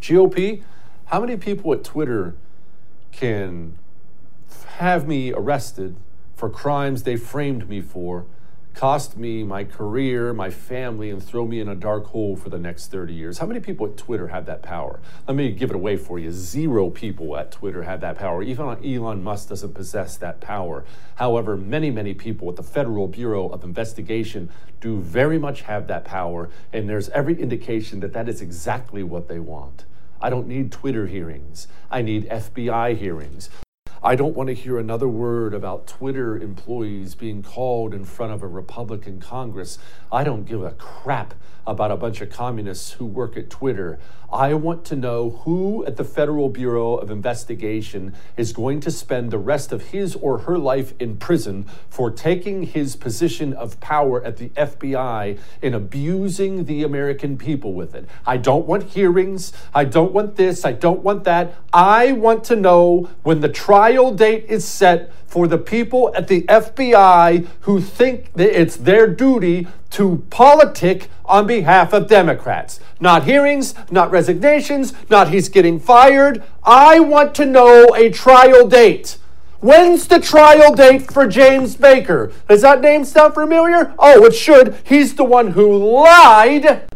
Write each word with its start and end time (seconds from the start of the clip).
GOP, 0.00 0.62
how 1.06 1.20
many 1.20 1.36
people 1.36 1.72
at 1.72 1.84
Twitter 1.84 2.36
can 3.12 3.78
have 4.76 5.06
me 5.06 5.32
arrested 5.32 5.96
for 6.34 6.48
crimes 6.48 7.02
they 7.02 7.16
framed 7.16 7.68
me 7.68 7.82
for, 7.82 8.24
cost 8.72 9.16
me 9.16 9.42
my 9.42 9.64
career, 9.64 10.32
my 10.32 10.48
family, 10.48 11.10
and 11.10 11.22
throw 11.22 11.44
me 11.46 11.60
in 11.60 11.68
a 11.68 11.74
dark 11.74 12.06
hole 12.06 12.34
for 12.34 12.48
the 12.48 12.58
next 12.58 12.90
30 12.90 13.12
years. 13.12 13.38
How 13.38 13.46
many 13.46 13.60
people 13.60 13.86
at 13.86 13.96
Twitter 13.98 14.28
have 14.28 14.46
that 14.46 14.62
power? 14.62 15.00
Let 15.28 15.36
me 15.36 15.50
give 15.52 15.70
it 15.70 15.76
away 15.76 15.96
for 15.96 16.18
you. 16.18 16.32
Zero 16.32 16.88
people 16.88 17.36
at 17.36 17.50
Twitter 17.50 17.82
have 17.82 18.00
that 18.00 18.16
power. 18.16 18.42
Even 18.42 18.66
Elon 18.82 19.22
Musk 19.22 19.50
doesn't 19.50 19.74
possess 19.74 20.16
that 20.16 20.40
power. 20.40 20.84
However, 21.16 21.56
many, 21.56 21.90
many 21.90 22.14
people 22.14 22.48
at 22.48 22.56
the 22.56 22.62
Federal 22.62 23.06
Bureau 23.06 23.48
of 23.48 23.64
Investigation 23.64 24.48
do 24.80 25.00
very 25.00 25.38
much 25.38 25.62
have 25.62 25.88
that 25.88 26.06
power, 26.06 26.48
and 26.72 26.88
there's 26.88 27.10
every 27.10 27.38
indication 27.38 28.00
that 28.00 28.14
that 28.14 28.28
is 28.28 28.40
exactly 28.40 29.02
what 29.02 29.28
they 29.28 29.38
want. 29.38 29.84
I 30.22 30.30
don't 30.30 30.46
need 30.46 30.70
Twitter 30.70 31.06
hearings. 31.06 31.66
I 31.90 32.02
need 32.02 32.28
FBI 32.28 32.96
hearings. 32.96 33.48
I 34.02 34.16
don't 34.16 34.34
want 34.34 34.46
to 34.46 34.54
hear 34.54 34.78
another 34.78 35.08
word 35.08 35.52
about 35.52 35.86
Twitter 35.86 36.38
employees 36.38 37.14
being 37.14 37.42
called 37.42 37.92
in 37.92 38.06
front 38.06 38.32
of 38.32 38.42
a 38.42 38.46
Republican 38.46 39.20
Congress. 39.20 39.78
I 40.10 40.24
don't 40.24 40.44
give 40.44 40.62
a 40.62 40.70
crap 40.70 41.34
about 41.66 41.90
a 41.90 41.96
bunch 41.96 42.22
of 42.22 42.30
communists 42.30 42.92
who 42.92 43.04
work 43.04 43.36
at 43.36 43.50
Twitter. 43.50 43.98
I 44.32 44.54
want 44.54 44.84
to 44.86 44.96
know 44.96 45.30
who 45.44 45.84
at 45.84 45.96
the 45.96 46.04
Federal 46.04 46.48
Bureau 46.48 46.94
of 46.94 47.10
Investigation 47.10 48.14
is 48.36 48.52
going 48.52 48.80
to 48.80 48.90
spend 48.90 49.30
the 49.30 49.38
rest 49.38 49.70
of 49.72 49.88
his 49.88 50.14
or 50.16 50.38
her 50.38 50.56
life 50.56 50.94
in 50.98 51.16
prison 51.16 51.66
for 51.88 52.10
taking 52.10 52.62
his 52.62 52.96
position 52.96 53.52
of 53.52 53.80
power 53.80 54.24
at 54.24 54.36
the 54.36 54.48
FBI 54.50 55.38
and 55.62 55.74
abusing 55.74 56.64
the 56.64 56.84
American 56.84 57.36
people 57.36 57.74
with 57.74 57.94
it. 57.94 58.08
I 58.24 58.36
don't 58.36 58.66
want 58.66 58.84
hearings. 58.84 59.52
I 59.74 59.84
don't 59.84 60.12
want 60.12 60.36
this. 60.36 60.64
I 60.64 60.72
don't 60.72 61.02
want 61.02 61.24
that. 61.24 61.54
I 61.72 62.12
want 62.12 62.44
to 62.44 62.56
know 62.56 63.10
when 63.24 63.40
the 63.40 63.48
trial 63.48 63.89
date 64.16 64.46
is 64.48 64.66
set 64.66 65.12
for 65.26 65.46
the 65.46 65.58
people 65.58 66.12
at 66.14 66.28
the 66.28 66.42
FBI 66.42 67.46
who 67.60 67.80
think 67.80 68.32
that 68.34 68.60
it's 68.60 68.76
their 68.76 69.06
duty 69.06 69.66
to 69.90 70.24
politic 70.30 71.08
on 71.24 71.46
behalf 71.46 71.92
of 71.92 72.08
Democrats. 72.08 72.80
Not 73.00 73.24
hearings, 73.24 73.74
not 73.90 74.10
resignations, 74.10 74.92
not 75.08 75.28
he's 75.28 75.48
getting 75.48 75.78
fired. 75.78 76.42
I 76.64 77.00
want 77.00 77.34
to 77.36 77.46
know 77.46 77.94
a 77.94 78.10
trial 78.10 78.66
date. 78.66 79.18
When's 79.60 80.06
the 80.06 80.20
trial 80.20 80.74
date 80.74 81.12
for 81.12 81.26
James 81.26 81.76
Baker? 81.76 82.32
Does 82.48 82.62
that 82.62 82.80
name 82.80 83.04
sound 83.04 83.34
familiar? 83.34 83.94
Oh, 83.98 84.24
it 84.24 84.34
should. 84.34 84.76
He's 84.84 85.14
the 85.14 85.24
one 85.24 85.52
who 85.52 85.76
lied 85.76 86.90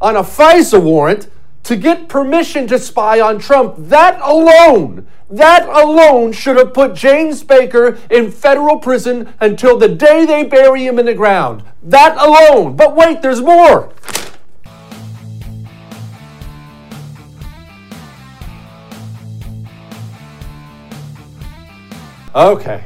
on 0.00 0.14
a 0.14 0.22
FISA 0.22 0.82
warrant 0.82 1.28
to 1.66 1.76
get 1.76 2.08
permission 2.08 2.66
to 2.66 2.78
spy 2.78 3.20
on 3.20 3.38
Trump. 3.38 3.74
That 3.78 4.20
alone 4.20 5.06
that 5.30 5.68
alone 5.68 6.32
should 6.32 6.56
have 6.56 6.72
put 6.72 6.94
James 6.94 7.42
Baker 7.42 7.98
in 8.10 8.30
federal 8.30 8.78
prison 8.78 9.34
until 9.40 9.76
the 9.76 9.88
day 9.88 10.24
they 10.24 10.44
bury 10.44 10.86
him 10.86 10.98
in 10.98 11.06
the 11.06 11.14
ground. 11.14 11.64
That 11.82 12.16
alone. 12.16 12.76
But 12.76 12.94
wait, 12.94 13.22
there's 13.22 13.40
more. 13.40 13.92
Okay, 22.34 22.84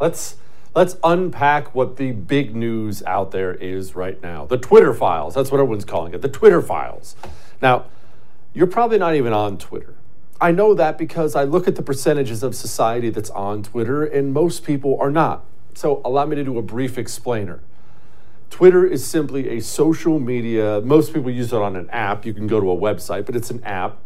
let's 0.00 0.36
let's 0.74 0.96
unpack 1.04 1.74
what 1.74 1.96
the 1.96 2.10
big 2.10 2.54
news 2.54 3.02
out 3.04 3.30
there 3.30 3.54
is 3.54 3.94
right 3.94 4.20
now. 4.22 4.44
The 4.44 4.58
Twitter 4.58 4.92
files. 4.92 5.34
That's 5.34 5.50
what 5.50 5.60
everyone's 5.60 5.84
calling 5.84 6.12
it. 6.12 6.20
The 6.20 6.28
Twitter 6.28 6.60
files. 6.60 7.14
Now, 7.62 7.86
you're 8.58 8.66
probably 8.66 8.98
not 8.98 9.14
even 9.14 9.32
on 9.32 9.56
Twitter. 9.56 9.94
I 10.40 10.50
know 10.50 10.74
that 10.74 10.98
because 10.98 11.36
I 11.36 11.44
look 11.44 11.68
at 11.68 11.76
the 11.76 11.82
percentages 11.82 12.42
of 12.42 12.56
society 12.56 13.08
that's 13.08 13.30
on 13.30 13.62
Twitter, 13.62 14.04
and 14.04 14.32
most 14.32 14.64
people 14.64 14.98
are 15.00 15.12
not. 15.12 15.44
So, 15.74 16.02
allow 16.04 16.26
me 16.26 16.34
to 16.34 16.42
do 16.42 16.58
a 16.58 16.62
brief 16.62 16.98
explainer. 16.98 17.60
Twitter 18.50 18.84
is 18.84 19.06
simply 19.06 19.48
a 19.50 19.60
social 19.60 20.18
media, 20.18 20.80
most 20.80 21.14
people 21.14 21.30
use 21.30 21.52
it 21.52 21.62
on 21.62 21.76
an 21.76 21.88
app. 21.90 22.26
You 22.26 22.34
can 22.34 22.48
go 22.48 22.58
to 22.58 22.68
a 22.72 22.76
website, 22.76 23.26
but 23.26 23.36
it's 23.36 23.52
an 23.52 23.62
app 23.62 23.98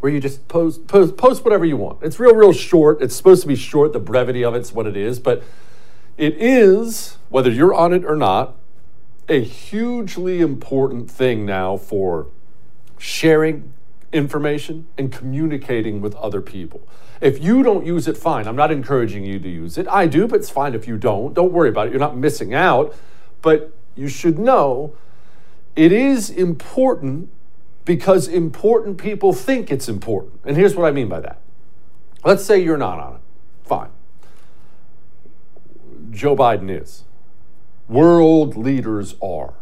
where 0.00 0.12
you 0.12 0.20
just 0.20 0.46
post, 0.48 0.86
post, 0.86 1.16
post 1.16 1.42
whatever 1.42 1.64
you 1.64 1.78
want. 1.78 2.02
It's 2.02 2.20
real, 2.20 2.34
real 2.34 2.52
short. 2.52 3.00
It's 3.00 3.16
supposed 3.16 3.40
to 3.42 3.48
be 3.48 3.56
short. 3.56 3.94
The 3.94 3.98
brevity 3.98 4.44
of 4.44 4.54
it's 4.54 4.72
what 4.72 4.86
it 4.86 4.96
is, 4.96 5.18
but 5.18 5.42
it 6.18 6.34
is, 6.36 7.16
whether 7.30 7.50
you're 7.50 7.72
on 7.72 7.94
it 7.94 8.04
or 8.04 8.16
not, 8.16 8.56
a 9.26 9.42
hugely 9.42 10.42
important 10.42 11.10
thing 11.10 11.46
now 11.46 11.78
for 11.78 12.26
sharing 13.00 13.72
information 14.12 14.86
and 14.98 15.10
communicating 15.10 16.02
with 16.02 16.14
other 16.16 16.42
people. 16.42 16.86
If 17.20 17.42
you 17.42 17.62
don't 17.62 17.86
use 17.86 18.06
it, 18.06 18.16
fine. 18.16 18.46
I'm 18.46 18.56
not 18.56 18.70
encouraging 18.70 19.24
you 19.24 19.38
to 19.38 19.48
use 19.48 19.78
it. 19.78 19.88
I 19.88 20.06
do, 20.06 20.26
but 20.26 20.40
it's 20.40 20.50
fine 20.50 20.74
if 20.74 20.86
you 20.86 20.98
don't. 20.98 21.32
Don't 21.32 21.52
worry 21.52 21.70
about 21.70 21.86
it. 21.86 21.90
You're 21.90 22.00
not 22.00 22.16
missing 22.16 22.52
out. 22.52 22.94
But 23.40 23.74
you 23.96 24.08
should 24.08 24.38
know 24.38 24.94
it 25.76 25.92
is 25.92 26.28
important 26.28 27.30
because 27.86 28.28
important 28.28 28.98
people 28.98 29.32
think 29.32 29.70
it's 29.70 29.88
important. 29.88 30.40
And 30.44 30.56
here's 30.56 30.76
what 30.76 30.86
I 30.86 30.90
mean 30.90 31.08
by 31.08 31.20
that. 31.20 31.40
Let's 32.22 32.44
say 32.44 32.62
you're 32.62 32.76
not 32.76 32.98
on 32.98 33.14
it. 33.14 33.20
Fine. 33.64 33.90
Joe 36.10 36.36
Biden 36.36 36.70
is. 36.70 37.04
World 37.88 38.56
leaders 38.56 39.14
are. 39.22 39.54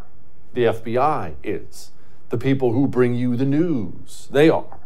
The 0.53 0.65
FBI 0.65 1.35
is 1.41 1.91
the 2.29 2.37
people 2.37 2.73
who 2.73 2.87
bring 2.87 3.15
you 3.15 3.35
the 3.35 3.45
news. 3.45 4.27
They 4.31 4.49
are 4.49 4.79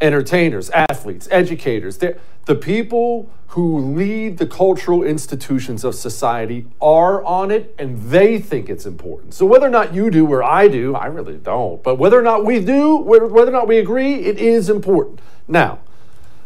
entertainers, 0.00 0.70
athletes, 0.70 1.28
educators. 1.30 1.98
They're, 1.98 2.18
the 2.46 2.54
people 2.54 3.30
who 3.48 3.78
lead 3.78 4.38
the 4.38 4.46
cultural 4.46 5.02
institutions 5.02 5.84
of 5.84 5.94
society 5.94 6.66
are 6.80 7.24
on 7.24 7.50
it 7.50 7.74
and 7.78 7.98
they 8.10 8.38
think 8.38 8.68
it's 8.68 8.84
important. 8.84 9.32
So 9.32 9.46
whether 9.46 9.66
or 9.66 9.70
not 9.70 9.94
you 9.94 10.10
do 10.10 10.26
or 10.26 10.42
I 10.42 10.68
do, 10.68 10.94
I 10.94 11.06
really 11.06 11.36
don't, 11.36 11.82
but 11.82 11.94
whether 11.94 12.18
or 12.18 12.22
not 12.22 12.44
we 12.44 12.60
do, 12.60 12.96
whether 12.96 13.26
or 13.26 13.50
not 13.50 13.66
we 13.66 13.78
agree, 13.78 14.16
it 14.16 14.38
is 14.38 14.68
important. 14.68 15.20
Now, 15.48 15.78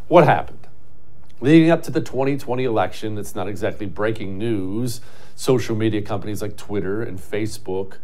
what 0.07 0.25
happened? 0.25 0.67
Leading 1.41 1.71
up 1.71 1.83
to 1.85 1.91
the 1.91 2.01
2020 2.01 2.65
election, 2.65 3.17
it's 3.17 3.35
not 3.35 3.49
exactly 3.49 3.87
breaking 3.87 4.39
news. 4.39 5.01
Social 5.35 5.75
media 5.75 6.03
companies 6.03 6.43
like 6.43 6.57
Twitter 6.57 7.03
and 7.03 7.19
Facebook 7.19 7.95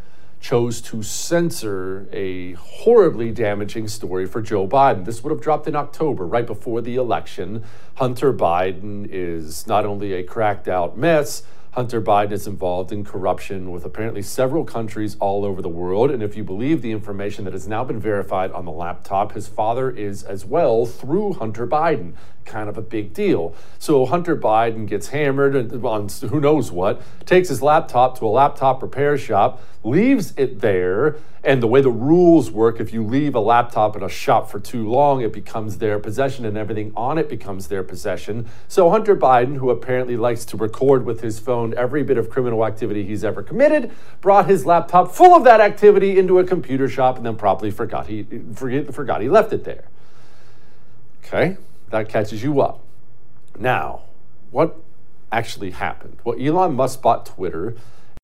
chose 0.44 0.82
to 0.82 1.02
censor 1.02 2.06
a 2.12 2.52
horribly 2.52 3.30
damaging 3.30 3.88
story 3.88 4.26
for 4.26 4.42
Joe 4.42 4.68
Biden. 4.68 5.06
This 5.06 5.24
would 5.24 5.30
have 5.30 5.40
dropped 5.40 5.66
in 5.66 5.74
October, 5.74 6.26
right 6.26 6.46
before 6.46 6.82
the 6.82 6.96
election. 6.96 7.64
Hunter 7.94 8.30
Biden 8.30 9.08
is 9.10 9.66
not 9.66 9.86
only 9.86 10.12
a 10.12 10.22
cracked 10.22 10.68
out 10.68 10.98
mess, 10.98 11.44
Hunter 11.74 12.00
Biden 12.00 12.30
is 12.30 12.46
involved 12.46 12.92
in 12.92 13.02
corruption 13.02 13.72
with 13.72 13.84
apparently 13.84 14.22
several 14.22 14.64
countries 14.64 15.16
all 15.18 15.44
over 15.44 15.60
the 15.60 15.68
world. 15.68 16.12
And 16.12 16.22
if 16.22 16.36
you 16.36 16.44
believe 16.44 16.82
the 16.82 16.92
information 16.92 17.46
that 17.46 17.52
has 17.52 17.66
now 17.66 17.82
been 17.82 17.98
verified 17.98 18.52
on 18.52 18.64
the 18.64 18.70
laptop, 18.70 19.32
his 19.32 19.48
father 19.48 19.90
is 19.90 20.22
as 20.22 20.44
well 20.44 20.86
through 20.86 21.32
Hunter 21.32 21.66
Biden 21.66 22.12
kind 22.44 22.68
of 22.68 22.76
a 22.76 22.82
big 22.82 23.12
deal. 23.12 23.54
So 23.78 24.06
Hunter 24.06 24.36
Biden 24.36 24.86
gets 24.86 25.08
hammered 25.08 25.56
on 25.84 26.08
who 26.28 26.40
knows 26.40 26.70
what, 26.70 27.02
takes 27.26 27.48
his 27.48 27.62
laptop 27.62 28.18
to 28.18 28.26
a 28.26 28.28
laptop 28.28 28.82
repair 28.82 29.16
shop, 29.18 29.62
leaves 29.82 30.32
it 30.36 30.60
there, 30.60 31.16
and 31.42 31.62
the 31.62 31.66
way 31.66 31.82
the 31.82 31.90
rules 31.90 32.50
work, 32.50 32.80
if 32.80 32.92
you 32.92 33.04
leave 33.04 33.34
a 33.34 33.40
laptop 33.40 33.96
in 33.96 34.02
a 34.02 34.08
shop 34.08 34.50
for 34.50 34.58
too 34.58 34.88
long, 34.88 35.20
it 35.20 35.32
becomes 35.32 35.76
their 35.78 35.98
possession 35.98 36.46
and 36.46 36.56
everything 36.56 36.92
on 36.96 37.18
it 37.18 37.28
becomes 37.28 37.68
their 37.68 37.82
possession. 37.82 38.46
So 38.66 38.88
Hunter 38.90 39.14
Biden, 39.14 39.56
who 39.56 39.68
apparently 39.70 40.16
likes 40.16 40.46
to 40.46 40.56
record 40.56 41.04
with 41.04 41.20
his 41.20 41.38
phone 41.38 41.63
every 41.72 42.02
bit 42.02 42.18
of 42.18 42.28
criminal 42.28 42.66
activity 42.66 43.04
he's 43.06 43.24
ever 43.24 43.42
committed, 43.42 43.90
brought 44.20 44.46
his 44.46 44.66
laptop 44.66 45.12
full 45.12 45.34
of 45.34 45.44
that 45.44 45.62
activity 45.62 46.18
into 46.18 46.38
a 46.38 46.44
computer 46.44 46.88
shop 46.88 47.16
and 47.16 47.24
then 47.24 47.36
promptly 47.36 47.70
forgot 47.70 48.08
he 48.08 48.26
forget, 48.54 48.92
forgot 48.92 49.22
he 49.22 49.30
left 49.30 49.54
it 49.54 49.64
there. 49.64 49.84
Okay? 51.24 51.56
that 51.94 52.08
catches 52.08 52.42
you 52.42 52.60
up. 52.60 52.80
Now, 53.58 54.02
what 54.50 54.76
actually 55.30 55.70
happened? 55.70 56.18
Well, 56.24 56.36
Elon 56.40 56.74
Musk 56.74 57.00
bought 57.00 57.26
Twitter, 57.26 57.76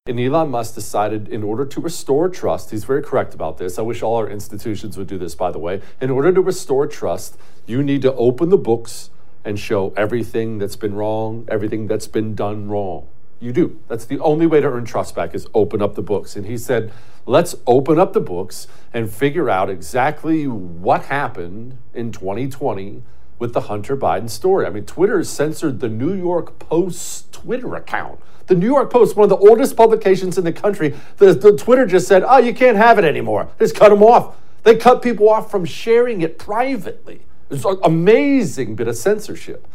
and 0.07 0.19
Elon 0.19 0.51
Musk 0.51 0.75
decided, 0.75 1.29
in 1.29 1.43
order 1.43 1.65
to 1.65 1.81
restore 1.81 2.29
trust, 2.29 2.71
he's 2.71 2.85
very 2.85 3.03
correct 3.03 3.33
about 3.33 3.59
this. 3.59 3.79
I 3.79 3.83
wish 3.83 4.03
all 4.03 4.17
our 4.17 4.29
institutions 4.29 4.97
would 4.97 5.07
do 5.07 5.19
this, 5.19 5.35
by 5.35 5.53
the 5.53 5.59
way. 5.59 5.83
In 6.01 6.11
order 6.11 6.33
to 6.33 6.41
restore 6.41 6.87
trust, 6.87 7.37
you 7.67 7.83
need 7.83 8.03
to 8.03 8.13
open 8.15 8.49
the 8.49 8.59
books 8.59 9.11
and 9.45 9.59
show 9.59 9.95
everything 9.97 10.59
that's 10.59 10.77
been 10.77 10.95
wrong, 10.95 11.47
everything 11.49 11.87
that's 11.87 12.09
been 12.09 12.35
done 12.35 12.69
wrong. 12.69 13.07
You 13.41 13.53
do. 13.53 13.81
That's 13.89 14.05
the 14.05 14.19
only 14.21 14.47
way 14.47 14.61
to 14.61 14.69
earn 14.69 14.85
trust 14.85 15.15
back 15.15 15.35
is 15.35 15.47
open 15.55 15.81
up 15.81 15.95
the 15.95 16.03
books. 16.03 16.37
And 16.37 16.45
he 16.45 16.59
said, 16.59 16.93
let's 17.25 17.55
open 17.67 17.99
up 17.99 18.13
the 18.13 18.21
books 18.21 18.67
and 18.93 19.11
figure 19.11 19.49
out 19.49 19.71
exactly 19.71 20.47
what 20.47 21.05
happened 21.05 21.79
in 21.95 22.13
2020 22.13 23.03
with 23.39 23.55
the 23.55 23.63
Hunter 23.63 23.97
Biden 23.97 24.29
story. 24.29 24.67
I 24.67 24.71
mean, 24.71 24.85
Twitter 24.85 25.25
censored 25.25 25.81
the 25.81 25.89
New 25.89 26.13
York 26.13 26.59
Post's 26.59 27.25
Twitter 27.33 27.75
account. 27.75 28.21
The 28.47 28.55
New 28.55 28.67
York 28.67 28.91
Post, 28.91 29.17
one 29.17 29.25
of 29.25 29.31
the 29.31 29.49
oldest 29.49 29.75
publications 29.75 30.37
in 30.37 30.45
the 30.45 30.53
country, 30.53 30.95
the, 31.17 31.33
the 31.33 31.57
Twitter 31.57 31.87
just 31.87 32.07
said, 32.07 32.23
oh, 32.27 32.39
you 32.39 32.53
can't 32.53 32.77
have 32.77 32.99
it 32.99 33.05
anymore. 33.05 33.49
Just 33.59 33.75
cut 33.75 33.89
them 33.89 34.03
off. 34.03 34.37
They 34.65 34.77
cut 34.77 35.01
people 35.01 35.31
off 35.31 35.51
from 35.51 35.65
sharing 35.65 36.21
it 36.21 36.39
privately. 36.39 37.23
It's 37.49 37.65
an 37.65 37.79
amazing 37.83 38.75
bit 38.75 38.87
of 38.87 38.97
censorship. 38.97 39.67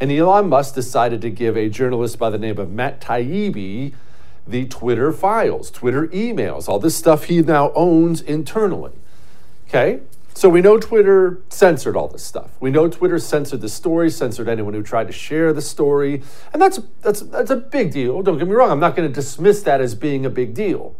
And 0.00 0.10
Elon 0.10 0.48
Musk 0.48 0.74
decided 0.74 1.20
to 1.22 1.30
give 1.30 1.56
a 1.56 1.68
journalist 1.68 2.18
by 2.18 2.30
the 2.30 2.38
name 2.38 2.58
of 2.58 2.70
Matt 2.70 3.00
Taibbi 3.00 3.94
the 4.46 4.66
Twitter 4.66 5.12
files, 5.12 5.70
Twitter 5.70 6.08
emails, 6.08 6.68
all 6.68 6.78
this 6.78 6.96
stuff 6.96 7.24
he 7.24 7.40
now 7.40 7.72
owns 7.74 8.20
internally. 8.20 8.92
Okay? 9.68 10.00
So 10.34 10.48
we 10.48 10.60
know 10.60 10.78
Twitter 10.78 11.40
censored 11.48 11.96
all 11.96 12.08
this 12.08 12.24
stuff. 12.24 12.50
We 12.60 12.70
know 12.70 12.88
Twitter 12.88 13.18
censored 13.18 13.60
the 13.60 13.68
story, 13.68 14.10
censored 14.10 14.48
anyone 14.48 14.74
who 14.74 14.82
tried 14.82 15.06
to 15.06 15.12
share 15.12 15.52
the 15.52 15.62
story, 15.62 16.22
and 16.52 16.60
that's 16.60 16.80
that's 17.02 17.20
that's 17.20 17.50
a 17.50 17.56
big 17.56 17.92
deal. 17.92 18.20
Don't 18.20 18.38
get 18.38 18.48
me 18.48 18.54
wrong. 18.54 18.70
I'm 18.70 18.80
not 18.80 18.96
going 18.96 19.08
to 19.08 19.14
dismiss 19.14 19.62
that 19.62 19.80
as 19.80 19.94
being 19.94 20.26
a 20.26 20.30
big 20.30 20.52
deal. 20.52 20.96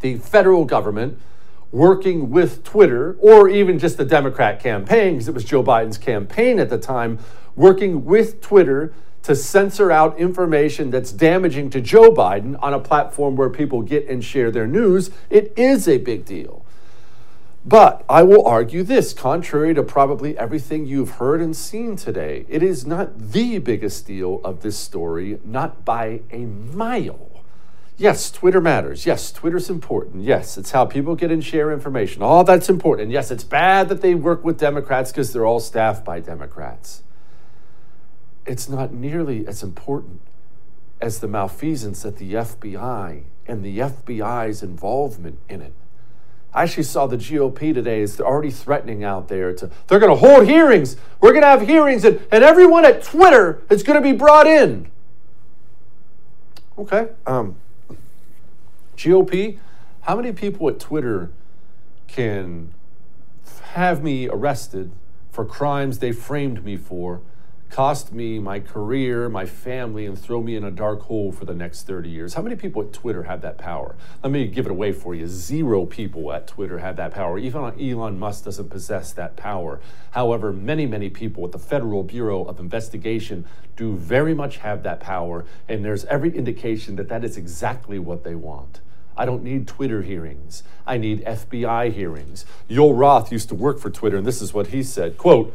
The 0.00 0.16
federal 0.16 0.64
government 0.64 1.18
working 1.72 2.30
with 2.30 2.64
Twitter 2.64 3.16
or 3.20 3.48
even 3.48 3.78
just 3.78 3.98
the 3.98 4.04
Democrat 4.04 4.60
campaign 4.60 5.14
because 5.14 5.28
it 5.28 5.34
was 5.34 5.44
Joe 5.44 5.62
Biden's 5.62 5.98
campaign 5.98 6.58
at 6.58 6.70
the 6.70 6.78
time 6.78 7.18
working 7.56 8.04
with 8.04 8.40
Twitter 8.40 8.92
to 9.22 9.34
censor 9.34 9.90
out 9.90 10.18
information 10.18 10.90
that's 10.90 11.10
damaging 11.10 11.70
to 11.70 11.80
Joe 11.80 12.10
Biden 12.10 12.58
on 12.62 12.74
a 12.74 12.78
platform 12.78 13.36
where 13.36 13.48
people 13.48 13.82
get 13.82 14.06
and 14.06 14.22
share 14.22 14.50
their 14.50 14.66
news, 14.66 15.10
it 15.30 15.52
is 15.56 15.88
a 15.88 15.98
big 15.98 16.24
deal. 16.24 16.64
But 17.66 18.04
I 18.06 18.22
will 18.22 18.46
argue 18.46 18.82
this 18.82 19.14
contrary 19.14 19.72
to 19.72 19.82
probably 19.82 20.36
everything 20.36 20.84
you've 20.84 21.12
heard 21.12 21.40
and 21.40 21.56
seen 21.56 21.96
today, 21.96 22.44
it 22.50 22.62
is 22.62 22.84
not 22.84 23.18
the 23.18 23.58
biggest 23.58 24.06
deal 24.06 24.42
of 24.44 24.60
this 24.60 24.78
story, 24.78 25.40
not 25.42 25.82
by 25.86 26.20
a 26.30 26.40
mile. 26.40 27.30
Yes, 27.96 28.30
Twitter 28.30 28.60
matters. 28.60 29.06
Yes, 29.06 29.32
Twitter's 29.32 29.70
important. 29.70 30.24
Yes, 30.24 30.58
it's 30.58 30.72
how 30.72 30.84
people 30.84 31.14
get 31.14 31.30
and 31.30 31.42
share 31.42 31.72
information. 31.72 32.22
All 32.22 32.44
that's 32.44 32.68
important. 32.68 33.04
And 33.04 33.12
yes, 33.12 33.30
it's 33.30 33.44
bad 33.44 33.88
that 33.88 34.02
they 34.02 34.14
work 34.14 34.44
with 34.44 34.58
Democrats 34.58 35.10
because 35.10 35.32
they're 35.32 35.46
all 35.46 35.60
staffed 35.60 36.04
by 36.04 36.20
Democrats. 36.20 37.02
It's 38.46 38.68
not 38.68 38.92
nearly 38.92 39.46
as 39.46 39.62
important 39.62 40.20
as 41.00 41.20
the 41.20 41.28
malfeasance 41.28 42.04
at 42.04 42.16
the 42.16 42.34
FBI 42.34 43.24
and 43.46 43.62
the 43.62 43.78
FBI's 43.78 44.62
involvement 44.62 45.38
in 45.48 45.60
it. 45.60 45.72
I 46.52 46.62
actually 46.62 46.84
saw 46.84 47.06
the 47.06 47.16
GOP 47.16 47.74
today 47.74 48.00
is 48.00 48.20
already 48.20 48.50
threatening 48.50 49.02
out 49.02 49.28
there 49.28 49.52
to 49.54 49.70
they're 49.88 49.98
going 49.98 50.12
to 50.12 50.18
hold 50.18 50.46
hearings. 50.46 50.96
We're 51.20 51.32
going 51.32 51.42
to 51.42 51.48
have 51.48 51.62
hearings, 51.62 52.04
and, 52.04 52.24
and 52.30 52.44
everyone 52.44 52.84
at 52.84 53.02
Twitter 53.02 53.62
is 53.70 53.82
going 53.82 54.00
to 54.00 54.12
be 54.12 54.16
brought 54.16 54.46
in. 54.46 54.90
Okay. 56.78 57.08
Um, 57.26 57.56
GOP, 58.96 59.58
how 60.02 60.16
many 60.16 60.32
people 60.32 60.68
at 60.68 60.78
Twitter 60.78 61.30
can 62.06 62.72
have 63.72 64.04
me 64.04 64.28
arrested 64.28 64.92
for 65.32 65.44
crimes 65.44 65.98
they 65.98 66.12
framed 66.12 66.64
me 66.64 66.76
for 66.76 67.20
cost 67.74 68.12
me 68.12 68.38
my 68.38 68.60
career, 68.60 69.28
my 69.28 69.44
family, 69.44 70.06
and 70.06 70.16
throw 70.16 70.40
me 70.40 70.54
in 70.54 70.62
a 70.62 70.70
dark 70.70 71.00
hole 71.02 71.32
for 71.32 71.44
the 71.44 71.52
next 71.52 71.88
30 71.88 72.08
years. 72.08 72.34
How 72.34 72.40
many 72.40 72.54
people 72.54 72.80
at 72.82 72.92
Twitter 72.92 73.24
have 73.24 73.40
that 73.40 73.58
power? 73.58 73.96
Let 74.22 74.30
me 74.30 74.46
give 74.46 74.66
it 74.66 74.70
away 74.70 74.92
for 74.92 75.12
you. 75.12 75.26
Zero 75.26 75.84
people 75.84 76.32
at 76.32 76.46
Twitter 76.46 76.78
have 76.78 76.94
that 76.98 77.10
power. 77.12 77.36
Even 77.36 77.62
Elon 77.80 78.16
Musk 78.16 78.44
doesn't 78.44 78.70
possess 78.70 79.12
that 79.14 79.34
power. 79.34 79.80
However, 80.12 80.52
many, 80.52 80.86
many 80.86 81.10
people 81.10 81.44
at 81.44 81.50
the 81.50 81.58
Federal 81.58 82.04
Bureau 82.04 82.44
of 82.44 82.60
Investigation 82.60 83.44
do 83.74 83.96
very 83.96 84.34
much 84.34 84.58
have 84.58 84.84
that 84.84 85.00
power, 85.00 85.44
and 85.68 85.84
there's 85.84 86.04
every 86.04 86.30
indication 86.30 86.94
that 86.94 87.08
that 87.08 87.24
is 87.24 87.36
exactly 87.36 87.98
what 87.98 88.22
they 88.22 88.36
want. 88.36 88.82
I 89.16 89.26
don't 89.26 89.42
need 89.42 89.66
Twitter 89.66 90.02
hearings. 90.02 90.62
I 90.86 90.96
need 90.96 91.24
FBI 91.24 91.92
hearings. 91.92 92.46
Joel 92.70 92.94
Roth 92.94 93.32
used 93.32 93.48
to 93.48 93.56
work 93.56 93.80
for 93.80 93.90
Twitter, 93.90 94.16
and 94.16 94.24
this 94.24 94.40
is 94.40 94.54
what 94.54 94.68
he 94.68 94.84
said, 94.84 95.18
quote, 95.18 95.52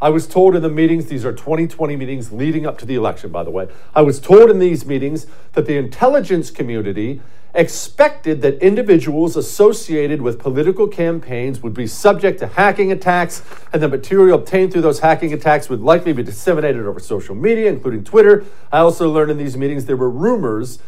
I 0.00 0.08
was 0.10 0.26
told 0.26 0.56
in 0.56 0.62
the 0.62 0.68
meetings, 0.68 1.06
these 1.06 1.24
are 1.24 1.32
2020 1.32 1.96
meetings 1.96 2.32
leading 2.32 2.66
up 2.66 2.78
to 2.78 2.86
the 2.86 2.94
election, 2.94 3.30
by 3.30 3.44
the 3.44 3.50
way. 3.50 3.68
I 3.94 4.02
was 4.02 4.18
told 4.20 4.50
in 4.50 4.58
these 4.58 4.84
meetings 4.84 5.26
that 5.52 5.66
the 5.66 5.76
intelligence 5.76 6.50
community 6.50 7.20
expected 7.54 8.42
that 8.42 8.60
individuals 8.60 9.36
associated 9.36 10.20
with 10.20 10.40
political 10.40 10.88
campaigns 10.88 11.60
would 11.60 11.72
be 11.72 11.86
subject 11.86 12.40
to 12.40 12.48
hacking 12.48 12.90
attacks, 12.90 13.42
and 13.72 13.80
the 13.80 13.88
material 13.88 14.36
obtained 14.36 14.72
through 14.72 14.82
those 14.82 14.98
hacking 14.98 15.32
attacks 15.32 15.68
would 15.68 15.80
likely 15.80 16.12
be 16.12 16.24
disseminated 16.24 16.84
over 16.84 16.98
social 16.98 17.36
media, 17.36 17.70
including 17.70 18.02
Twitter. 18.02 18.44
I 18.72 18.78
also 18.78 19.08
learned 19.08 19.30
in 19.30 19.38
these 19.38 19.56
meetings 19.56 19.84
there 19.84 19.96
were 19.96 20.10
rumors 20.10 20.80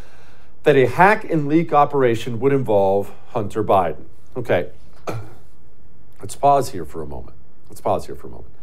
that 0.65 0.75
a 0.75 0.87
hack 0.87 1.25
and 1.31 1.47
leak 1.47 1.73
operation 1.73 2.41
would 2.41 2.53
involve 2.53 3.13
Hunter 3.29 3.63
Biden. 3.63 4.07
Okay, 4.37 4.71
let's 6.21 6.35
pause 6.35 6.73
here 6.73 6.85
for 6.85 7.01
a 7.01 7.07
moment. 7.07 7.37
Let's 7.69 7.81
pause 7.81 8.07
here 8.07 8.17
for 8.17 8.27
a 8.27 8.31
moment 8.31 8.56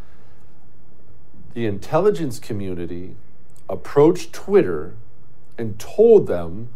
the 1.53 1.65
intelligence 1.65 2.39
community 2.39 3.15
approached 3.69 4.33
Twitter 4.33 4.95
and 5.57 5.79
told 5.79 6.27
them 6.27 6.69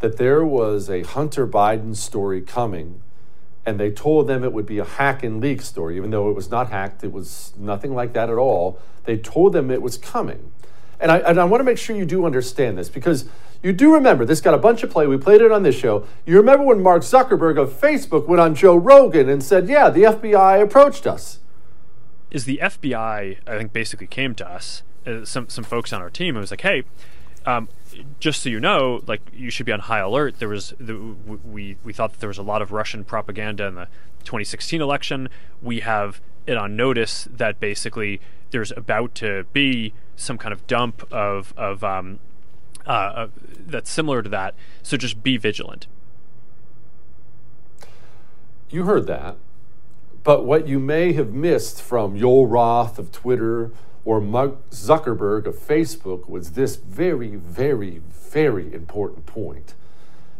that 0.00 0.16
there 0.16 0.44
was 0.44 0.88
a 0.88 1.02
Hunter 1.02 1.46
Biden 1.46 1.96
story 1.96 2.40
coming. 2.40 3.00
And 3.64 3.80
they 3.80 3.90
told 3.90 4.28
them 4.28 4.44
it 4.44 4.52
would 4.52 4.66
be 4.66 4.78
a 4.78 4.84
hack 4.84 5.24
and 5.24 5.40
leak 5.40 5.60
story, 5.60 5.96
even 5.96 6.10
though 6.10 6.30
it 6.30 6.36
was 6.36 6.50
not 6.50 6.70
hacked, 6.70 7.02
it 7.02 7.12
was 7.12 7.52
nothing 7.58 7.94
like 7.94 8.12
that 8.12 8.30
at 8.30 8.36
all. 8.36 8.78
They 9.04 9.16
told 9.16 9.52
them 9.52 9.70
it 9.70 9.82
was 9.82 9.98
coming. 9.98 10.52
And 11.00 11.10
I, 11.10 11.18
and 11.18 11.40
I 11.40 11.44
want 11.44 11.60
to 11.60 11.64
make 11.64 11.78
sure 11.78 11.96
you 11.96 12.06
do 12.06 12.24
understand 12.24 12.78
this 12.78 12.88
because 12.88 13.28
you 13.62 13.72
do 13.72 13.92
remember 13.92 14.24
this 14.24 14.40
got 14.40 14.54
a 14.54 14.58
bunch 14.58 14.84
of 14.84 14.90
play. 14.90 15.06
We 15.06 15.18
played 15.18 15.40
it 15.40 15.50
on 15.50 15.64
this 15.64 15.74
show. 15.74 16.06
You 16.24 16.36
remember 16.36 16.64
when 16.64 16.82
Mark 16.82 17.02
Zuckerberg 17.02 17.60
of 17.60 17.72
Facebook 17.72 18.28
went 18.28 18.40
on 18.40 18.54
Joe 18.54 18.76
Rogan 18.76 19.28
and 19.28 19.42
said, 19.42 19.68
Yeah, 19.68 19.90
the 19.90 20.02
FBI 20.02 20.62
approached 20.62 21.06
us 21.06 21.40
is 22.30 22.44
the 22.44 22.58
FBI, 22.62 23.38
I 23.46 23.58
think, 23.58 23.72
basically 23.72 24.06
came 24.06 24.34
to 24.36 24.48
us, 24.48 24.82
uh, 25.06 25.24
some 25.24 25.48
some 25.48 25.64
folks 25.64 25.92
on 25.92 26.02
our 26.02 26.10
team, 26.10 26.34
and 26.36 26.40
was 26.40 26.50
like, 26.50 26.62
"Hey, 26.62 26.84
um, 27.46 27.68
just 28.18 28.42
so 28.42 28.48
you 28.48 28.60
know, 28.60 29.02
like 29.06 29.20
you 29.32 29.50
should 29.50 29.66
be 29.66 29.72
on 29.72 29.80
high 29.80 30.00
alert. 30.00 30.38
There 30.38 30.48
was 30.48 30.74
the, 30.78 30.96
we 30.96 31.76
we 31.84 31.92
thought 31.92 32.12
that 32.12 32.20
there 32.20 32.28
was 32.28 32.38
a 32.38 32.42
lot 32.42 32.60
of 32.60 32.72
Russian 32.72 33.04
propaganda 33.04 33.66
in 33.66 33.76
the 33.76 33.86
2016 34.24 34.80
election. 34.80 35.28
We 35.62 35.80
have 35.80 36.20
it 36.46 36.56
on 36.56 36.76
notice 36.76 37.28
that 37.30 37.60
basically 37.60 38.20
there's 38.50 38.72
about 38.72 39.14
to 39.16 39.44
be 39.52 39.94
some 40.16 40.38
kind 40.38 40.52
of 40.52 40.66
dump 40.66 41.06
of 41.12 41.54
of 41.56 41.84
um, 41.84 42.18
uh, 42.86 42.90
uh, 42.90 43.28
that's 43.58 43.90
similar 43.90 44.22
to 44.22 44.28
that. 44.28 44.54
So 44.82 44.96
just 44.96 45.22
be 45.22 45.36
vigilant." 45.36 45.86
You 48.68 48.84
heard 48.84 49.06
that. 49.06 49.36
But 50.26 50.44
what 50.44 50.66
you 50.66 50.80
may 50.80 51.12
have 51.12 51.32
missed 51.32 51.80
from 51.80 52.18
Joel 52.18 52.48
Roth 52.48 52.98
of 52.98 53.12
Twitter 53.12 53.70
or 54.04 54.20
Mark 54.20 54.70
Zuckerberg 54.70 55.46
of 55.46 55.54
Facebook 55.54 56.28
was 56.28 56.50
this 56.50 56.74
very, 56.74 57.36
very, 57.36 58.00
very 58.10 58.74
important 58.74 59.26
point. 59.26 59.74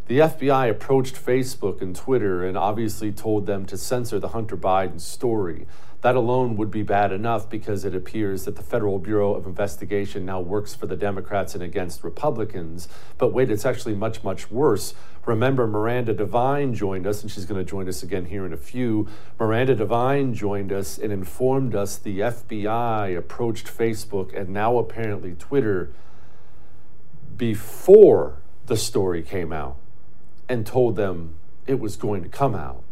The 0.07 0.19
FBI 0.19 0.69
approached 0.69 1.15
Facebook 1.15 1.81
and 1.81 1.95
Twitter 1.95 2.45
and 2.45 2.57
obviously 2.57 3.13
told 3.13 3.45
them 3.45 3.65
to 3.67 3.77
censor 3.77 4.19
the 4.19 4.29
Hunter 4.29 4.57
Biden 4.57 4.99
story. 4.99 5.67
That 6.01 6.15
alone 6.15 6.57
would 6.57 6.69
be 6.69 6.83
bad 6.83 7.11
enough 7.11 7.49
because 7.49 7.83
it 7.83 7.95
appears 7.95 8.45
that 8.45 8.55
the 8.55 8.61
Federal 8.61 8.99
Bureau 8.99 9.33
of 9.33 9.47
Investigation 9.47 10.25
now 10.25 10.39
works 10.39 10.75
for 10.75 10.85
the 10.85 10.95
Democrats 10.95 11.55
and 11.55 11.63
against 11.63 12.03
Republicans. 12.03 12.87
But 13.17 13.33
wait, 13.33 13.49
it's 13.49 13.65
actually 13.65 13.95
much, 13.95 14.23
much 14.23 14.51
worse. 14.51 14.93
Remember, 15.25 15.65
Miranda 15.65 16.13
Devine 16.13 16.75
joined 16.75 17.07
us, 17.07 17.23
and 17.23 17.31
she's 17.31 17.45
going 17.45 17.59
to 17.59 17.69
join 17.69 17.89
us 17.89 18.03
again 18.03 18.25
here 18.25 18.45
in 18.45 18.53
a 18.53 18.57
few. 18.57 19.07
Miranda 19.39 19.75
Devine 19.75 20.35
joined 20.35 20.71
us 20.71 20.99
and 20.99 21.11
informed 21.11 21.73
us 21.73 21.97
the 21.97 22.19
FBI 22.19 23.17
approached 23.17 23.67
Facebook 23.67 24.39
and 24.39 24.49
now 24.49 24.77
apparently 24.77 25.33
Twitter 25.33 25.91
before 27.35 28.37
the 28.67 28.77
story 28.77 29.23
came 29.23 29.51
out 29.51 29.77
and 30.47 30.65
told 30.65 30.95
them 30.95 31.35
it 31.65 31.79
was 31.79 31.95
going 31.95 32.23
to 32.23 32.29
come 32.29 32.55
out 32.55 32.83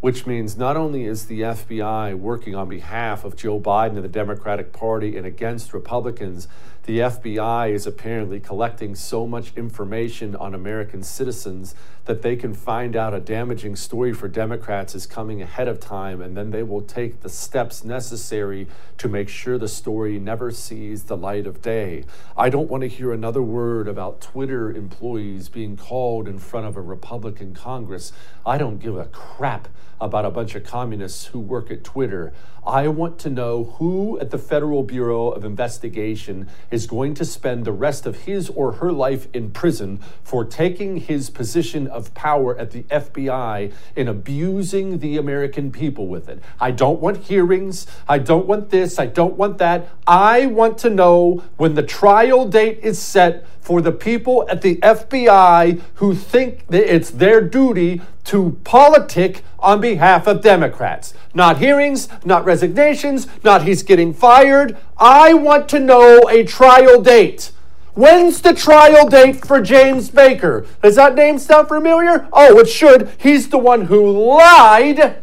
which 0.00 0.26
means 0.26 0.56
not 0.56 0.76
only 0.76 1.04
is 1.04 1.26
the 1.26 1.40
FBI 1.40 2.18
working 2.18 2.54
on 2.54 2.68
behalf 2.68 3.24
of 3.24 3.36
Joe 3.36 3.60
Biden 3.60 3.96
and 3.96 4.04
the 4.04 4.08
Democratic 4.08 4.72
Party 4.72 5.16
and 5.16 5.26
against 5.26 5.74
Republicans, 5.74 6.48
the 6.84 7.00
FBI 7.00 7.72
is 7.72 7.86
apparently 7.86 8.40
collecting 8.40 8.94
so 8.94 9.26
much 9.26 9.52
information 9.56 10.34
on 10.34 10.54
American 10.54 11.02
citizens 11.02 11.74
that 12.06 12.22
they 12.22 12.34
can 12.34 12.54
find 12.54 12.96
out 12.96 13.14
a 13.14 13.20
damaging 13.20 13.76
story 13.76 14.12
for 14.12 14.26
Democrats 14.26 14.94
is 14.94 15.06
coming 15.06 15.42
ahead 15.42 15.68
of 15.68 15.78
time, 15.78 16.20
and 16.20 16.36
then 16.36 16.50
they 16.50 16.62
will 16.62 16.80
take 16.80 17.20
the 17.20 17.28
steps 17.28 17.84
necessary 17.84 18.66
to 18.98 19.08
make 19.08 19.28
sure 19.28 19.58
the 19.58 19.68
story 19.68 20.18
never 20.18 20.50
sees 20.50 21.04
the 21.04 21.16
light 21.16 21.46
of 21.46 21.62
day. 21.62 22.04
I 22.36 22.48
don't 22.48 22.70
want 22.70 22.80
to 22.80 22.88
hear 22.88 23.12
another 23.12 23.42
word 23.42 23.86
about 23.86 24.20
Twitter 24.20 24.72
employees 24.72 25.48
being 25.48 25.76
called 25.76 26.26
in 26.26 26.38
front 26.38 26.66
of 26.66 26.76
a 26.76 26.80
Republican 26.80 27.54
Congress. 27.54 28.12
I 28.44 28.58
don't 28.58 28.78
give 28.78 28.96
a 28.96 29.04
crap 29.06 29.68
about 30.00 30.24
a 30.24 30.30
bunch 30.30 30.54
of 30.54 30.64
communists 30.64 31.26
who 31.26 31.38
work 31.38 31.70
at 31.70 31.84
Twitter. 31.84 32.32
I 32.66 32.88
want 32.88 33.18
to 33.20 33.30
know 33.30 33.64
who 33.78 34.18
at 34.18 34.30
the 34.30 34.38
Federal 34.38 34.82
Bureau 34.82 35.28
of 35.28 35.44
Investigation 35.44 36.48
is 36.70 36.86
going 36.86 37.14
to 37.14 37.24
spend 37.24 37.64
the 37.64 37.72
rest 37.72 38.06
of 38.06 38.22
his 38.22 38.48
or 38.50 38.72
her 38.72 38.92
life 38.92 39.28
in 39.32 39.50
prison 39.50 39.98
for 40.22 40.44
taking 40.44 40.98
his 40.98 41.30
position 41.30 41.86
of 41.86 42.12
power 42.14 42.56
at 42.58 42.70
the 42.70 42.82
FBI 42.84 43.72
and 43.96 44.08
abusing 44.08 44.98
the 44.98 45.16
American 45.16 45.72
people 45.72 46.06
with 46.06 46.28
it. 46.28 46.42
I 46.60 46.70
don't 46.70 47.00
want 47.00 47.18
hearings. 47.18 47.86
I 48.08 48.18
don't 48.18 48.46
want 48.46 48.70
this. 48.70 48.98
I 48.98 49.06
don't 49.06 49.34
want 49.34 49.58
that. 49.58 49.88
I 50.06 50.46
want 50.46 50.78
to 50.78 50.90
know 50.90 51.42
when 51.56 51.74
the 51.74 51.82
trial 51.82 52.46
date 52.48 52.80
is 52.82 52.98
set 52.98 53.44
for 53.60 53.80
the 53.80 53.92
people 53.92 54.46
at 54.48 54.62
the 54.62 54.76
FBI 54.76 55.80
who 55.94 56.14
think 56.14 56.66
that 56.68 56.92
it's 56.92 57.10
their 57.10 57.40
duty 57.40 58.00
to 58.24 58.58
politic 58.64 59.42
on 59.58 59.80
behalf 59.80 60.26
of 60.26 60.42
Democrats. 60.42 61.14
Not 61.34 61.58
hearings, 61.58 62.08
not 62.24 62.44
resignations, 62.44 63.26
not 63.44 63.64
he's 63.64 63.82
getting 63.82 64.12
fired. 64.12 64.76
I 64.96 65.34
want 65.34 65.68
to 65.70 65.78
know 65.78 66.28
a 66.28 66.44
trial 66.44 67.00
date. 67.00 67.52
When's 67.94 68.40
the 68.40 68.54
trial 68.54 69.08
date 69.08 69.44
for 69.44 69.60
James 69.60 70.10
Baker? 70.10 70.66
Does 70.82 70.96
that 70.96 71.14
name 71.14 71.38
sound 71.38 71.68
familiar? 71.68 72.28
Oh, 72.32 72.58
it 72.58 72.68
should. 72.68 73.10
He's 73.18 73.48
the 73.48 73.58
one 73.58 73.86
who 73.86 74.10
lied 74.10 75.18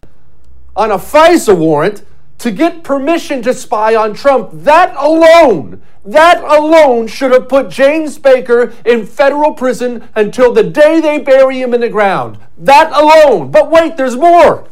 on 0.76 0.92
a 0.92 0.98
FISA 0.98 1.58
warrant 1.58 2.04
to 2.40 2.52
get 2.52 2.84
permission 2.84 3.42
to 3.42 3.54
spy 3.54 3.96
on 3.96 4.14
Trump. 4.14 4.50
That 4.54 4.96
alone, 4.98 5.82
that 6.06 6.44
alone 6.44 7.08
should 7.08 7.32
have 7.32 7.50
put 7.50 7.70
James 7.70 8.18
Baker 8.18 8.74
in 8.86 9.06
federal 9.06 9.54
prison 9.54 10.08
until 10.16 10.54
the 10.54 10.64
day 10.64 11.00
they 11.00 11.20
bury 11.20 11.62
him 11.62 11.74
in 11.74 11.82
the 11.82 11.90
ground. 11.90 12.38
That 12.58 12.92
alone. 12.92 13.52
But 13.52 13.72
wait, 13.72 13.98
there's 13.98 14.16
more. 14.16 14.68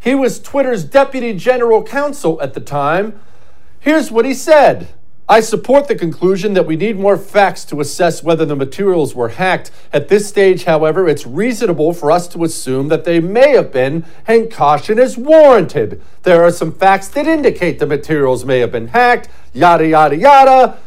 He 0.00 0.14
was 0.14 0.40
Twitter's 0.40 0.84
deputy 0.84 1.32
general 1.32 1.82
counsel 1.82 2.40
at 2.40 2.54
the 2.54 2.60
time. 2.60 3.18
Here's 3.80 4.10
what 4.10 4.24
he 4.24 4.34
said. 4.34 4.88
I 5.28 5.40
support 5.40 5.88
the 5.88 5.96
conclusion 5.96 6.54
that 6.54 6.66
we 6.66 6.76
need 6.76 7.00
more 7.00 7.16
facts 7.16 7.64
to 7.66 7.80
assess 7.80 8.22
whether 8.22 8.44
the 8.44 8.54
materials 8.54 9.12
were 9.12 9.30
hacked. 9.30 9.72
At 9.92 10.06
this 10.06 10.28
stage, 10.28 10.64
however, 10.64 11.08
it's 11.08 11.26
reasonable 11.26 11.92
for 11.92 12.12
us 12.12 12.28
to 12.28 12.44
assume 12.44 12.86
that 12.88 13.04
they 13.04 13.18
may 13.18 13.56
have 13.56 13.72
been, 13.72 14.04
and 14.28 14.52
caution 14.52 15.00
is 15.00 15.18
warranted. 15.18 16.00
There 16.22 16.44
are 16.44 16.52
some 16.52 16.70
facts 16.70 17.08
that 17.08 17.26
indicate 17.26 17.80
the 17.80 17.86
materials 17.86 18.44
may 18.44 18.60
have 18.60 18.70
been 18.70 18.88
hacked, 18.88 19.28
yada, 19.52 19.88
yada, 19.88 20.16
yada. 20.16 20.78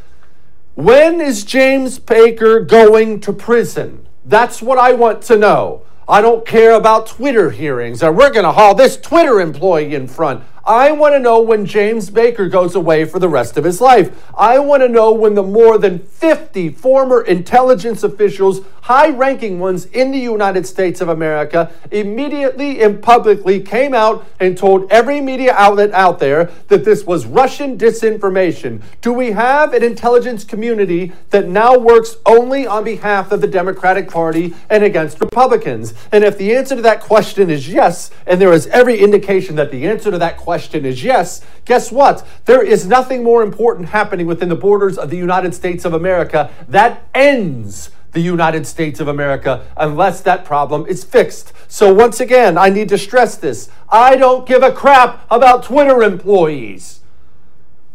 When 0.76 1.20
is 1.20 1.44
James 1.44 2.00
Baker 2.00 2.62
going 2.62 3.20
to 3.22 3.34
prison? 3.34 4.08
That's 4.24 4.62
what 4.62 4.78
I 4.78 4.94
want 4.94 5.22
to 5.24 5.38
know. 5.38 5.82
I 6.08 6.22
don't 6.22 6.46
care 6.46 6.76
about 6.76 7.08
Twitter 7.08 7.52
hearings, 7.52 8.02
or 8.02 8.14
we're 8.14 8.32
going 8.32 8.46
to 8.46 8.54
haul 8.54 8.74
this 8.74 8.96
Twitter 8.96 9.42
employee 9.42 9.94
in 9.94 10.08
front. 10.08 10.46
I 10.70 10.92
want 10.92 11.16
to 11.16 11.20
know 11.20 11.42
when 11.42 11.66
James 11.66 12.12
Baker 12.12 12.48
goes 12.48 12.76
away 12.76 13.04
for 13.04 13.18
the 13.18 13.28
rest 13.28 13.58
of 13.58 13.64
his 13.64 13.82
life. 13.82 14.24
I 14.38 14.60
want 14.60 14.84
to 14.84 14.88
know 14.88 15.12
when 15.12 15.34
the 15.34 15.42
more 15.42 15.80
than 15.80 15.98
50 15.98 16.70
former 16.70 17.22
intelligence 17.22 18.04
officials, 18.04 18.62
high 18.82 19.10
ranking 19.10 19.58
ones 19.58 19.86
in 19.86 20.12
the 20.12 20.20
United 20.20 20.68
States 20.68 21.02
of 21.02 21.10
America, 21.10 21.72
immediately 21.90 22.84
and 22.84 23.02
publicly 23.02 23.60
came 23.60 23.96
out 23.96 24.28
and 24.40 24.56
told 24.56 24.92
every 24.92 25.20
media 25.20 25.56
outlet 25.56 25.92
out 25.92 26.20
there 26.20 26.52
that 26.68 26.86
this 26.86 27.04
was 27.04 27.26
Russian 27.26 27.76
disinformation. 27.76 28.84
Do 29.02 29.12
we 29.12 29.32
have 29.32 29.74
an 29.74 29.84
intelligence 29.84 30.44
community 30.44 31.14
that 31.32 31.48
now 31.48 31.80
works 31.80 32.16
only 32.28 32.68
on 32.68 32.84
behalf 32.84 33.32
of 33.32 33.42
the 33.42 33.48
Democratic 33.48 34.08
Party 34.08 34.54
and 34.70 34.84
against 34.84 35.20
Republicans? 35.20 35.96
And 36.12 36.24
if 36.24 36.38
the 36.38 36.56
answer 36.56 36.76
to 36.76 36.82
that 36.84 37.02
question 37.02 37.50
is 37.50 37.68
yes, 37.68 38.12
and 38.28 38.40
there 38.40 38.54
is 38.54 38.68
every 38.68 39.00
indication 39.00 39.56
that 39.56 39.72
the 39.72 39.88
answer 39.88 40.12
to 40.12 40.20
that 40.20 40.38
question 40.38 40.59
question 40.60 40.86
is 40.86 41.06
yes, 41.06 41.42
guess 41.64 41.90
what? 41.90 42.28
There 42.44 42.62
is 42.62 42.86
nothing 42.86 43.24
more 43.24 43.44
important 43.44 43.90
happening 43.90 44.28
within 44.28 44.50
the 44.50 44.58
borders 44.58 44.98
of 44.98 45.10
the 45.10 45.16
United 45.16 45.56
States 45.56 45.86
of 45.86 45.94
America 45.94 46.52
that 46.68 47.08
ends 47.14 47.92
the 48.12 48.20
United 48.20 48.68
States 48.68 49.00
of 49.00 49.08
America 49.08 49.66
unless 49.78 50.20
that 50.22 50.44
problem 50.44 50.86
is 50.86 51.06
fixed. 51.06 51.54
So, 51.70 51.94
once 51.94 52.20
again, 52.20 52.58
I 52.58 52.68
need 52.68 52.90
to 52.90 52.98
stress 52.98 53.38
this 53.38 53.70
I 53.88 54.18
don't 54.18 54.46
give 54.46 54.62
a 54.62 54.74
crap 54.74 55.26
about 55.32 55.64
Twitter 55.64 56.04
employees. 56.04 57.00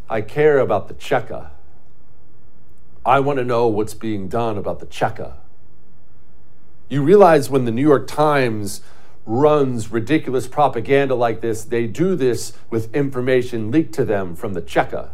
I 0.08 0.22
care 0.22 0.58
about 0.58 0.88
the 0.88 0.94
Cheka. 0.94 1.50
I 3.04 3.20
want 3.20 3.38
to 3.38 3.44
know 3.44 3.66
what's 3.66 3.92
being 3.92 4.28
done 4.28 4.56
about 4.56 4.80
the 4.80 4.86
Cheka. 4.86 5.34
You 6.88 7.02
realize 7.02 7.50
when 7.50 7.66
the 7.66 7.70
New 7.70 7.82
York 7.82 8.06
Times 8.06 8.80
runs 9.26 9.90
ridiculous 9.90 10.46
propaganda 10.46 11.14
like 11.14 11.40
this, 11.40 11.64
they 11.64 11.86
do 11.86 12.14
this 12.14 12.52
with 12.70 12.94
information 12.94 13.70
leaked 13.70 13.94
to 13.94 14.04
them 14.04 14.34
from 14.34 14.54
the 14.54 14.62
Cheka. 14.62 15.10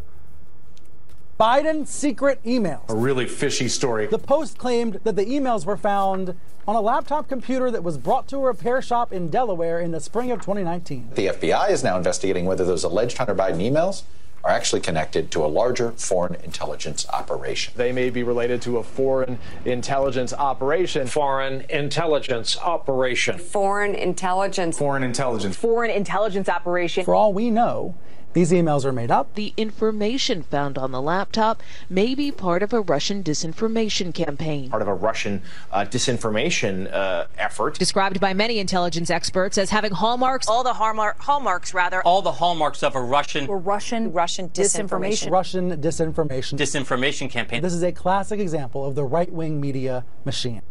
Biden 1.39 1.87
secret 1.87 2.39
emails. 2.45 2.83
A 2.91 2.95
really 2.95 3.27
fishy 3.27 3.67
story. 3.67 4.07
The 4.07 4.19
Post 4.19 4.59
claimed 4.59 5.01
that 5.05 5.17
the 5.17 5.25
emails 5.25 5.65
were 5.65 5.79
found 5.79 6.37
on 6.69 6.77
a 6.77 6.81
laptop 6.83 7.29
computer 7.29 7.71
that 7.71 7.83
was 7.83 7.97
brought 7.97 8.29
to 8.29 8.37
a 8.37 8.41
repair 8.41 8.83
shop 8.83 9.11
in 9.11 9.29
Delaware 9.29 9.81
in 9.81 9.91
the 9.91 10.01
spring 10.01 10.31
of 10.31 10.41
2019. 10.41 11.13
The 11.15 11.29
FBI 11.29 11.71
is 11.71 11.83
now 11.83 11.97
investigating 11.97 12.45
whether 12.45 12.65
those 12.67 12.85
alleged 12.85 13.17
Hunter 13.17 13.35
Biden 13.35 13.57
emails 13.57 14.03
are 14.43 14.51
actually 14.51 14.81
connected 14.81 15.31
to 15.33 15.45
a 15.45 15.49
larger 15.49 15.93
foreign 15.93 16.35
intelligence 16.37 17.07
operation. 17.13 17.75
They 17.77 17.93
may 17.93 18.11
be 18.11 18.23
related 18.23 18.63
to 18.63 18.79
a 18.79 18.83
foreign 18.83 19.39
intelligence 19.65 20.33
operation. 20.33 21.07
Foreign 21.07 21.65
intelligence 21.69 22.57
operation. 22.59 23.39
Foreign 23.39 23.95
intelligence. 23.95 24.79
Foreign 24.79 25.03
intelligence. 25.03 25.57
Foreign 25.57 25.91
intelligence 25.91 26.49
operation. 26.49 27.05
For 27.05 27.15
all 27.15 27.33
we 27.33 27.51
know, 27.51 27.95
these 28.33 28.53
emails 28.53 28.85
are 28.85 28.93
made 28.93 29.11
up. 29.11 29.35
The 29.35 29.53
information 29.57 30.43
found 30.43 30.79
on 30.79 30.93
the 30.93 31.01
laptop 31.01 31.63
may 31.89 32.15
be 32.15 32.31
part 32.31 32.63
of 32.63 32.73
a 32.73 32.81
Russian 32.81 33.25
disinformation 33.25 34.15
campaign. 34.15 34.71
Part 34.71 34.83
of 34.83 34.89
a 34.89 34.95
Russian 34.95 35.43
uh, 35.73 35.85
disinformation 35.85 36.93
uh, 36.93 37.27
effort. 37.39 37.79
Described 37.79 38.21
by 38.21 38.33
many 38.33 38.59
intelligence 38.59 39.11
experts 39.11 39.59
as 39.59 39.71
having 39.71 39.93
hallmarks. 39.93 40.49
All 40.49 40.63
the 40.63 40.75
hallmark, 40.75 41.19
hallmarks, 41.21 41.75
rather. 41.75 42.03
All 42.03 42.23
the 42.23 42.33
hallmarks 42.33 42.83
of 42.83 42.95
a 42.95 43.01
Russian. 43.01 43.49
Or 43.49 43.59
Russian. 43.59 44.13
Russian 44.13 44.49
disinformation. 44.51 45.31
Russian 45.31 45.81
disinformation. 45.81 46.59
Disinformation 46.59 47.29
campaign. 47.31 47.63
This 47.63 47.75
is 47.75 47.83
a 47.83 47.93
classic 47.93 48.39
example 48.39 48.85
of 48.85 48.95
the 48.95 49.05
right 49.05 49.33
wing 49.33 49.61
media 49.61 50.05
machine. 50.25 50.63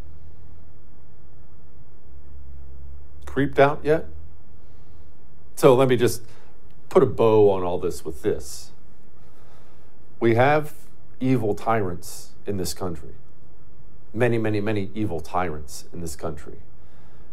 Creeped 3.26 3.58
out 3.58 3.80
yet? 3.84 4.06
So 5.56 5.74
let 5.74 5.88
me 5.88 5.96
just 5.96 6.22
put 6.90 7.02
a 7.04 7.06
bow 7.06 7.50
on 7.50 7.62
all 7.62 7.78
this 7.78 8.04
with 8.04 8.22
this. 8.22 8.72
We 10.18 10.34
have 10.34 10.74
evil 11.20 11.54
tyrants 11.54 12.32
in 12.46 12.56
this 12.56 12.74
country. 12.74 13.14
Many, 14.12 14.36
many, 14.38 14.60
many 14.60 14.90
evil 14.94 15.20
tyrants 15.20 15.84
in 15.92 16.00
this 16.00 16.16
country. 16.16 16.58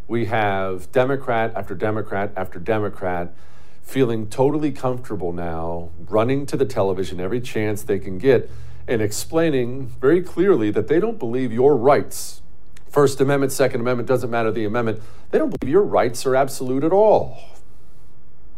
We 0.08 0.26
have 0.26 0.92
Democrat 0.92 1.52
after 1.56 1.74
Democrat 1.74 2.32
after 2.38 2.60
Democrat 2.60 3.34
feeling 3.82 4.28
totally 4.30 4.72
comfortable 4.72 5.34
now, 5.34 5.90
running 6.08 6.46
to 6.46 6.56
the 6.56 6.66
television 6.66 7.20
every 7.20 7.42
chance 7.42 7.82
they 7.82 8.00
can 8.00 8.18
get 8.18 8.50
and 8.88 9.02
explaining 9.02 9.88
very 9.88 10.22
clearly 10.22 10.70
that 10.72 10.88
they 10.88 11.00
don't 11.00 11.18
believe 11.18 11.52
your 11.52 11.76
rights, 11.76 12.42
First 12.90 13.20
Amendment, 13.20 13.52
Second 13.52 13.82
Amendment, 13.82 14.08
doesn't 14.08 14.30
matter 14.30 14.52
the 14.52 14.66
amendment, 14.66 15.02
they 15.32 15.40
don't 15.40 15.58
believe 15.58 15.72
your 15.72 15.84
rights 15.84 16.26
are 16.26 16.36
absolute 16.36 16.84
at 16.84 16.92
all. 16.92 17.57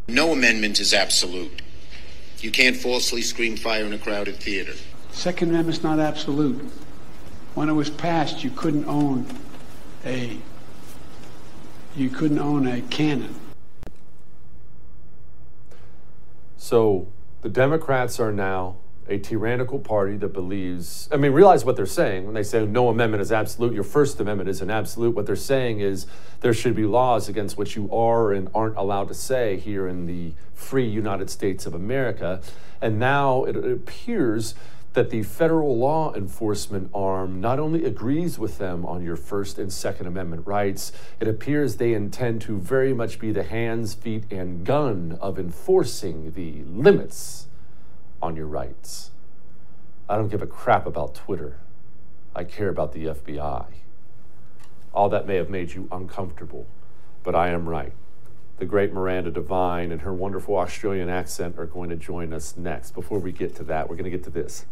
No 0.09 0.31
amendment 0.31 0.79
is 0.79 0.91
absolute. 0.91 1.61
You 2.39 2.51
can't 2.51 2.75
falsely 2.75 3.21
scream 3.21 3.55
fire 3.55 3.85
in 3.85 3.93
a 3.93 3.97
crowded 3.99 4.37
theater. 4.37 4.73
Second 5.11 5.49
Amendment's 5.49 5.83
not 5.83 5.99
absolute. 5.99 6.59
When 7.53 7.69
it 7.69 7.73
was 7.73 7.91
passed, 7.91 8.43
you 8.43 8.49
couldn't 8.49 8.85
own 8.85 9.25
a 10.05 10.37
you 11.95 12.09
couldn't 12.09 12.39
own 12.39 12.67
a 12.67 12.81
cannon. 12.81 13.35
So 16.57 17.07
the 17.41 17.49
Democrats 17.49 18.19
are 18.19 18.31
now 18.31 18.77
a 19.09 19.17
tyrannical 19.17 19.79
party 19.79 20.17
that 20.17 20.33
believes, 20.33 21.09
I 21.11 21.17
mean, 21.17 21.31
realize 21.31 21.65
what 21.65 21.75
they're 21.75 21.85
saying 21.85 22.25
when 22.25 22.33
they 22.33 22.43
say 22.43 22.65
no 22.65 22.89
amendment 22.89 23.21
is 23.21 23.31
absolute. 23.31 23.73
Your 23.73 23.83
First 23.83 24.19
Amendment 24.19 24.49
is 24.49 24.61
an 24.61 24.69
absolute. 24.69 25.15
What 25.15 25.25
they're 25.25 25.35
saying 25.35 25.79
is 25.79 26.05
there 26.41 26.53
should 26.53 26.75
be 26.75 26.85
laws 26.85 27.27
against 27.27 27.57
what 27.57 27.75
you 27.75 27.91
are 27.91 28.31
and 28.31 28.49
aren't 28.53 28.77
allowed 28.77 29.07
to 29.09 29.13
say 29.13 29.57
here 29.57 29.87
in 29.87 30.05
the 30.05 30.33
free 30.53 30.87
United 30.87 31.29
States 31.29 31.65
of 31.65 31.73
America. 31.73 32.41
And 32.81 32.99
now 32.99 33.43
it 33.43 33.55
appears 33.55 34.55
that 34.93 35.09
the 35.09 35.23
federal 35.23 35.77
law 35.77 36.13
enforcement 36.13 36.89
arm 36.93 37.39
not 37.39 37.59
only 37.59 37.85
agrees 37.85 38.39
with 38.39 38.57
them 38.57 38.85
on 38.85 39.03
your 39.03 39.15
First 39.15 39.59
and 39.59 39.71
Second 39.71 40.07
Amendment 40.07 40.47
rights, 40.47 40.91
it 41.19 41.27
appears 41.27 41.75
they 41.75 41.93
intend 41.93 42.41
to 42.41 42.57
very 42.57 42.93
much 42.93 43.19
be 43.19 43.31
the 43.31 43.43
hands, 43.43 43.93
feet, 43.93 44.23
and 44.31 44.65
gun 44.65 45.17
of 45.21 45.37
enforcing 45.37 46.31
the 46.33 46.63
limits 46.63 47.47
on 48.21 48.35
your 48.35 48.47
rights. 48.47 49.11
I 50.07 50.15
don't 50.15 50.29
give 50.29 50.41
a 50.41 50.47
crap 50.47 50.85
about 50.85 51.15
Twitter. 51.15 51.59
I 52.35 52.43
care 52.43 52.69
about 52.69 52.93
the 52.93 53.05
FBI. 53.05 53.65
All 54.93 55.09
that 55.09 55.27
may 55.27 55.35
have 55.35 55.49
made 55.49 55.73
you 55.73 55.87
uncomfortable, 55.91 56.67
but 57.23 57.35
I 57.35 57.49
am 57.49 57.67
right. 57.69 57.93
the 58.59 58.65
great 58.65 58.91
Miranda 58.93 59.31
Devine, 59.31 59.91
and 59.91 60.01
her 60.01 60.13
wonderful 60.13 60.57
Australian 60.57 61.09
accent 61.09 61.57
are 61.57 61.65
going 61.65 61.89
to 61.89 61.95
join 61.95 62.33
us 62.33 62.57
next. 62.57 62.91
Before 62.91 63.17
we 63.17 63.31
get 63.31 63.55
to 63.55 63.63
that, 63.63 63.89
we're 63.89 63.95
going 63.95 64.11
to 64.11 64.17
get 64.17 64.25
to 64.25 64.29
this. 64.29 64.65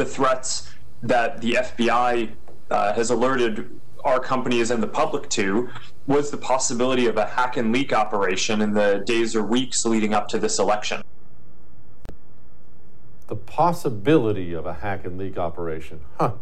The 0.00 0.06
threats 0.06 0.70
that 1.02 1.42
the 1.42 1.52
FBI 1.52 2.32
uh, 2.70 2.92
has 2.94 3.10
alerted 3.10 3.78
our 4.02 4.18
companies 4.18 4.70
and 4.70 4.82
the 4.82 4.88
public 4.88 5.28
to 5.28 5.68
was 6.06 6.30
the 6.30 6.38
possibility 6.38 7.06
of 7.06 7.18
a 7.18 7.26
hack 7.26 7.58
and 7.58 7.70
leak 7.70 7.92
operation 7.92 8.62
in 8.62 8.72
the 8.72 9.02
days 9.04 9.36
or 9.36 9.44
weeks 9.44 9.84
leading 9.84 10.14
up 10.14 10.26
to 10.26 10.38
this 10.38 10.58
election. 10.58 11.02
The 13.26 13.36
possibility 13.36 14.54
of 14.54 14.64
a 14.64 14.72
hack 14.72 15.04
and 15.04 15.18
leak 15.18 15.36
operation. 15.36 16.00
Huh. 16.18 16.32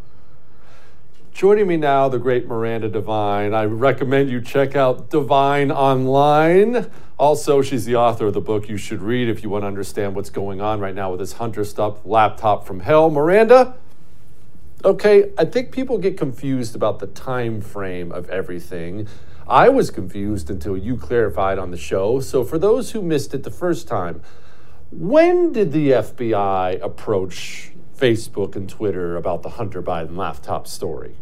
Joining 1.38 1.68
me 1.68 1.76
now, 1.76 2.08
the 2.08 2.18
great 2.18 2.48
Miranda 2.48 2.88
Devine. 2.88 3.54
I 3.54 3.64
recommend 3.64 4.28
you 4.28 4.40
check 4.40 4.74
out 4.74 5.08
Devine 5.10 5.70
online. 5.70 6.90
Also, 7.16 7.62
she's 7.62 7.84
the 7.84 7.94
author 7.94 8.26
of 8.26 8.34
the 8.34 8.40
book 8.40 8.68
you 8.68 8.76
should 8.76 9.00
read 9.00 9.28
if 9.28 9.44
you 9.44 9.48
want 9.48 9.62
to 9.62 9.68
understand 9.68 10.16
what's 10.16 10.30
going 10.30 10.60
on 10.60 10.80
right 10.80 10.96
now 10.96 11.12
with 11.12 11.20
this 11.20 11.34
Hunter 11.34 11.62
stuff 11.62 12.04
laptop 12.04 12.66
from 12.66 12.80
hell. 12.80 13.08
Miranda, 13.08 13.76
okay, 14.84 15.30
I 15.38 15.44
think 15.44 15.70
people 15.70 15.96
get 15.98 16.18
confused 16.18 16.74
about 16.74 16.98
the 16.98 17.06
time 17.06 17.60
frame 17.60 18.10
of 18.10 18.28
everything. 18.30 19.06
I 19.46 19.68
was 19.68 19.92
confused 19.92 20.50
until 20.50 20.76
you 20.76 20.96
clarified 20.96 21.60
on 21.60 21.70
the 21.70 21.76
show. 21.78 22.18
So, 22.18 22.42
for 22.42 22.58
those 22.58 22.90
who 22.90 23.00
missed 23.00 23.32
it 23.32 23.44
the 23.44 23.52
first 23.52 23.86
time, 23.86 24.22
when 24.90 25.52
did 25.52 25.70
the 25.70 25.92
FBI 25.92 26.82
approach 26.82 27.70
Facebook 27.96 28.56
and 28.56 28.68
Twitter 28.68 29.14
about 29.14 29.44
the 29.44 29.50
Hunter 29.50 29.80
Biden 29.80 30.16
laptop 30.16 30.66
story? 30.66 31.14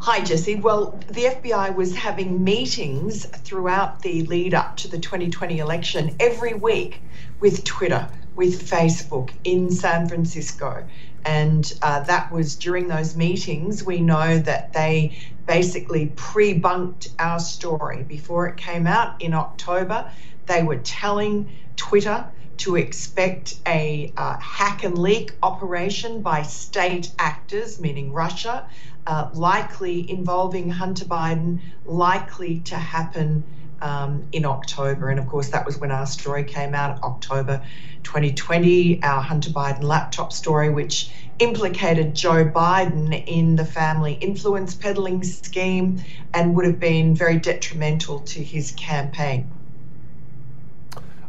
Hi, 0.00 0.20
Jesse. 0.20 0.56
Well, 0.56 1.00
the 1.08 1.24
FBI 1.24 1.74
was 1.74 1.96
having 1.96 2.44
meetings 2.44 3.24
throughout 3.24 4.02
the 4.02 4.22
lead 4.24 4.52
up 4.52 4.76
to 4.78 4.88
the 4.88 4.98
2020 4.98 5.60
election 5.60 6.14
every 6.20 6.52
week 6.52 7.00
with 7.40 7.64
Twitter, 7.64 8.08
with 8.36 8.68
Facebook 8.68 9.30
in 9.44 9.70
San 9.70 10.06
Francisco. 10.06 10.86
And 11.24 11.72
uh, 11.80 12.00
that 12.00 12.30
was 12.30 12.56
during 12.56 12.88
those 12.88 13.16
meetings, 13.16 13.82
we 13.82 14.00
know 14.00 14.38
that 14.40 14.74
they 14.74 15.16
basically 15.46 16.12
pre 16.16 16.52
bunked 16.52 17.08
our 17.18 17.40
story 17.40 18.02
before 18.02 18.46
it 18.48 18.58
came 18.58 18.86
out 18.86 19.22
in 19.22 19.32
October. 19.32 20.10
They 20.44 20.62
were 20.62 20.76
telling 20.78 21.50
Twitter 21.76 22.26
to 22.58 22.76
expect 22.76 23.54
a 23.66 24.12
uh, 24.16 24.36
hack 24.38 24.84
and 24.84 24.96
leak 24.96 25.32
operation 25.42 26.22
by 26.22 26.42
state 26.42 27.12
actors, 27.18 27.80
meaning 27.80 28.12
Russia, 28.12 28.66
uh, 29.06 29.28
likely 29.34 30.10
involving 30.10 30.70
Hunter 30.70 31.04
Biden, 31.04 31.60
likely 31.84 32.60
to 32.60 32.76
happen 32.76 33.44
um, 33.82 34.26
in 34.32 34.44
October. 34.44 35.10
And 35.10 35.18
of 35.18 35.26
course, 35.26 35.50
that 35.50 35.66
was 35.66 35.78
when 35.78 35.90
our 35.90 36.06
story 36.06 36.44
came 36.44 36.74
out, 36.74 37.02
October 37.02 37.62
2020, 38.02 39.02
our 39.02 39.20
Hunter 39.20 39.50
Biden 39.50 39.82
laptop 39.82 40.32
story, 40.32 40.70
which 40.70 41.10
implicated 41.38 42.14
Joe 42.14 42.44
Biden 42.44 43.24
in 43.26 43.56
the 43.56 43.64
family 43.64 44.14
influence 44.14 44.74
peddling 44.74 45.22
scheme 45.24 46.02
and 46.32 46.54
would 46.54 46.64
have 46.64 46.78
been 46.78 47.14
very 47.14 47.38
detrimental 47.38 48.20
to 48.20 48.42
his 48.42 48.72
campaign. 48.72 49.50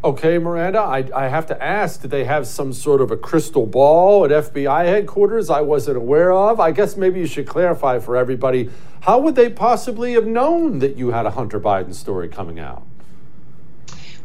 Okay, 0.05 0.38
Miranda, 0.38 0.81
I, 0.81 1.09
I 1.15 1.29
have 1.29 1.47
to 1.47 1.63
ask 1.63 2.00
did 2.00 2.12
they 2.12 2.25
have 2.25 2.45
some 2.45 2.74
sort 2.74 3.01
of 3.01 3.09
a 3.09 3.17
crystal 3.17 3.65
ball 3.65 4.24
at 4.24 4.29
FBI 4.29 4.85
headquarters 4.85 5.50
I 5.50 5.61
wasn't 5.61 5.98
aware 5.98 6.31
of? 6.31 6.59
I 6.59 6.70
guess 6.70 6.96
maybe 6.96 7.20
you 7.20 7.25
should 7.25 7.48
clarify 7.48 7.98
for 7.98 8.15
everybody 8.15 8.70
how 9.00 9.18
would 9.18 9.33
they 9.33 9.50
possibly 9.50 10.13
have 10.13 10.27
known 10.27 10.77
that 10.77 10.96
you 10.96 11.09
had 11.09 11.25
a 11.25 11.31
Hunter 11.31 11.59
Biden 11.59 11.96
story 11.96 12.27
coming 12.27 12.59
out? 12.59 12.85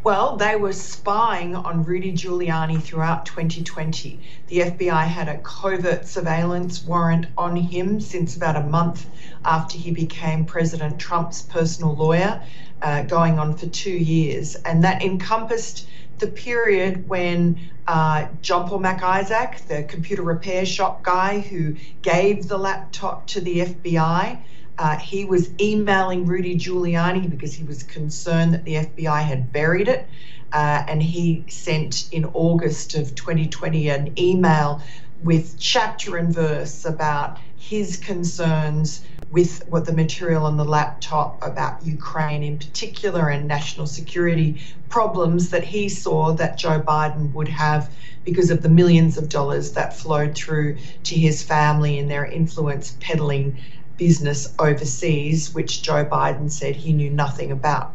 Well, 0.03 0.39
they 0.39 0.57
were 0.57 0.73
spying 0.73 1.55
on 1.55 1.85
Rudy 1.85 2.13
Giuliani 2.13 2.83
throughout 2.83 3.27
2020. 3.27 4.19
The 4.47 4.61
FBI 4.61 5.05
had 5.07 5.29
a 5.29 5.37
covert 5.37 6.07
surveillance 6.07 6.83
warrant 6.83 7.27
on 7.37 7.55
him 7.55 8.01
since 8.01 8.35
about 8.35 8.57
a 8.57 8.63
month 8.63 9.07
after 9.45 9.77
he 9.77 9.91
became 9.91 10.47
President 10.47 10.99
Trump's 10.99 11.43
personal 11.43 11.95
lawyer, 11.95 12.43
uh, 12.81 13.03
going 13.03 13.39
on 13.39 13.59
for 13.59 13.67
two 13.67 13.91
years. 13.91 14.55
And 14.55 14.85
that 14.85 15.03
encompassed 15.03 15.87
the 16.19 16.29
period 16.29 17.07
when 17.07 17.61
uh, 17.87 18.29
John 18.41 18.71
Paul 18.71 18.79
Mac 18.79 19.03
Isaac, 19.03 19.61
the 19.69 19.83
computer 19.83 20.23
repair 20.23 20.65
shop 20.65 21.03
guy 21.03 21.41
who 21.41 21.77
gave 22.01 22.49
the 22.49 22.57
laptop 22.57 23.27
to 23.29 23.43
the 23.43 23.67
FBI, 23.67 24.39
uh, 24.81 24.97
he 24.97 25.27
was 25.27 25.51
emailing 25.61 26.25
Rudy 26.25 26.57
Giuliani 26.57 27.29
because 27.29 27.53
he 27.53 27.64
was 27.64 27.83
concerned 27.83 28.55
that 28.55 28.64
the 28.64 28.77
FBI 28.77 29.23
had 29.23 29.53
buried 29.53 29.88
it. 29.88 30.09
Uh, 30.55 30.83
and 30.88 31.03
he 31.03 31.45
sent 31.49 32.09
in 32.12 32.25
August 32.33 32.95
of 32.95 33.14
2020 33.14 33.90
an 33.90 34.19
email 34.19 34.81
with 35.23 35.59
chapter 35.59 36.16
and 36.16 36.35
verse 36.35 36.87
about 36.87 37.38
his 37.59 37.99
concerns 37.99 39.05
with 39.31 39.62
what 39.69 39.85
the 39.85 39.93
material 39.93 40.47
on 40.47 40.57
the 40.57 40.64
laptop 40.64 41.38
about 41.43 41.85
Ukraine 41.85 42.43
in 42.43 42.57
particular 42.57 43.29
and 43.29 43.47
national 43.47 43.87
security 43.87 44.62
problems 44.88 45.51
that 45.51 45.62
he 45.62 45.90
saw 45.90 46.33
that 46.33 46.57
Joe 46.57 46.81
Biden 46.81 47.35
would 47.35 47.49
have 47.49 47.93
because 48.25 48.51
of 48.51 48.62
the 48.62 48.69
millions 48.71 49.19
of 49.19 49.29
dollars 49.29 49.73
that 49.73 49.95
flowed 49.95 50.35
through 50.35 50.79
to 51.05 51.14
his 51.14 51.43
family 51.43 51.99
and 51.99 52.11
their 52.11 52.25
influence 52.25 52.97
peddling 52.99 53.59
business 54.01 54.55
overseas, 54.59 55.55
which 55.55 55.83
Joe 55.83 56.07
Biden 56.07 56.51
said 56.51 56.75
he 56.75 56.95
knew 56.95 57.11
nothing 57.11 57.53
about. 57.53 57.93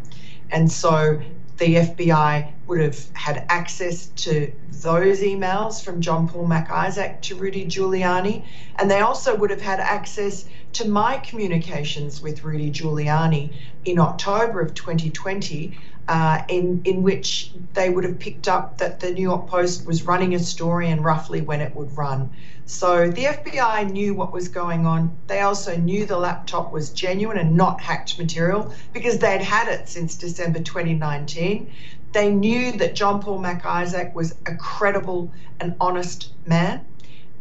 And 0.51 0.71
so 0.71 1.19
the 1.57 1.75
FBI 1.77 2.51
would 2.67 2.79
have 2.79 2.99
had 3.13 3.43
access 3.49 4.05
to 4.17 4.51
those 4.83 5.21
emails 5.21 5.83
from 5.83 6.01
John 6.01 6.27
Paul 6.29 6.45
Mac 6.45 6.69
Isaac 6.69 7.23
to 7.23 7.35
Rudy 7.35 7.65
Giuliani. 7.65 8.45
And 8.75 8.91
they 8.91 8.99
also 8.99 9.35
would 9.35 9.49
have 9.49 9.61
had 9.61 9.79
access 9.79 10.45
to 10.73 10.87
my 10.87 11.17
communications 11.17 12.21
with 12.21 12.43
Rudy 12.43 12.69
Giuliani 12.69 13.55
in 13.85 13.97
October 13.97 14.61
of 14.61 14.75
2020, 14.75 15.75
uh, 16.07 16.43
in, 16.47 16.81
in 16.85 17.01
which 17.01 17.51
they 17.73 17.89
would 17.89 18.03
have 18.03 18.19
picked 18.19 18.47
up 18.47 18.77
that 18.77 18.99
the 18.99 19.11
New 19.11 19.21
York 19.21 19.47
Post 19.47 19.87
was 19.87 20.03
running 20.03 20.35
a 20.35 20.39
story 20.39 20.89
and 20.89 21.03
roughly 21.03 21.41
when 21.41 21.61
it 21.61 21.75
would 21.75 21.95
run. 21.97 22.29
So 22.67 23.09
the 23.11 23.25
FBI 23.25 23.91
knew 23.91 24.13
what 24.13 24.33
was 24.33 24.47
going 24.47 24.85
on. 24.85 25.15
They 25.27 25.41
also 25.41 25.77
knew 25.77 26.05
the 26.05 26.17
laptop 26.17 26.71
was 26.71 26.89
genuine 26.89 27.37
and 27.37 27.55
not 27.55 27.79
hacked 27.79 28.17
material 28.17 28.73
because 28.91 29.19
they'd 29.19 29.41
had 29.41 29.67
it 29.67 29.87
since 29.87 30.15
December 30.15 30.59
2019. 30.59 31.71
They 32.11 32.31
knew 32.31 32.71
that 32.73 32.95
John 32.95 33.21
Paul 33.21 33.39
Mac 33.39 33.65
Isaac 33.65 34.15
was 34.15 34.35
a 34.45 34.55
credible 34.55 35.31
and 35.59 35.75
honest 35.79 36.31
man. 36.45 36.85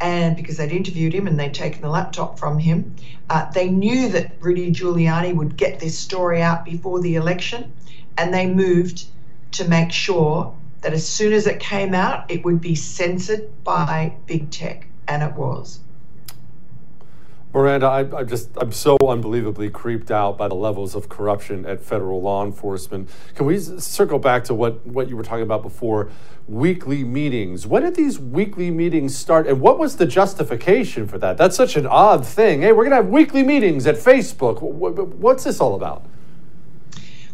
And 0.00 0.36
because 0.36 0.56
they'd 0.56 0.72
interviewed 0.72 1.14
him 1.14 1.26
and 1.26 1.38
they'd 1.38 1.54
taken 1.54 1.80
the 1.80 1.88
laptop 1.88 2.38
from 2.38 2.58
him, 2.58 2.94
uh, 3.30 3.50
they 3.52 3.70
knew 3.70 4.08
that 4.10 4.32
Rudy 4.40 4.70
Giuliani 4.72 5.34
would 5.34 5.56
get 5.56 5.80
this 5.80 5.98
story 5.98 6.42
out 6.42 6.64
before 6.64 7.00
the 7.00 7.14
election. 7.14 7.72
And 8.16 8.32
they 8.32 8.46
moved 8.46 9.06
to 9.52 9.68
make 9.68 9.92
sure 9.92 10.54
that 10.80 10.92
as 10.92 11.08
soon 11.08 11.32
as 11.32 11.46
it 11.46 11.60
came 11.60 11.94
out, 11.94 12.30
it 12.30 12.44
would 12.44 12.60
be 12.60 12.74
censored 12.74 13.50
by 13.64 14.14
big 14.26 14.50
tech 14.50 14.86
and 15.08 15.22
it 15.22 15.32
was. 15.32 15.80
Miranda, 17.54 17.86
I, 17.86 18.18
I, 18.18 18.24
just 18.24 18.50
I'm 18.56 18.72
so 18.72 18.98
unbelievably 19.06 19.70
creeped 19.70 20.10
out 20.10 20.36
by 20.36 20.48
the 20.48 20.56
levels 20.56 20.96
of 20.96 21.08
corruption 21.08 21.64
at 21.66 21.80
federal 21.80 22.20
law 22.20 22.44
enforcement. 22.44 23.08
Can 23.36 23.46
we 23.46 23.60
circle 23.60 24.18
back 24.18 24.42
to 24.44 24.54
what, 24.54 24.84
what 24.84 25.08
you 25.08 25.16
were 25.16 25.22
talking 25.22 25.44
about 25.44 25.62
before? 25.62 26.10
Weekly 26.48 27.04
meetings. 27.04 27.64
When 27.64 27.84
did 27.84 27.94
these 27.94 28.18
weekly 28.18 28.72
meetings 28.72 29.16
start, 29.16 29.46
and 29.46 29.60
what 29.60 29.78
was 29.78 29.96
the 29.96 30.04
justification 30.04 31.06
for 31.06 31.16
that? 31.18 31.36
That's 31.36 31.56
such 31.56 31.76
an 31.76 31.86
odd 31.86 32.26
thing. 32.26 32.62
Hey, 32.62 32.72
we're 32.72 32.82
going 32.82 32.90
to 32.90 32.96
have 32.96 33.06
weekly 33.06 33.44
meetings 33.44 33.86
at 33.86 33.94
Facebook. 33.94 34.60
What's 34.60 35.44
this 35.44 35.60
all 35.60 35.76
about? 35.76 36.04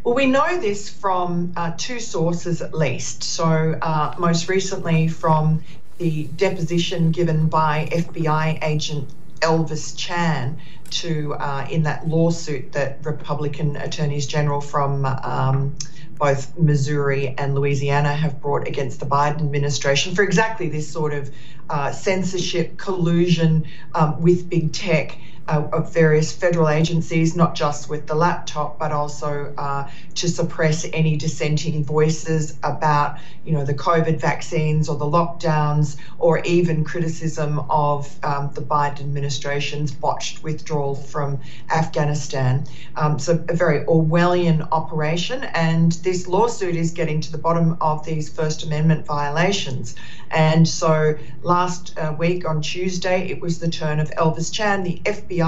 Well, 0.03 0.15
we 0.15 0.27
know 0.27 0.59
this 0.59 0.89
from 0.89 1.53
uh, 1.57 1.73
two 1.77 2.01
sources 2.01 2.63
at 2.63 2.73
least. 2.73 3.23
So, 3.23 3.79
uh, 3.83 4.15
most 4.19 4.49
recently 4.49 5.09
from 5.09 5.63
the 5.99 6.25
deposition 6.37 7.11
given 7.11 7.49
by 7.49 7.87
FBI 7.93 8.65
agent 8.65 9.11
Elvis 9.41 9.95
Chan 9.95 10.59
to 10.91 11.35
uh, 11.35 11.67
in 11.71 11.83
that 11.83 12.09
lawsuit 12.09 12.73
that 12.73 13.05
Republican 13.05 13.77
attorneys 13.77 14.27
general 14.27 14.63
from 14.63 15.05
um, 15.05 15.77
both 16.17 16.57
Missouri 16.59 17.35
and 17.37 17.55
Louisiana 17.55 18.15
have 18.15 18.41
brought 18.41 18.67
against 18.67 19.01
the 19.01 19.07
Biden 19.07 19.41
administration 19.41 20.15
for 20.15 20.23
exactly 20.23 20.71
this 20.71 20.91
sort 20.91 21.13
of 21.13 21.31
uh, 21.69 21.93
censorship, 21.93 22.79
collusion 22.79 23.67
um, 23.95 24.23
with 24.23 24.49
big 24.49 24.73
tech 24.73 25.19
uh, 25.51 25.69
of 25.73 25.93
various 25.93 26.31
federal 26.31 26.69
agencies, 26.69 27.35
not 27.35 27.57
just 27.57 27.91
with 27.91 28.07
the 28.07 28.15
laptop, 28.15 28.79
but 28.79 28.93
also 28.93 29.53
uh, 29.59 29.91
to 30.15 30.29
suppress 30.29 30.87
any 30.93 31.17
dissenting 31.17 31.83
voices 31.85 32.57
about, 32.63 33.19
you 33.45 33.53
know, 33.53 33.65
the 33.65 33.75
COVID 33.75 34.21
vaccines 34.21 34.89
or 34.89 34.97
the 34.97 35.05
lockdowns, 35.05 35.97
or 36.21 36.39
even 36.45 36.85
criticism 36.85 37.59
of 37.69 38.09
um, 38.25 38.51
the 38.55 38.61
Biden 38.61 39.01
administration's 39.01 39.91
botched 39.91 40.43
withdrawal 40.45 40.95
from 40.95 41.41
Afghanistan. 41.69 42.65
Um, 42.95 43.19
so 43.19 43.45
a 43.49 43.55
very 43.55 43.85
Orwellian 43.87 44.69
operation, 44.71 45.43
and 45.43 45.91
this 46.05 46.29
lawsuit 46.29 46.77
is 46.77 46.93
getting 46.93 47.21
to 47.23 47.33
the 47.33 47.39
bottom 47.39 47.77
of 47.81 48.07
these 48.07 48.29
First 48.29 48.65
Amendment 48.65 49.05
violations. 49.05 49.97
And 50.31 50.69
so 50.69 51.19
last 51.43 51.99
uh, 51.99 52.15
week 52.17 52.49
on 52.49 52.63
Tuesday, 52.63 53.29
it 53.29 53.41
was 53.41 53.59
the 53.59 53.69
turn 53.69 53.99
of 53.99 54.11
Elvis 54.13 54.53
Chan, 54.53 54.85
the 54.85 55.01
FBI 55.05 55.40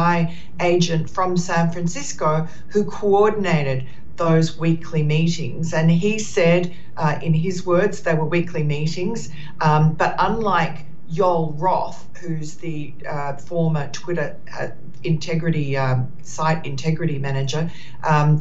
agent 0.61 1.11
from 1.11 1.37
San 1.37 1.71
Francisco, 1.71 2.49
who 2.69 2.85
coordinated 2.85 3.87
those 4.17 4.59
weekly 4.59 5.03
meetings. 5.03 5.73
And 5.73 5.91
he 5.91 6.19
said, 6.19 6.75
uh, 6.97 7.19
in 7.23 7.35
his 7.35 7.65
words, 7.67 8.03
they 8.03 8.15
were 8.15 8.27
weekly 8.27 8.63
meetings, 8.63 9.31
um, 9.61 9.95
but 9.95 10.15
unlike 10.19 10.87
Yoel 11.11 11.55
Roth, 11.59 12.07
who's 12.21 12.57
the 12.57 12.95
uh, 13.09 13.35
former 13.35 13.89
Twitter 13.93 14.37
uh, 14.59 14.69
integrity 15.03 15.77
um, 15.77 16.13
site 16.23 16.65
integrity 16.65 17.19
manager, 17.19 17.71
um, 18.05 18.41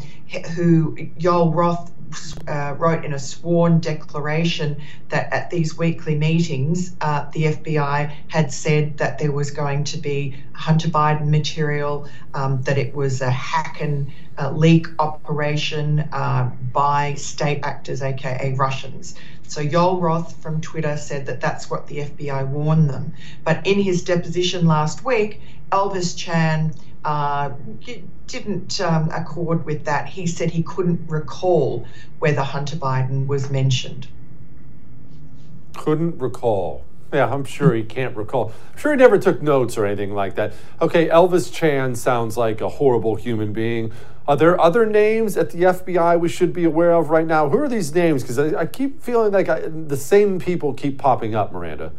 who 0.55 0.95
Yoel 1.17 1.53
Roth 1.53 1.91
uh, 2.47 2.75
wrote 2.77 3.05
in 3.05 3.13
a 3.13 3.19
sworn 3.19 3.79
declaration 3.79 4.81
that 5.09 5.31
at 5.33 5.49
these 5.49 5.77
weekly 5.77 6.15
meetings, 6.15 6.95
uh, 7.01 7.29
the 7.31 7.43
FBI 7.43 8.13
had 8.27 8.51
said 8.51 8.97
that 8.97 9.19
there 9.19 9.31
was 9.31 9.51
going 9.51 9.83
to 9.85 9.97
be 9.97 10.35
Hunter 10.53 10.89
Biden 10.89 11.27
material, 11.27 12.07
um, 12.33 12.61
that 12.63 12.77
it 12.77 12.93
was 12.93 13.21
a 13.21 13.29
hack 13.29 13.81
and 13.81 14.11
uh, 14.37 14.51
leak 14.51 14.87
operation 14.99 15.99
uh, 16.11 16.51
by 16.73 17.13
state 17.15 17.59
actors, 17.63 18.01
aka 18.01 18.53
Russians. 18.53 19.15
So 19.47 19.61
Yoel 19.61 20.01
Roth 20.01 20.41
from 20.41 20.61
Twitter 20.61 20.95
said 20.97 21.25
that 21.25 21.41
that's 21.41 21.69
what 21.69 21.87
the 21.87 21.97
FBI 21.97 22.47
warned 22.47 22.89
them. 22.89 23.13
But 23.43 23.67
in 23.67 23.81
his 23.81 24.03
deposition 24.03 24.65
last 24.65 25.03
week, 25.03 25.41
Elvis 25.71 26.17
Chan 26.17 26.73
uh, 27.03 27.51
didn't 28.27 28.79
um, 28.81 29.09
accord 29.11 29.65
with 29.65 29.85
that. 29.85 30.07
He 30.07 30.27
said 30.27 30.51
he 30.51 30.63
couldn't 30.63 31.09
recall 31.09 31.85
whether 32.19 32.41
Hunter 32.41 32.75
Biden 32.75 33.27
was 33.27 33.49
mentioned. 33.49 34.07
Couldn't 35.75 36.19
recall. 36.19 36.85
Yeah, 37.13 37.31
I'm 37.31 37.43
sure 37.43 37.73
he 37.73 37.83
can't 37.83 38.15
recall. 38.15 38.53
I'm 38.71 38.77
sure 38.77 38.91
he 38.91 38.97
never 38.97 39.17
took 39.17 39.41
notes 39.41 39.77
or 39.77 39.85
anything 39.85 40.13
like 40.13 40.35
that. 40.35 40.53
Okay, 40.81 41.09
Elvis 41.09 41.51
Chan 41.51 41.95
sounds 41.95 42.37
like 42.37 42.61
a 42.61 42.69
horrible 42.69 43.15
human 43.15 43.51
being. 43.51 43.91
Are 44.27 44.37
there 44.37 44.59
other 44.61 44.85
names 44.85 45.35
at 45.35 45.49
the 45.49 45.63
FBI 45.63 46.19
we 46.19 46.29
should 46.29 46.53
be 46.53 46.63
aware 46.63 46.93
of 46.93 47.09
right 47.09 47.25
now? 47.25 47.49
Who 47.49 47.57
are 47.57 47.67
these 47.67 47.93
names? 47.93 48.21
Because 48.21 48.39
I, 48.39 48.61
I, 48.61 48.65
keep 48.65 49.01
feeling 49.01 49.33
like 49.33 49.49
I, 49.49 49.61
the 49.67 49.97
same 49.97 50.39
people 50.39 50.73
keep 50.73 50.99
popping 50.99 51.35
up, 51.35 51.51
Miranda. 51.51 51.91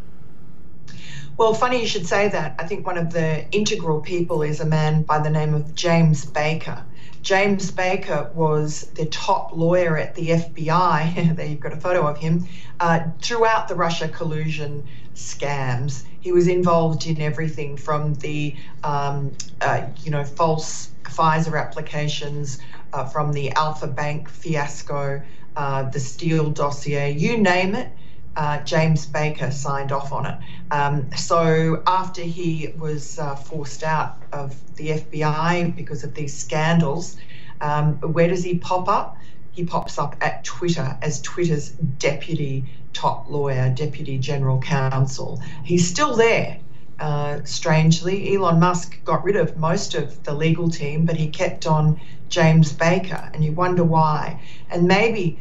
Well, 1.43 1.55
funny 1.55 1.81
you 1.81 1.89
should 1.89 2.07
say 2.07 2.29
that. 2.29 2.55
I 2.61 2.69
think 2.69 2.87
one 2.87 2.97
of 2.97 3.13
the 3.13 3.51
integral 3.51 4.01
people 4.01 4.43
is 4.43 4.61
a 4.61 4.65
man 4.65 5.03
by 5.03 5.19
the 5.19 5.29
name 5.29 5.55
of 5.55 5.75
James 5.75 6.25
Baker. 6.25 6.85
James 7.21 7.73
Baker 7.73 8.31
was 8.33 8.83
the 8.95 9.07
top 9.07 9.51
lawyer 9.53 9.99
at 9.99 10.15
the 10.15 10.29
FBI. 10.29 11.35
there 11.37 11.47
you've 11.47 11.59
got 11.59 11.73
a 11.73 11.81
photo 11.81 12.07
of 12.07 12.17
him. 12.17 12.47
Uh, 12.79 13.09
throughout 13.21 13.67
the 13.67 13.75
Russia 13.75 14.07
collusion 14.07 14.87
scams, 15.17 16.05
he 16.21 16.31
was 16.31 16.47
involved 16.47 17.09
in 17.09 17.21
everything 17.21 17.77
from 17.77 18.15
the, 18.15 18.55
um, 18.85 19.33
uh, 19.61 19.89
you 20.05 20.13
know, 20.13 20.23
false 20.23 20.91
FISA 21.03 21.61
applications, 21.61 22.59
uh, 22.93 23.05
from 23.05 23.33
the 23.33 23.51
Alfa 23.51 23.89
Bank 23.89 24.29
fiasco, 24.29 25.21
uh, 25.57 25.83
the 25.91 25.99
Steele 25.99 26.51
dossier, 26.51 27.11
you 27.11 27.37
name 27.37 27.75
it 27.75 27.91
uh, 28.37 28.61
James 28.61 29.07
Baker 29.07 29.51
signed 29.51 29.93
off 29.93 30.13
on 30.13 30.27
it. 30.27 30.39
Um, 30.71 31.11
so 31.17 31.83
after 31.87 32.23
he 32.23 32.73
was 32.79 33.19
uh, 33.19 33.35
forced 33.35 33.83
out 33.83 34.19
of 34.33 34.57
the 34.77 34.91
FBI 34.91 35.77
because 35.77 36.05
of 36.05 36.15
these 36.15 36.37
scandals, 36.37 37.17
um, 37.61 37.95
where 38.01 38.29
does 38.29 38.43
he 38.43 38.59
pop 38.59 38.89
up? 38.89 39.17
He 39.53 39.65
pops 39.65 39.99
up 39.99 40.17
at 40.21 40.45
Twitter 40.45 40.97
as 41.03 41.21
Twitter's 41.21 41.71
deputy 41.71 42.65
top 42.93 43.29
lawyer, 43.29 43.71
deputy 43.75 44.19
general 44.19 44.61
counsel. 44.61 45.43
He's 45.63 45.89
still 45.89 46.17
there. 46.17 46.59
Uh, 46.99 47.43
strangely, 47.45 48.35
Elon 48.35 48.61
Musk 48.61 49.03
got 49.05 49.25
rid 49.25 49.37
of 49.37 49.57
most 49.57 49.95
of 49.95 50.23
the 50.25 50.33
legal 50.33 50.71
team, 50.71 51.05
but 51.05 51.17
he 51.17 51.29
kept 51.29 51.67
on 51.67 52.01
James 52.29 52.73
Baker, 52.73 53.31
and 53.35 53.45
you 53.45 53.53
wonder 53.53 53.85
why. 53.85 54.41
And 54.71 54.87
maybe 54.87 55.39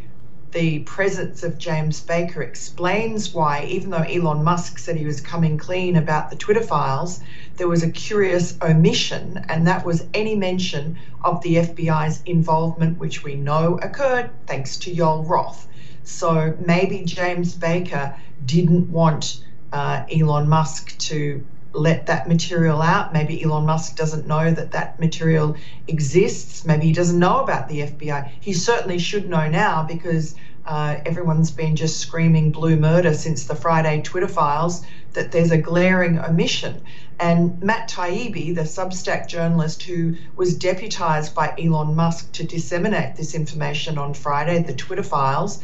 the 0.52 0.80
presence 0.80 1.44
of 1.44 1.58
James 1.58 2.02
Baker 2.02 2.42
explains 2.42 3.34
why, 3.34 3.64
even 3.66 3.90
though 3.90 3.98
Elon 4.04 4.44
Musk 4.44 4.80
said 4.80 4.98
he 4.98 5.06
was 5.06 5.22
coming 5.22 5.58
clean 5.58 5.96
about 5.96 6.30
the 6.30 6.36
Twitter 6.36 6.64
files, 6.64 7.22
there 7.58 7.68
was 7.68 7.84
a 7.84 7.92
curious 7.92 8.58
omission, 8.62 9.46
and 9.48 9.68
that 9.68 9.86
was 9.86 10.06
any 10.14 10.36
mention 10.36 10.98
of 11.24 11.42
the 11.42 11.56
FBI's 11.56 12.22
involvement, 12.26 13.00
which 13.00 13.24
we 13.24 13.36
know 13.36 13.80
occurred 13.82 14.30
thanks 14.46 14.78
to 14.78 14.94
Yoel 14.94 15.28
Roth. 15.28 15.68
So 16.04 16.58
maybe 16.60 17.04
James 17.06 17.54
Baker 17.56 18.16
didn't 18.46 18.90
want 18.90 19.44
uh, 19.72 20.04
Elon 20.12 20.50
Musk 20.50 20.98
to 20.98 21.46
let 21.74 22.08
that 22.08 22.28
material 22.28 22.82
out. 22.82 23.14
Maybe 23.14 23.44
Elon 23.44 23.66
Musk 23.66 23.96
doesn't 23.96 24.28
know 24.28 24.52
that 24.52 24.72
that 24.72 25.00
material 25.00 25.56
exists. 25.88 26.66
Maybe 26.66 26.88
he 26.88 26.94
doesn't 26.94 27.18
know 27.18 27.42
about 27.42 27.70
the 27.70 27.82
FBI. 27.82 28.30
He 28.40 28.54
certainly 28.54 29.00
should 29.00 29.30
know 29.30 29.50
now 29.50 29.84
because 29.84 30.36
uh, 30.66 30.98
everyone's 31.06 31.52
been 31.52 31.76
just 31.76 32.00
screaming 32.00 32.52
blue 32.52 32.76
murder 32.76 33.14
since 33.14 33.46
the 33.46 33.56
Friday 33.56 34.02
Twitter 34.02 34.28
files 34.28 34.86
that 35.14 35.32
there's 35.32 35.52
a 35.52 35.58
glaring 35.58 36.20
omission. 36.20 36.82
And 37.20 37.62
Matt 37.62 37.90
Taibbi, 37.90 38.56
the 38.56 38.62
Substack 38.62 39.28
journalist 39.28 39.84
who 39.84 40.16
was 40.36 40.56
deputized 40.56 41.36
by 41.36 41.54
Elon 41.58 41.96
Musk 41.96 42.32
to 42.34 42.44
disseminate 42.44 43.16
this 43.16 43.36
information 43.36 43.98
on 43.98 44.14
Friday, 44.14 44.64
the 44.64 44.74
Twitter 44.74 45.04
files, 45.04 45.62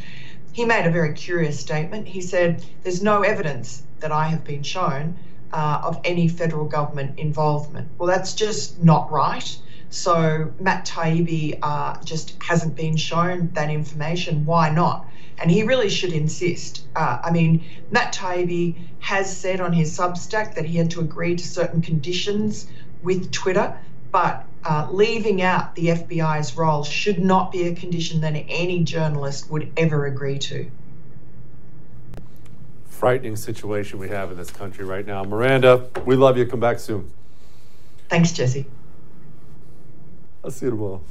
he 0.54 0.66
made 0.66 0.86
a 0.88 0.92
very 0.92 1.14
curious 1.14 1.60
statement. 1.60 2.08
He 2.08 2.22
said, 2.22 2.64
There's 2.84 3.02
no 3.02 3.22
evidence 3.22 3.84
that 4.00 4.12
I 4.12 4.28
have 4.28 4.44
been 4.44 4.64
shown 4.64 5.18
uh, 5.52 5.82
of 5.84 6.00
any 6.04 6.28
federal 6.28 6.66
government 6.66 7.20
involvement. 7.20 7.90
Well, 7.98 8.08
that's 8.08 8.34
just 8.34 8.84
not 8.84 9.12
right. 9.12 9.58
So 9.90 10.54
Matt 10.60 10.86
Taibbi 10.86 11.60
uh, 11.62 12.04
just 12.04 12.36
hasn't 12.44 12.76
been 12.76 12.98
shown 12.98 13.52
that 13.54 13.70
information. 13.70 14.46
Why 14.46 14.70
not? 14.70 15.08
And 15.40 15.50
he 15.52 15.64
really 15.64 15.90
should 15.90 16.14
insist. 16.14 16.84
Uh, 16.96 17.20
I 17.24 17.32
mean, 17.32 17.64
Matt 17.92 18.14
Taibbi 18.14 18.76
has 19.00 19.36
said 19.36 19.62
on 19.62 19.72
his 19.72 19.98
Substack 19.98 20.56
that 20.56 20.66
he 20.66 20.78
had 20.78 20.92
to 20.92 21.00
agree 21.00 21.36
to 21.36 21.48
certain 21.48 21.82
conditions 21.82 22.68
with 23.02 23.32
Twitter, 23.32 23.78
but 24.12 24.46
uh, 24.66 24.88
leaving 24.92 25.42
out 25.42 25.76
the 25.76 25.88
FBI's 25.88 26.58
role 26.58 26.84
should 26.84 27.20
not 27.20 27.52
be 27.52 27.68
a 27.68 27.76
condition 27.76 28.22
that 28.22 28.34
any 28.36 28.84
journalist 28.84 29.50
would 29.50 29.72
ever 29.78 30.06
agree 30.06 30.40
to 30.40 30.70
frightening 32.98 33.36
situation 33.36 34.00
we 34.00 34.10
have 34.10 34.32
in 34.32 34.38
this 34.38 34.50
country 34.50 34.84
right 34.84 35.06
now. 35.06 35.24
Miranda, 35.24 35.88
we 36.06 36.16
love 36.16 36.36
you. 36.36 36.48
Come 36.48 36.60
back 36.60 36.80
soon. 36.80 37.12
Thanks, 38.10 38.32
Jesse. 38.32 38.66
I'll 40.44 40.50
see 40.50 40.66
you 40.66 40.72
tomorrow. 40.72 41.04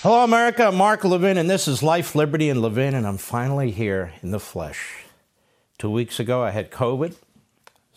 Hello, 0.00 0.24
America. 0.24 0.68
I'm 0.68 0.76
Mark 0.76 1.04
Levin, 1.04 1.36
and 1.36 1.50
this 1.50 1.68
is 1.68 1.82
Life, 1.82 2.14
Liberty, 2.14 2.48
and 2.48 2.62
Levin, 2.62 2.94
and 2.94 3.06
I'm 3.06 3.18
finally 3.18 3.70
here 3.70 4.14
in 4.22 4.30
the 4.30 4.40
flesh. 4.40 5.04
Two 5.76 5.90
weeks 5.90 6.18
ago, 6.18 6.42
I 6.42 6.52
had 6.52 6.70
COVID. 6.70 7.16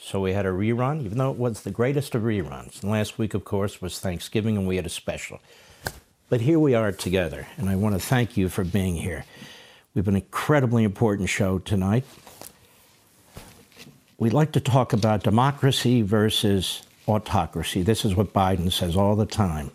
So 0.01 0.21
we 0.21 0.31
had 0.31 0.45
a 0.45 0.49
rerun, 0.49 1.03
even 1.03 1.17
though 1.17 1.29
it 1.29 1.37
was 1.37 1.61
the 1.61 1.71
greatest 1.71 2.15
of 2.15 2.23
reruns. 2.23 2.81
And 2.81 2.89
last 2.89 3.19
week, 3.19 3.33
of 3.33 3.43
course, 3.43 3.81
was 3.81 3.99
Thanksgiving, 3.99 4.55
and 4.55 4.65
we 4.65 4.77
had 4.77 4.85
a 4.85 4.89
special. 4.89 5.39
But 6.29 6.41
here 6.41 6.57
we 6.57 6.73
are 6.73 6.91
together, 6.93 7.47
and 7.57 7.69
I 7.69 7.75
want 7.75 7.95
to 7.95 7.99
thank 7.99 8.37
you 8.37 8.47
for 8.47 8.63
being 8.63 8.95
here. 8.95 9.25
We 9.93 9.99
have 9.99 10.07
an 10.07 10.15
incredibly 10.15 10.83
important 10.85 11.27
show 11.27 11.59
tonight. 11.59 12.05
We'd 14.17 14.33
like 14.33 14.53
to 14.53 14.61
talk 14.61 14.93
about 14.93 15.23
democracy 15.23 16.01
versus 16.01 16.83
autocracy. 17.07 17.81
This 17.81 18.05
is 18.05 18.15
what 18.15 18.33
Biden 18.33 18.71
says 18.71 18.95
all 18.95 19.15
the 19.15 19.25
time. 19.25 19.71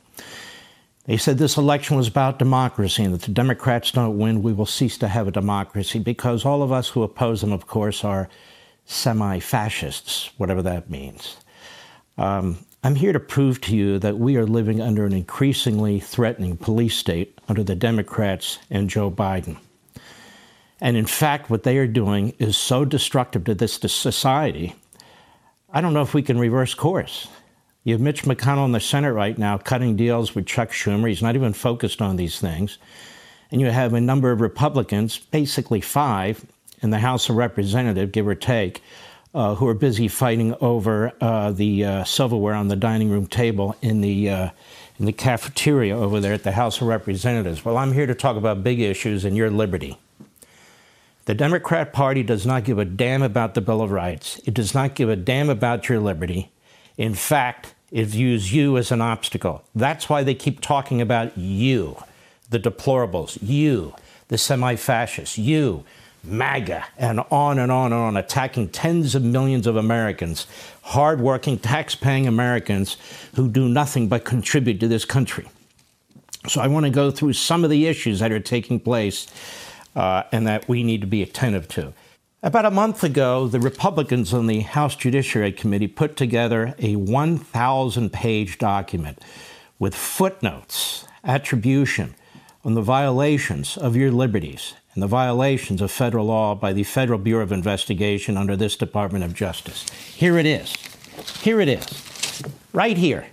They 1.05 1.19
said 1.19 1.37
this 1.37 1.59
election 1.59 1.99
was 1.99 2.09
about 2.09 2.39
democracy, 2.39 3.05
and 3.05 3.15
if 3.15 3.23
the 3.23 3.33
Democrats 3.33 3.91
don't 3.91 4.19
win, 4.19 4.43
we 4.43 4.55
will 4.55 4.65
cease 4.65 4.97
to 4.99 5.09
have 5.09 5.29
a 5.29 5.33
democracy 5.33 5.99
because 5.99 6.47
all 6.47 6.63
of 6.63 6.73
us 6.73 6.89
who 6.89 7.03
oppose 7.03 7.43
them, 7.43 7.53
of 7.53 7.67
course, 7.67 8.05
are 8.05 8.31
semi 8.87 9.39
fascists, 9.41 10.31
whatever 10.37 10.63
that 10.63 10.91
means. 10.91 11.37
Um, 12.19 12.59
I'm 12.83 12.95
here 12.95 13.13
to 13.13 13.21
prove 13.21 13.61
to 13.63 13.75
you 13.75 13.99
that 14.01 14.19
we 14.19 14.37
are 14.37 14.47
living 14.47 14.81
under 14.81 15.07
an 15.07 15.13
increasingly 15.15 16.01
threatening 16.01 16.57
police 16.57 16.97
state 16.97 17.41
under 17.49 17.63
the 17.63 17.75
Democrats 17.75 18.59
and 18.71 18.91
Joe 18.91 19.11
Biden. 19.11 19.57
And 20.81 20.97
in 20.97 21.07
fact, 21.07 21.49
what 21.49 21.63
they 21.63 21.79
are 21.79 21.87
doing 21.87 22.35
is 22.39 22.59
so 22.59 22.85
destructive 22.85 23.45
to 23.45 23.55
this 23.55 23.73
society, 23.75 24.75
I 25.73 25.81
don't 25.81 25.95
know 25.95 26.03
if 26.03 26.13
we 26.13 26.23
can 26.23 26.39
reverse 26.39 26.75
course. 26.75 27.27
You 27.85 27.95
have 27.95 28.01
Mitch 28.01 28.25
McConnell 28.25 28.67
in 28.67 28.73
the 28.73 28.81
Senate 28.81 29.13
right 29.13 29.37
now 29.37 29.59
cutting 29.59 29.97
deals 29.97 30.35
with 30.35 30.47
Chuck 30.47 30.71
Schumer. 30.71 31.09
He's 31.09 31.23
not 31.23 31.37
even 31.37 31.53
focused 31.53 32.03
on 32.03 32.17
these 32.17 32.39
things. 32.39 32.79
And 33.51 33.61
you 33.61 33.69
have 33.69 33.95
a 33.95 34.01
number 34.01 34.31
of 34.31 34.41
Republicans, 34.41 35.19
basically 35.19 35.81
five, 35.81 36.45
in 36.85 36.91
the 36.91 36.99
House 36.99 37.31
of 37.31 37.37
Representatives, 37.37 38.13
give 38.13 38.29
or 38.29 38.35
take, 38.35 38.83
uh, 39.35 39.55
who 39.55 39.67
are 39.67 39.75
busy 39.75 40.07
fighting 40.07 40.55
over 40.61 41.13
uh, 41.21 41.51
the 41.51 41.85
uh, 41.85 42.05
silverware 42.05 42.55
on 42.55 42.69
the 42.69 42.77
dining 42.77 43.11
room 43.11 43.27
table 43.27 43.75
in 43.81 44.03
the 44.03 44.29
uh, 44.29 44.51
in 44.99 45.07
the 45.07 45.13
cafeteria 45.13 45.97
over 45.97 46.21
there 46.21 46.35
at 46.35 46.45
the 46.45 46.53
House 46.53 46.81
of 46.81 46.87
Representatives. 46.87 47.65
Well, 47.65 47.79
I'm 47.79 47.93
here 47.93 48.07
to 48.07 48.15
talk 48.15 48.37
about 48.37 48.63
big 48.63 48.81
issues 48.81 49.25
and 49.25 49.37
your 49.37 49.51
liberty. 49.51 49.99
The 51.25 51.35
Democrat 51.35 51.93
Party 51.93 52.23
does 52.23 52.45
not 52.47 52.65
give 52.65 52.79
a 52.79 52.85
damn 52.85 53.23
about 53.23 53.55
the 53.55 53.63
Bill 53.63 53.81
of 53.81 53.91
Rights. 53.91 54.41
It 54.45 54.53
does 54.53 54.75
not 54.75 54.95
give 54.95 55.09
a 55.09 55.17
damn 55.17 55.49
about 55.49 55.89
your 55.89 55.99
liberty. 55.99 56.53
In 56.99 57.15
fact, 57.15 57.75
it 57.91 58.05
views 58.05 58.53
you 58.53 58.77
as 58.77 58.93
an 58.93 59.01
obstacle. 59.01 59.65
That's 59.75 60.09
why 60.11 60.23
they 60.23 60.35
keep 60.35 60.61
talking 60.61 61.01
about 61.01 61.37
you, 61.37 61.97
the 62.51 62.61
deplorables, 62.61 63.39
you, 63.41 63.95
the 64.29 64.37
semi 64.37 64.77
fascists, 64.77 65.39
you, 65.39 65.85
MAGA, 66.27 66.85
and 66.99 67.21
on 67.31 67.59
and 67.59 67.71
on 67.71 67.93
and 67.93 68.01
on, 68.01 68.17
attacking 68.17 68.69
tens 68.69 69.15
of 69.15 69.23
millions 69.23 69.67
of 69.67 69.77
Americans, 69.77 70.47
hardworking, 70.83 71.59
tax-paying 71.59 72.27
Americans 72.27 72.97
who 73.35 73.49
do 73.49 73.69
nothing 73.69 74.09
but 74.09 74.25
contribute 74.25 74.81
to 74.81 74.89
this 74.89 75.05
country. 75.05 75.49
So 76.49 76.61
I 76.61 76.67
want 76.67 76.85
to 76.85 76.91
go 76.91 77.11
through 77.11 77.33
some 77.35 77.65
of 77.65 77.71
the 77.71 77.87
issues 77.87 78.21
that 78.21 78.33
are 78.33 78.41
taking 78.41 78.81
place 78.81 79.27
uh, 79.97 80.25
and 80.33 80.47
that 80.47 80.69
we 80.69 80.83
need 80.83 81.01
to 81.01 81.07
be 81.07 81.23
attentive 81.23 81.69
to. 81.69 81.93
About 82.43 82.67
a 82.67 82.71
month 82.71 83.03
ago, 83.03 83.49
the 83.49 83.61
Republicans 83.61 84.35
on 84.35 84.47
the 84.47 84.61
House 84.61 84.97
Judiciary 84.97 85.53
Committee 85.53 85.89
put 85.89 86.17
together 86.17 86.75
a 86.79 86.97
1,000 86.97 88.13
page 88.13 88.59
document 88.59 89.19
with 89.79 89.95
footnotes, 89.95 91.07
attribution 91.25 92.15
on 92.63 92.75
the 92.75 92.83
violations 92.83 93.79
of 93.79 93.97
your 93.97 94.11
liberties 94.11 94.75
and 94.95 95.03
the 95.03 95.09
violations 95.09 95.83
of 95.83 95.91
federal 95.91 96.27
law 96.27 96.55
by 96.55 96.73
the 96.73 96.85
Federal 96.85 97.19
Bureau 97.19 97.43
of 97.43 97.53
Investigation 97.53 98.37
under 98.37 98.57
this 98.57 98.77
Department 98.77 99.25
of 99.25 99.35
Justice. 99.35 99.89
Here 100.15 100.39
it 100.39 100.47
is. 100.47 100.73
Here 101.43 101.61
it 101.61 101.69
is. 101.69 102.43
Right 102.73 102.97
here. 102.97 103.27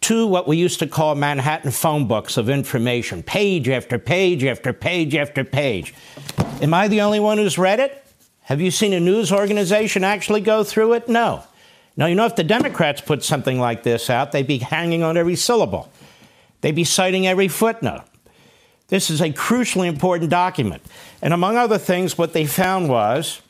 Two 0.00 0.26
what 0.26 0.48
we 0.48 0.56
used 0.56 0.80
to 0.80 0.88
call 0.88 1.14
Manhattan 1.14 1.70
phone 1.70 2.08
books 2.08 2.36
of 2.36 2.48
information, 2.48 3.22
page 3.22 3.68
after 3.68 4.00
page 4.00 4.42
after 4.44 4.72
page 4.72 5.14
after 5.14 5.44
page. 5.44 5.94
Am 6.60 6.74
I 6.74 6.88
the 6.88 7.00
only 7.00 7.20
one 7.20 7.38
who's 7.38 7.56
read 7.56 7.78
it? 7.78 8.04
Have 8.42 8.60
you 8.60 8.72
seen 8.72 8.92
a 8.92 9.00
news 9.00 9.32
organization 9.32 10.02
actually 10.02 10.40
go 10.40 10.64
through 10.64 10.94
it? 10.94 11.08
No. 11.08 11.44
Now, 11.96 12.06
you 12.06 12.16
know, 12.16 12.26
if 12.26 12.34
the 12.34 12.42
Democrats 12.42 13.00
put 13.00 13.22
something 13.22 13.60
like 13.60 13.84
this 13.84 14.10
out, 14.10 14.32
they'd 14.32 14.46
be 14.46 14.58
hanging 14.58 15.04
on 15.04 15.16
every 15.16 15.36
syllable. 15.36 15.92
They'd 16.62 16.74
be 16.74 16.84
citing 16.84 17.26
every 17.26 17.48
footnote. 17.48 18.02
This 18.92 19.08
is 19.08 19.22
a 19.22 19.30
crucially 19.30 19.88
important 19.88 20.28
document. 20.28 20.82
And 21.22 21.32
among 21.32 21.56
other 21.56 21.78
things, 21.78 22.18
what 22.18 22.34
they 22.34 22.44
found 22.44 22.90
was 22.90 23.40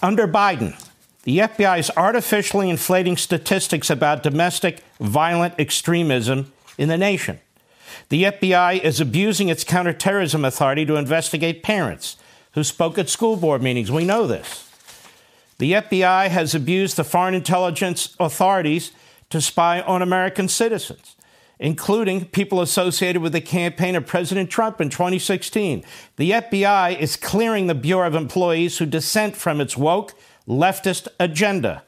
under 0.00 0.26
Biden, 0.26 0.72
the 1.24 1.40
FBI 1.40 1.80
is 1.80 1.90
artificially 1.98 2.70
inflating 2.70 3.18
statistics 3.18 3.90
about 3.90 4.22
domestic 4.22 4.82
violent 5.00 5.52
extremism 5.58 6.50
in 6.78 6.88
the 6.88 6.96
nation. 6.96 7.40
The 8.08 8.22
FBI 8.22 8.80
is 8.80 9.02
abusing 9.02 9.50
its 9.50 9.64
counterterrorism 9.64 10.46
authority 10.46 10.86
to 10.86 10.96
investigate 10.96 11.62
parents 11.62 12.16
who 12.52 12.64
spoke 12.64 12.96
at 12.96 13.10
school 13.10 13.36
board 13.36 13.62
meetings. 13.62 13.92
We 13.92 14.06
know 14.06 14.26
this. 14.26 14.66
The 15.58 15.72
FBI 15.72 16.28
has 16.28 16.54
abused 16.54 16.96
the 16.96 17.04
foreign 17.04 17.34
intelligence 17.34 18.16
authorities 18.18 18.92
to 19.28 19.42
spy 19.42 19.82
on 19.82 20.00
American 20.00 20.48
citizens 20.48 21.16
including 21.58 22.26
people 22.26 22.60
associated 22.60 23.20
with 23.20 23.32
the 23.32 23.40
campaign 23.40 23.96
of 23.96 24.06
President 24.06 24.50
Trump 24.50 24.80
in 24.80 24.90
2016. 24.90 25.84
The 26.16 26.30
FBI 26.30 26.98
is 26.98 27.16
clearing 27.16 27.66
the 27.66 27.74
Bureau 27.74 28.06
of 28.06 28.14
employees 28.14 28.78
who 28.78 28.86
dissent 28.86 29.36
from 29.36 29.60
its 29.60 29.76
woke 29.76 30.14
leftist 30.46 31.08
agenda. 31.18 31.82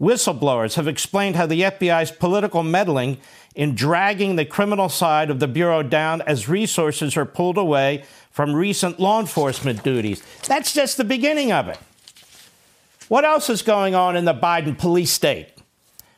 Whistleblowers 0.00 0.74
have 0.74 0.86
explained 0.86 1.36
how 1.36 1.46
the 1.46 1.62
FBI's 1.62 2.10
political 2.10 2.62
meddling 2.62 3.18
in 3.54 3.74
dragging 3.74 4.36
the 4.36 4.44
criminal 4.44 4.90
side 4.90 5.30
of 5.30 5.40
the 5.40 5.48
Bureau 5.48 5.82
down 5.82 6.20
as 6.22 6.48
resources 6.48 7.16
are 7.16 7.24
pulled 7.24 7.56
away 7.56 8.04
from 8.30 8.54
recent 8.54 9.00
law 9.00 9.18
enforcement 9.18 9.82
duties. 9.82 10.22
That's 10.46 10.74
just 10.74 10.98
the 10.98 11.04
beginning 11.04 11.50
of 11.50 11.68
it. 11.68 11.78
What 13.08 13.24
else 13.24 13.48
is 13.48 13.62
going 13.62 13.94
on 13.94 14.16
in 14.16 14.26
the 14.26 14.34
Biden 14.34 14.76
police 14.76 15.10
state? 15.10 15.48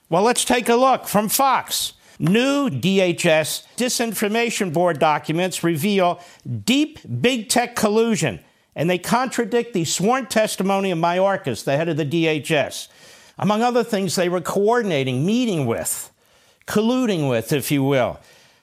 Well, 0.09 0.23
let's 0.23 0.44
take 0.44 0.68
a 0.68 0.75
look 0.75 1.07
from 1.07 1.29
Fox. 1.29 1.92
New 2.19 2.69
DHS 2.69 3.65
disinformation 3.77 4.73
board 4.73 4.99
documents 4.99 5.63
reveal 5.63 6.21
deep 6.65 6.99
big 7.21 7.49
tech 7.49 7.77
collusion, 7.77 8.41
and 8.75 8.91
they 8.91 8.99
contradict 8.99 9.73
the 9.73 9.85
sworn 9.85 10.27
testimony 10.27 10.91
of 10.91 10.99
Mayorkas, 10.99 11.65
the 11.65 11.77
head 11.77 11.89
of 11.89 11.97
the 11.97 12.05
DHS. 12.05 12.89
Among 13.39 13.63
other 13.63 13.85
things, 13.85 14.17
they 14.17 14.29
were 14.29 14.41
coordinating, 14.41 15.25
meeting 15.25 15.65
with, 15.67 16.13
colluding 16.67 17.29
with, 17.29 17.53
if 17.53 17.71
you 17.71 17.85
will, 17.85 18.19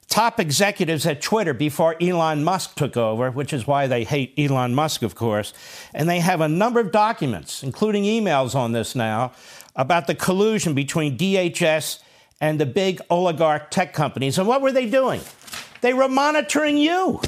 top 0.10 0.39
executives 0.39 1.06
at 1.06 1.22
Twitter 1.22 1.54
before 1.54 1.96
Elon 2.02 2.44
Musk 2.44 2.76
took 2.76 2.98
over, 2.98 3.32
which 3.32 3.54
is 3.54 3.65
why 3.65 3.88
they 3.88 4.04
hate 4.04 4.34
Elon 4.38 4.76
Musk, 4.76 5.02
of 5.02 5.15
course. 5.15 5.54
And 5.94 6.10
they 6.10 6.20
have 6.20 6.41
a 6.41 6.50
number 6.50 6.82
of 6.82 6.91
documents, 6.91 7.63
including 7.63 8.04
emails 8.04 8.54
on 8.54 8.74
this 8.74 8.96
now, 8.96 9.32
about 9.78 10.08
the 10.08 10.15
collusion 10.15 10.74
between 10.74 11.18
DHS 11.18 12.00
and 12.41 12.60
the 12.60 12.65
big 12.65 13.02
oligarch 13.10 13.71
tech 13.71 13.93
companies. 13.93 14.38
And 14.38 14.48
what 14.48 14.62
were 14.62 14.71
they 14.71 14.89
doing? 14.89 15.21
They 15.82 15.93
were 15.93 16.10
monitoring 16.10 16.78
you. 16.78 17.21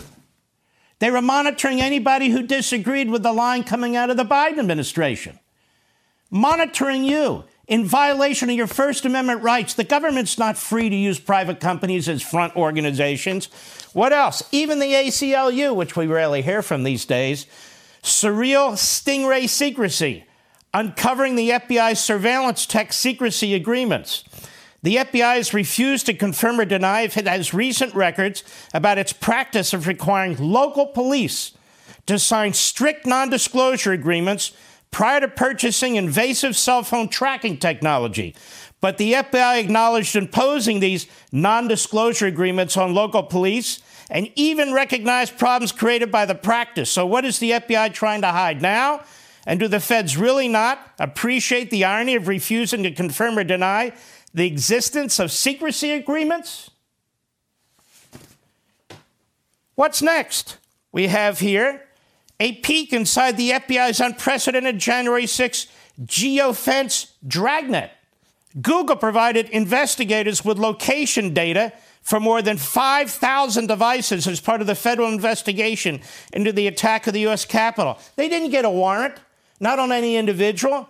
They 1.00 1.12
were 1.12 1.22
monitoring 1.22 1.80
anybody 1.80 2.30
who 2.30 2.44
disagreed 2.44 3.10
with 3.10 3.24
the 3.24 3.34
line 3.34 3.64
coming 3.64 3.96
out 3.96 4.10
of 4.10 4.18
the 4.18 4.26
Biden 4.26 4.60
administration. 4.60 5.40
Monitoring 6.30 7.04
you 7.04 7.46
in 7.68 7.86
violation 7.86 8.50
of 8.50 8.56
your 8.56 8.68
First 8.68 9.06
Amendment 9.06 9.44
rights. 9.44 9.74
The 9.74 9.84
government's 9.84 10.38
not 10.38 10.58
free 10.58 10.90
to 10.90 10.96
use 10.96 11.20
private 11.20 11.60
companies 11.60 12.10
as 12.10 12.22
front 12.22 12.56
organizations. 12.56 13.50
What 13.94 14.14
else? 14.14 14.44
Even 14.52 14.80
the 14.80 14.94
ACLU, 14.94 15.76
which 15.76 15.96
we 15.96 16.08
rarely 16.08 16.42
hear 16.42 16.62
from 16.62 16.84
these 16.84 17.06
days, 17.06 17.46
surreal 18.02 18.74
stingray 18.74 19.48
secrecy, 19.48 20.26
uncovering 20.74 21.36
the 21.36 21.50
FBI's 21.50 22.00
surveillance 22.00 22.66
tech 22.66 22.94
secrecy 22.94 23.54
agreements. 23.54 24.24
The 24.84 24.98
FBI 24.98 25.38
has 25.38 25.54
refused 25.54 26.06
to 26.06 26.14
confirm 26.14 26.60
or 26.60 26.66
deny 26.66 27.02
if 27.02 27.18
it 27.18 27.28
has 27.28 27.54
recent 27.54 27.96
records 27.96 28.44
about 28.74 28.98
its 28.98 29.14
practice 29.14 29.74
of 29.74 29.88
requiring 29.88 30.38
local 30.38 30.88
police 30.88 31.54
to 32.06 32.20
sign 32.20 32.54
strict 32.54 33.06
non 33.06 33.30
disclosure 33.30 33.92
agreements 33.92 34.52
prior 34.92 35.20
to 35.20 35.28
purchasing 35.28 35.96
invasive 35.96 36.56
cell 36.56 36.84
phone 36.84 37.10
tracking 37.10 37.58
technology. 37.58 38.36
But 38.80 38.98
the 38.98 39.14
FBI 39.14 39.60
acknowledged 39.60 40.16
imposing 40.16 40.80
these 40.80 41.08
non 41.32 41.68
disclosure 41.68 42.28
agreements 42.28 42.78
on 42.78 42.94
local 42.94 43.24
police 43.24 43.82
and 44.10 44.32
even 44.36 44.74
recognized 44.74 45.38
problems 45.38 45.72
created 45.72 46.12
by 46.12 46.26
the 46.26 46.36
practice. 46.36 46.90
So, 46.90 47.06
what 47.06 47.26
is 47.26 47.40
the 47.40 47.52
FBI 47.52 47.94
trying 47.94 48.22
to 48.22 48.28
hide 48.28 48.62
now? 48.62 49.04
And 49.46 49.60
do 49.62 49.68
the 49.68 49.80
feds 49.80 50.18
really 50.18 50.50
not 50.50 50.80
appreciate 51.00 51.70
the 51.70 51.86
irony 51.86 52.16
of 52.16 52.28
refusing 52.28 52.84
to 52.84 52.92
confirm 52.92 53.38
or 53.38 53.46
deny 53.46 53.94
the 54.38 54.46
existence 54.46 55.18
of 55.18 55.32
secrecy 55.32 55.92
agreements? 55.94 56.70
What's 59.74 60.00
next? 60.04 60.58
We 60.92 61.08
have 61.08 61.40
here 61.40 61.88
a 62.40 62.52
peek 62.58 62.94
inside 62.94 63.36
the 63.36 63.50
FBI's 63.50 64.00
unprecedented 64.00 64.78
January 64.78 65.26
6 65.26 65.66
geofence 66.06 67.14
dragnet. 67.28 67.90
Google 68.62 68.96
provided 68.96 69.50
investigators 69.50 70.46
with 70.46 70.60
location 70.60 71.34
data 71.34 71.74
for 72.04 72.20
more 72.20 72.44
than 72.44 72.58
5,000 72.58 73.66
devices 73.66 74.28
as 74.28 74.40
part 74.40 74.62
of 74.62 74.68
the 74.68 74.76
federal 74.76 75.12
investigation 75.12 76.00
into 76.32 76.52
the 76.52 76.68
attack 76.68 77.08
of 77.08 77.14
the 77.14 77.22
U.S. 77.22 77.44
Capitol. 77.44 77.98
They 78.18 78.30
didn't 78.30 78.52
get 78.52 78.66
a 78.66 78.70
warrant, 78.70 79.16
not 79.60 79.80
on 79.80 79.92
any 79.92 80.16
individual 80.16 80.90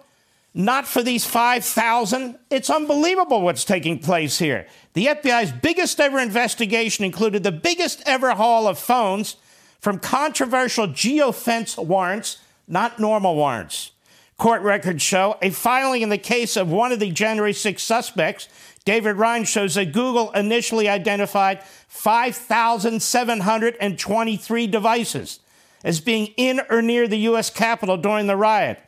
not 0.58 0.86
for 0.88 1.04
these 1.04 1.24
5,000. 1.24 2.40
It's 2.50 2.72
unbelievable 2.72 3.44
what's 3.44 3.64
taking 3.64 4.00
place 4.00 4.40
here. 4.40 4.66
The 4.94 5.06
FBI's 5.06 5.52
biggest 5.52 6.00
ever 6.00 6.18
investigation 6.18 7.06
included 7.06 7.44
the 7.44 7.52
biggest 7.52 8.02
ever 8.08 8.32
haul 8.32 8.68
of 8.68 8.80
phones 8.80 9.36
from 9.80 10.00
controversial 10.00 10.88
geofence 10.88 11.78
warrants, 11.78 12.40
not 12.68 13.00
normal 13.00 13.36
warrants. 13.36 13.92
Court 14.38 14.64
records 14.64 15.04
show 15.04 15.38
a 15.44 15.52
filing 15.52 16.02
in 16.02 16.10
the 16.10 16.18
case 16.18 16.58
of 16.58 16.72
one 16.72 16.92
of 16.92 17.00
the 17.00 17.12
January 17.12 17.54
6 17.54 17.84
suspects, 17.84 18.48
David 18.84 19.18
Ryan, 19.18 19.44
shows 19.44 19.76
that 19.76 19.94
Google 19.94 20.32
initially 20.32 20.90
identified 20.90 21.62
5,723 21.88 24.68
devices 24.68 25.40
as 25.84 26.02
being 26.02 26.34
in 26.36 26.62
or 26.72 26.82
near 26.82 27.08
the 27.08 27.20
U.S. 27.20 27.52
Capitol 27.52 27.98
during 27.98 28.26
the 28.26 28.36
riot. 28.36 28.82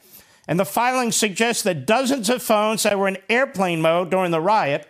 And 0.50 0.60
the 0.60 0.66
filing 0.66 1.12
suggests 1.12 1.62
that 1.62 1.86
dozens 1.86 2.28
of 2.28 2.42
phones 2.42 2.82
that 2.82 2.98
were 2.98 3.08
in 3.08 3.20
airplane 3.30 3.84
mode 3.84 4.10
during 4.10 4.32
the 4.32 4.42
riot 4.42 4.90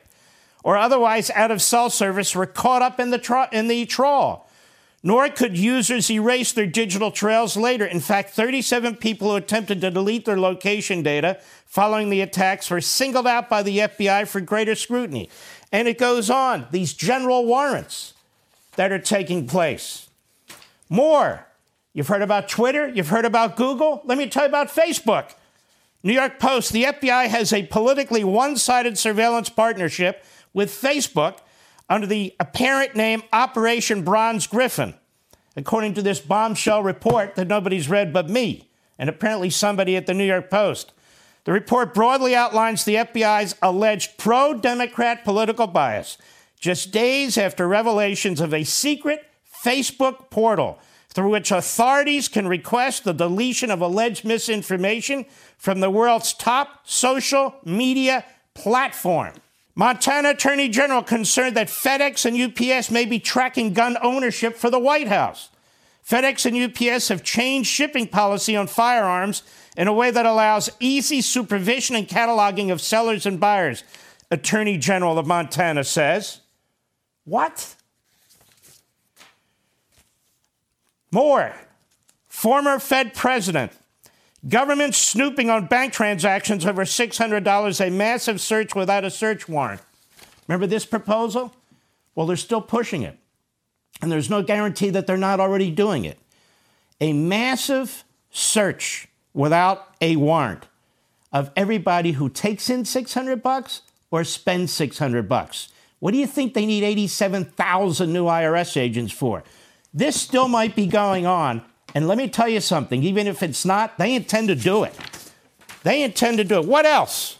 or 0.63 0.77
otherwise 0.77 1.29
out 1.31 1.51
of 1.51 1.61
cell 1.61 1.89
service 1.89 2.33
were 2.33 2.45
caught 2.45 2.81
up 2.81 2.97
in 2.97 3.09
the, 3.09 3.17
tra- 3.17 3.49
in 3.51 3.67
the 3.67 3.85
trawl. 3.85 4.49
Nor 5.03 5.27
could 5.27 5.57
users 5.57 6.09
erase 6.09 6.53
their 6.53 6.65
digital 6.65 7.11
trails 7.11 7.57
later. 7.57 7.85
In 7.85 7.99
fact, 7.99 8.29
37 8.29 8.95
people 8.95 9.31
who 9.31 9.35
attempted 9.35 9.81
to 9.81 9.91
delete 9.91 10.23
their 10.23 10.39
location 10.39 11.03
data 11.03 11.41
following 11.65 12.09
the 12.09 12.21
attacks 12.21 12.69
were 12.69 12.79
singled 12.79 13.27
out 13.27 13.49
by 13.49 13.61
the 13.61 13.79
FBI 13.79 14.29
for 14.29 14.39
greater 14.39 14.75
scrutiny. 14.75 15.29
And 15.73 15.89
it 15.89 15.97
goes 15.97 16.29
on 16.29 16.67
these 16.71 16.93
general 16.93 17.45
warrants 17.45 18.13
that 18.77 18.93
are 18.93 18.99
taking 18.99 19.45
place. 19.45 20.07
More. 20.87 21.47
You've 21.91 22.07
heard 22.07 22.21
about 22.21 22.47
Twitter, 22.47 22.87
you've 22.87 23.09
heard 23.09 23.25
about 23.25 23.57
Google. 23.57 24.01
Let 24.05 24.17
me 24.17 24.29
tell 24.29 24.43
you 24.43 24.49
about 24.49 24.69
Facebook. 24.69 25.33
New 26.01 26.13
York 26.13 26.39
Post 26.39 26.71
the 26.71 26.85
FBI 26.85 27.27
has 27.27 27.51
a 27.51 27.63
politically 27.63 28.23
one 28.23 28.55
sided 28.55 28.97
surveillance 28.97 29.49
partnership 29.49 30.23
with 30.53 30.69
Facebook 30.69 31.39
under 31.89 32.07
the 32.07 32.33
apparent 32.39 32.95
name 32.95 33.23
Operation 33.33 34.03
Bronze 34.03 34.47
Griffin, 34.47 34.93
according 35.57 35.93
to 35.95 36.01
this 36.01 36.21
bombshell 36.21 36.83
report 36.83 37.35
that 37.35 37.49
nobody's 37.49 37.89
read 37.89 38.13
but 38.13 38.29
me 38.29 38.69
and 38.97 39.09
apparently 39.09 39.49
somebody 39.49 39.97
at 39.97 40.05
the 40.05 40.13
New 40.13 40.25
York 40.25 40.49
Post. 40.49 40.93
The 41.43 41.51
report 41.51 41.93
broadly 41.93 42.33
outlines 42.33 42.85
the 42.85 42.95
FBI's 42.95 43.55
alleged 43.61 44.17
pro 44.17 44.53
Democrat 44.53 45.25
political 45.25 45.67
bias 45.67 46.17
just 46.59 46.91
days 46.91 47.37
after 47.37 47.67
revelations 47.67 48.39
of 48.39 48.53
a 48.53 48.63
secret 48.63 49.25
Facebook 49.65 50.29
portal 50.29 50.79
through 51.09 51.31
which 51.31 51.51
authorities 51.51 52.27
can 52.27 52.47
request 52.47 53.03
the 53.03 53.13
deletion 53.13 53.71
of 53.71 53.81
alleged 53.81 54.23
misinformation 54.23 55.25
from 55.59 55.81
the 55.81 55.91
world's 55.91 56.33
top 56.33 56.87
social 56.87 57.53
media 57.63 58.25
platform. 58.55 59.33
Montana 59.75 60.29
Attorney 60.31 60.69
General 60.69 61.03
concerned 61.03 61.55
that 61.55 61.67
FedEx 61.67 62.25
and 62.25 62.35
UPS 62.35 62.89
may 62.89 63.05
be 63.05 63.19
tracking 63.19 63.73
gun 63.73 63.97
ownership 64.01 64.55
for 64.55 64.69
the 64.69 64.79
White 64.79 65.09
House. 65.09 65.49
FedEx 66.05 66.45
and 66.45 66.57
UPS 66.57 67.09
have 67.09 67.23
changed 67.23 67.69
shipping 67.69 68.07
policy 68.07 68.55
on 68.55 68.67
firearms 68.67 69.43
in 69.77 69.87
a 69.87 69.93
way 69.93 70.11
that 70.11 70.25
allows 70.25 70.69
easy 70.79 71.21
supervision 71.21 71.95
and 71.95 72.07
cataloging 72.07 72.71
of 72.71 72.81
sellers 72.81 73.25
and 73.25 73.39
buyers, 73.39 73.83
Attorney 74.31 74.77
General 74.77 75.19
of 75.19 75.27
Montana 75.27 75.83
says. 75.83 76.39
What? 77.25 77.75
More. 81.11 81.53
Former 82.27 82.79
Fed 82.79 83.13
president. 83.13 83.71
Government 84.47 84.95
snooping 84.95 85.49
on 85.49 85.65
bank 85.65 85.91
transactions 85.91 86.65
over 86.65 86.85
$600, 86.85 87.85
a 87.85 87.89
massive 87.89 88.39
search 88.39 88.73
without 88.73 89.03
a 89.03 89.11
search 89.11 89.49
warrant. 89.49 89.81
Remember 90.47 90.65
this 90.65 90.85
proposal? 90.85 91.53
Well, 92.15 92.25
they're 92.25 92.37
still 92.37 92.61
pushing 92.61 93.03
it. 93.03 93.17
And 94.01 94.11
there's 94.11 94.29
no 94.29 94.41
guarantee 94.41 94.89
that 94.91 95.07
they're 95.07 95.17
not 95.17 95.39
already 95.39 95.71
doing 95.71 96.05
it. 96.05 96.17
A 97.01 97.11
massive 97.11 98.05
search 98.31 99.07
without 99.33 99.93
a 99.99 100.15
warrant 100.15 100.67
of 101.31 101.51
everybody 101.55 102.13
who 102.13 102.29
takes 102.29 102.69
in 102.69 102.85
600 102.85 103.43
bucks 103.43 103.81
or 104.09 104.23
spends 104.23 104.71
600 104.73 105.27
bucks. 105.27 105.69
What 105.99 106.11
do 106.11 106.17
you 106.17 106.27
think 106.27 106.53
they 106.53 106.65
need 106.65 106.83
87,000 106.83 108.11
new 108.11 108.25
IRS 108.25 108.77
agents 108.77 109.11
for? 109.11 109.43
This 109.93 110.19
still 110.19 110.47
might 110.47 110.75
be 110.75 110.87
going 110.87 111.25
on. 111.25 111.63
And 111.95 112.07
let 112.07 112.17
me 112.17 112.29
tell 112.29 112.47
you 112.47 112.61
something, 112.61 113.03
even 113.03 113.27
if 113.27 113.41
it's 113.41 113.65
not, 113.65 113.97
they 113.97 114.13
intend 114.13 114.47
to 114.49 114.55
do 114.55 114.83
it. 114.83 114.95
They 115.83 116.03
intend 116.03 116.37
to 116.37 116.43
do 116.43 116.59
it. 116.59 116.65
What 116.65 116.85
else? 116.85 117.37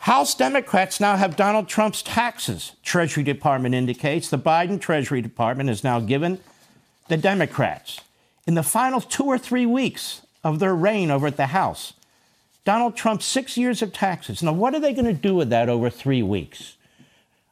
House 0.00 0.34
Democrats 0.34 0.98
now 0.98 1.16
have 1.16 1.36
Donald 1.36 1.68
Trump's 1.68 2.02
taxes, 2.02 2.72
Treasury 2.82 3.22
Department 3.22 3.74
indicates. 3.74 4.30
The 4.30 4.38
Biden 4.38 4.80
Treasury 4.80 5.20
Department 5.20 5.68
has 5.68 5.84
now 5.84 6.00
given 6.00 6.40
the 7.08 7.18
Democrats, 7.18 8.00
in 8.46 8.54
the 8.54 8.62
final 8.62 9.00
two 9.00 9.24
or 9.24 9.36
three 9.36 9.66
weeks 9.66 10.22
of 10.42 10.58
their 10.58 10.74
reign 10.74 11.10
over 11.10 11.26
at 11.26 11.36
the 11.36 11.48
House, 11.48 11.92
Donald 12.64 12.96
Trump's 12.96 13.26
six 13.26 13.56
years 13.56 13.82
of 13.82 13.92
taxes. 13.92 14.42
Now, 14.42 14.52
what 14.52 14.74
are 14.74 14.80
they 14.80 14.92
going 14.92 15.04
to 15.06 15.12
do 15.12 15.34
with 15.34 15.50
that 15.50 15.68
over 15.68 15.90
three 15.90 16.22
weeks? 16.22 16.76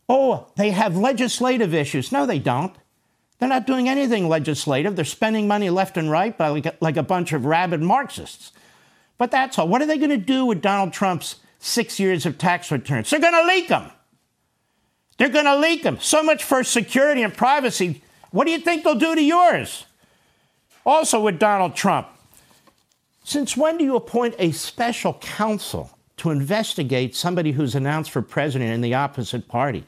Oh, 0.08 0.46
they 0.56 0.70
have 0.70 0.96
legislative 0.96 1.74
issues. 1.74 2.12
No, 2.12 2.24
they 2.24 2.38
don't. 2.38 2.74
They're 3.38 3.48
not 3.48 3.66
doing 3.66 3.88
anything 3.88 4.28
legislative. 4.28 4.96
They're 4.96 5.04
spending 5.04 5.46
money 5.46 5.70
left 5.70 5.96
and 5.96 6.10
right 6.10 6.36
by 6.36 6.48
like 6.48 6.66
a, 6.66 6.74
like 6.80 6.96
a 6.96 7.02
bunch 7.02 7.32
of 7.32 7.44
rabid 7.44 7.80
Marxists. 7.80 8.52
But 9.16 9.30
that's 9.30 9.58
all. 9.58 9.68
What 9.68 9.82
are 9.82 9.86
they 9.86 9.98
going 9.98 10.10
to 10.10 10.16
do 10.16 10.44
with 10.44 10.60
Donald 10.60 10.92
Trump's 10.92 11.36
six 11.58 12.00
years 12.00 12.26
of 12.26 12.38
tax 12.38 12.70
returns? 12.70 13.10
They're 13.10 13.20
going 13.20 13.34
to 13.34 13.46
leak 13.46 13.68
them. 13.68 13.90
They're 15.18 15.28
going 15.28 15.44
to 15.44 15.56
leak 15.56 15.82
them. 15.82 15.98
So 16.00 16.22
much 16.22 16.42
for 16.44 16.62
security 16.64 17.22
and 17.22 17.34
privacy. 17.34 18.02
What 18.30 18.44
do 18.44 18.52
you 18.52 18.58
think 18.58 18.84
they'll 18.84 18.94
do 18.94 19.14
to 19.14 19.22
yours? 19.22 19.86
Also, 20.84 21.20
with 21.20 21.38
Donald 21.38 21.74
Trump, 21.74 22.08
since 23.24 23.56
when 23.56 23.78
do 23.78 23.84
you 23.84 23.96
appoint 23.96 24.34
a 24.38 24.52
special 24.52 25.14
counsel 25.14 25.90
to 26.18 26.30
investigate 26.30 27.14
somebody 27.14 27.52
who's 27.52 27.74
announced 27.74 28.10
for 28.10 28.22
president 28.22 28.72
in 28.72 28.80
the 28.80 28.94
opposite 28.94 29.48
party? 29.48 29.84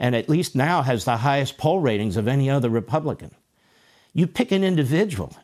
And 0.00 0.16
at 0.16 0.30
least 0.30 0.56
now 0.56 0.80
has 0.80 1.04
the 1.04 1.18
highest 1.18 1.58
poll 1.58 1.78
ratings 1.78 2.16
of 2.16 2.26
any 2.26 2.48
other 2.48 2.70
Republican. 2.70 3.32
You 4.14 4.26
pick 4.26 4.50
an 4.50 4.64
individual 4.64 5.36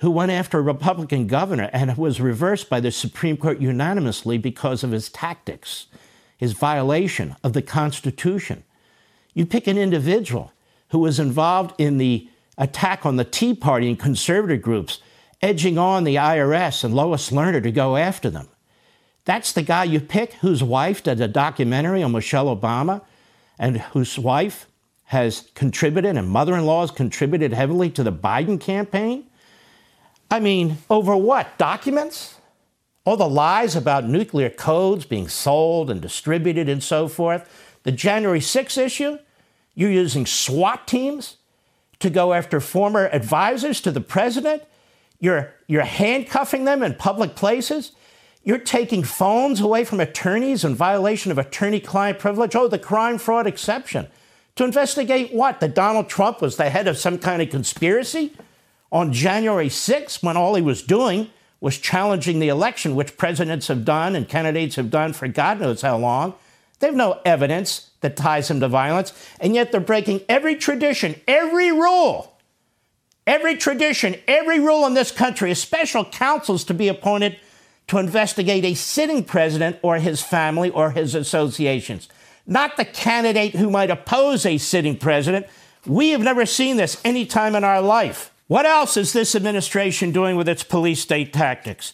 who 0.00 0.10
went 0.10 0.30
after 0.30 0.58
a 0.58 0.62
Republican 0.62 1.26
governor 1.26 1.70
and 1.72 1.96
was 1.96 2.20
reversed 2.20 2.68
by 2.68 2.80
the 2.80 2.90
Supreme 2.90 3.38
Court 3.38 3.60
unanimously 3.60 4.36
because 4.36 4.84
of 4.84 4.90
his 4.90 5.08
tactics, 5.08 5.86
his 6.36 6.52
violation 6.52 7.34
of 7.42 7.54
the 7.54 7.62
Constitution. 7.62 8.62
You 9.32 9.46
pick 9.46 9.66
an 9.66 9.78
individual 9.78 10.52
who 10.90 10.98
was 10.98 11.18
involved 11.18 11.74
in 11.78 11.96
the 11.96 12.28
attack 12.58 13.06
on 13.06 13.16
the 13.16 13.24
Tea 13.24 13.54
Party 13.54 13.88
and 13.88 13.98
conservative 13.98 14.60
groups, 14.60 15.00
edging 15.40 15.78
on 15.78 16.04
the 16.04 16.16
IRS 16.16 16.84
and 16.84 16.94
Lois 16.94 17.30
Lerner 17.30 17.62
to 17.62 17.72
go 17.72 17.96
after 17.96 18.28
them. 18.28 18.48
That's 19.24 19.52
the 19.52 19.62
guy 19.62 19.84
you 19.84 19.98
pick 19.98 20.34
whose 20.34 20.62
wife 20.62 21.02
did 21.02 21.22
a 21.22 21.26
documentary 21.26 22.02
on 22.02 22.12
Michelle 22.12 22.54
Obama 22.54 23.00
and 23.58 23.80
whose 23.80 24.18
wife 24.18 24.66
has 25.04 25.50
contributed 25.54 26.16
and 26.16 26.28
mother 26.28 26.56
in 26.56 26.64
law 26.64 26.80
has 26.80 26.90
contributed 26.90 27.52
heavily 27.52 27.90
to 27.90 28.02
the 28.02 28.12
Biden 28.12 28.60
campaign? 28.60 29.26
I 30.30 30.40
mean, 30.40 30.78
over 30.90 31.16
what? 31.16 31.58
Documents? 31.58 32.36
All 33.04 33.16
the 33.16 33.28
lies 33.28 33.76
about 33.76 34.08
nuclear 34.08 34.48
codes 34.48 35.04
being 35.04 35.28
sold 35.28 35.90
and 35.90 36.00
distributed 36.00 36.68
and 36.68 36.82
so 36.82 37.06
forth. 37.06 37.48
The 37.82 37.92
January 37.92 38.40
6 38.40 38.78
issue, 38.78 39.18
you're 39.74 39.90
using 39.90 40.24
SWAT 40.24 40.86
teams 40.88 41.36
to 42.00 42.10
go 42.10 42.32
after 42.32 42.60
former 42.60 43.06
advisors 43.12 43.80
to 43.82 43.90
the 43.90 44.00
president. 44.00 44.62
You're, 45.20 45.54
you're 45.66 45.82
handcuffing 45.82 46.64
them 46.64 46.82
in 46.82 46.94
public 46.94 47.36
places. 47.36 47.92
You're 48.44 48.58
taking 48.58 49.02
phones 49.02 49.60
away 49.60 49.84
from 49.84 50.00
attorneys 50.00 50.64
in 50.64 50.74
violation 50.74 51.32
of 51.32 51.38
attorney 51.38 51.80
client 51.80 52.18
privilege. 52.18 52.54
Oh, 52.54 52.68
the 52.68 52.78
crime 52.78 53.16
fraud 53.16 53.46
exception. 53.46 54.06
To 54.56 54.64
investigate 54.64 55.32
what? 55.32 55.60
That 55.60 55.74
Donald 55.74 56.08
Trump 56.08 56.42
was 56.42 56.56
the 56.56 56.68
head 56.68 56.86
of 56.86 56.98
some 56.98 57.18
kind 57.18 57.40
of 57.40 57.48
conspiracy 57.48 58.32
on 58.92 59.12
January 59.12 59.68
6th 59.68 60.22
when 60.22 60.36
all 60.36 60.54
he 60.54 60.62
was 60.62 60.82
doing 60.82 61.30
was 61.60 61.78
challenging 61.78 62.38
the 62.38 62.48
election, 62.48 62.94
which 62.94 63.16
presidents 63.16 63.68
have 63.68 63.84
done 63.84 64.14
and 64.14 64.28
candidates 64.28 64.76
have 64.76 64.90
done 64.90 65.14
for 65.14 65.26
God 65.26 65.60
knows 65.60 65.80
how 65.80 65.96
long. 65.96 66.34
They 66.78 66.88
have 66.88 66.96
no 66.96 67.20
evidence 67.24 67.90
that 68.02 68.16
ties 68.16 68.50
him 68.50 68.60
to 68.60 68.68
violence, 68.68 69.14
and 69.40 69.54
yet 69.54 69.72
they're 69.72 69.80
breaking 69.80 70.20
every 70.28 70.56
tradition, 70.56 71.18
every 71.26 71.72
rule, 71.72 72.36
every 73.26 73.56
tradition, 73.56 74.16
every 74.28 74.60
rule 74.60 74.84
in 74.86 74.92
this 74.92 75.10
country, 75.10 75.50
as 75.50 75.62
special 75.62 76.04
counsels 76.04 76.64
to 76.64 76.74
be 76.74 76.88
appointed 76.88 77.38
to 77.88 77.98
investigate 77.98 78.64
a 78.64 78.74
sitting 78.74 79.24
president 79.24 79.78
or 79.82 79.98
his 79.98 80.22
family 80.22 80.70
or 80.70 80.90
his 80.90 81.14
associations, 81.14 82.08
not 82.46 82.76
the 82.76 82.84
candidate 82.84 83.54
who 83.54 83.70
might 83.70 83.90
oppose 83.90 84.46
a 84.46 84.58
sitting 84.58 84.96
president. 84.96 85.46
We 85.86 86.10
have 86.10 86.22
never 86.22 86.46
seen 86.46 86.76
this 86.76 87.00
any 87.04 87.26
time 87.26 87.54
in 87.54 87.64
our 87.64 87.80
life. 87.80 88.32
What 88.46 88.66
else 88.66 88.96
is 88.96 89.12
this 89.12 89.34
administration 89.34 90.12
doing 90.12 90.36
with 90.36 90.48
its 90.48 90.62
police 90.62 91.00
state 91.00 91.32
tactics? 91.32 91.92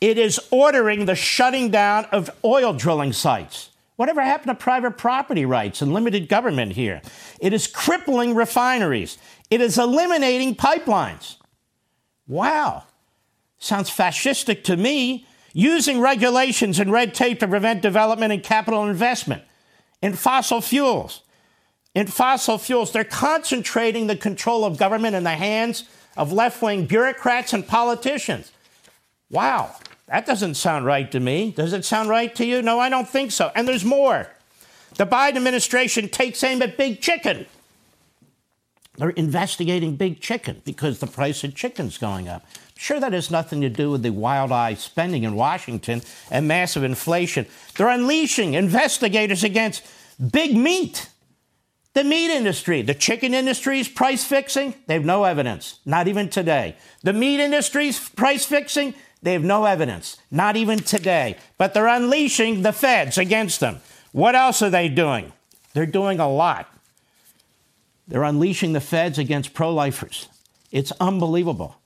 It 0.00 0.18
is 0.18 0.40
ordering 0.50 1.06
the 1.06 1.16
shutting 1.16 1.70
down 1.70 2.06
of 2.06 2.30
oil 2.44 2.72
drilling 2.72 3.12
sites. 3.12 3.70
Whatever 3.96 4.22
happened 4.22 4.50
to 4.50 4.62
private 4.62 4.96
property 4.96 5.44
rights 5.44 5.82
and 5.82 5.92
limited 5.92 6.28
government 6.28 6.72
here? 6.72 7.02
It 7.40 7.52
is 7.52 7.66
crippling 7.66 8.36
refineries. 8.36 9.18
It 9.50 9.60
is 9.60 9.76
eliminating 9.76 10.54
pipelines. 10.54 11.36
Wow. 12.28 12.84
Sounds 13.58 13.90
fascistic 13.90 14.62
to 14.64 14.76
me. 14.76 15.26
Using 15.58 16.00
regulations 16.00 16.78
and 16.78 16.92
red 16.92 17.12
tape 17.12 17.40
to 17.40 17.48
prevent 17.48 17.82
development 17.82 18.32
and 18.32 18.44
capital 18.44 18.86
investment 18.86 19.42
in 20.00 20.14
fossil 20.14 20.60
fuels. 20.60 21.22
In 21.96 22.06
fossil 22.06 22.58
fuels, 22.58 22.92
they're 22.92 23.02
concentrating 23.02 24.06
the 24.06 24.14
control 24.14 24.64
of 24.64 24.78
government 24.78 25.16
in 25.16 25.24
the 25.24 25.30
hands 25.30 25.82
of 26.16 26.30
left 26.30 26.62
wing 26.62 26.86
bureaucrats 26.86 27.52
and 27.52 27.66
politicians. 27.66 28.52
Wow, 29.32 29.74
that 30.06 30.26
doesn't 30.26 30.54
sound 30.54 30.86
right 30.86 31.10
to 31.10 31.18
me. 31.18 31.50
Does 31.50 31.72
it 31.72 31.84
sound 31.84 32.08
right 32.08 32.32
to 32.36 32.46
you? 32.46 32.62
No, 32.62 32.78
I 32.78 32.88
don't 32.88 33.08
think 33.08 33.32
so. 33.32 33.50
And 33.56 33.66
there's 33.66 33.84
more. 33.84 34.30
The 34.94 35.06
Biden 35.08 35.38
administration 35.38 36.08
takes 36.08 36.44
aim 36.44 36.62
at 36.62 36.76
big 36.76 37.00
chicken. 37.00 37.46
They're 38.96 39.10
investigating 39.10 39.96
big 39.96 40.20
chicken 40.20 40.62
because 40.64 41.00
the 41.00 41.06
price 41.08 41.42
of 41.42 41.56
chicken's 41.56 41.98
going 41.98 42.28
up. 42.28 42.44
Sure, 42.80 43.00
that 43.00 43.12
has 43.12 43.28
nothing 43.28 43.60
to 43.62 43.68
do 43.68 43.90
with 43.90 44.04
the 44.04 44.10
wild 44.10 44.52
eye 44.52 44.74
spending 44.74 45.24
in 45.24 45.34
Washington 45.34 46.00
and 46.30 46.46
massive 46.46 46.84
inflation. 46.84 47.44
They're 47.76 47.88
unleashing 47.88 48.54
investigators 48.54 49.42
against 49.42 49.84
big 50.30 50.56
meat. 50.56 51.10
The 51.94 52.04
meat 52.04 52.30
industry, 52.30 52.82
the 52.82 52.94
chicken 52.94 53.34
industry's 53.34 53.88
price 53.88 54.24
fixing, 54.24 54.74
they 54.86 54.94
have 54.94 55.04
no 55.04 55.24
evidence, 55.24 55.80
not 55.84 56.06
even 56.06 56.28
today. 56.28 56.76
The 57.02 57.12
meat 57.12 57.40
industry's 57.40 58.08
price 58.10 58.46
fixing, 58.46 58.94
they 59.22 59.32
have 59.32 59.42
no 59.42 59.64
evidence, 59.64 60.16
not 60.30 60.54
even 60.54 60.78
today. 60.78 61.36
But 61.58 61.74
they're 61.74 61.88
unleashing 61.88 62.62
the 62.62 62.72
feds 62.72 63.18
against 63.18 63.58
them. 63.58 63.80
What 64.12 64.36
else 64.36 64.62
are 64.62 64.70
they 64.70 64.88
doing? 64.88 65.32
They're 65.74 65.84
doing 65.84 66.20
a 66.20 66.30
lot. 66.30 66.72
They're 68.06 68.22
unleashing 68.22 68.72
the 68.72 68.80
feds 68.80 69.18
against 69.18 69.52
pro 69.52 69.74
lifers. 69.74 70.28
It's 70.70 70.92
unbelievable. 71.00 71.77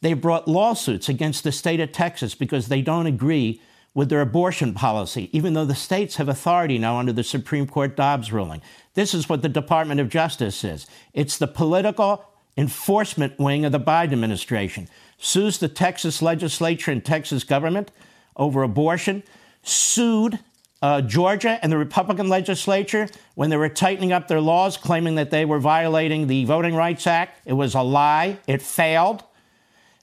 They 0.00 0.14
brought 0.14 0.48
lawsuits 0.48 1.08
against 1.08 1.44
the 1.44 1.52
state 1.52 1.80
of 1.80 1.92
Texas 1.92 2.34
because 2.34 2.68
they 2.68 2.82
don't 2.82 3.06
agree 3.06 3.60
with 3.92 4.08
their 4.08 4.20
abortion 4.20 4.72
policy, 4.72 5.28
even 5.32 5.54
though 5.54 5.64
the 5.64 5.74
states 5.74 6.16
have 6.16 6.28
authority 6.28 6.78
now 6.78 6.98
under 6.98 7.12
the 7.12 7.24
Supreme 7.24 7.66
Court 7.66 7.96
Dobbs 7.96 8.32
ruling. 8.32 8.62
This 8.94 9.14
is 9.14 9.28
what 9.28 9.42
the 9.42 9.48
Department 9.48 10.00
of 10.00 10.08
Justice 10.08 10.56
says 10.56 10.86
it's 11.12 11.38
the 11.38 11.48
political 11.48 12.24
enforcement 12.56 13.38
wing 13.38 13.64
of 13.64 13.72
the 13.72 13.80
Biden 13.80 14.12
administration. 14.12 14.88
Sues 15.18 15.58
the 15.58 15.68
Texas 15.68 16.22
legislature 16.22 16.90
and 16.90 17.04
Texas 17.04 17.44
government 17.44 17.90
over 18.36 18.62
abortion, 18.62 19.22
sued 19.62 20.38
uh, 20.82 21.02
Georgia 21.02 21.58
and 21.62 21.70
the 21.70 21.76
Republican 21.76 22.28
legislature 22.28 23.08
when 23.34 23.50
they 23.50 23.56
were 23.56 23.68
tightening 23.68 24.12
up 24.12 24.28
their 24.28 24.40
laws, 24.40 24.76
claiming 24.76 25.16
that 25.16 25.30
they 25.30 25.44
were 25.44 25.58
violating 25.58 26.26
the 26.26 26.44
Voting 26.44 26.74
Rights 26.74 27.06
Act. 27.06 27.38
It 27.44 27.52
was 27.52 27.74
a 27.74 27.82
lie, 27.82 28.38
it 28.46 28.62
failed. 28.62 29.24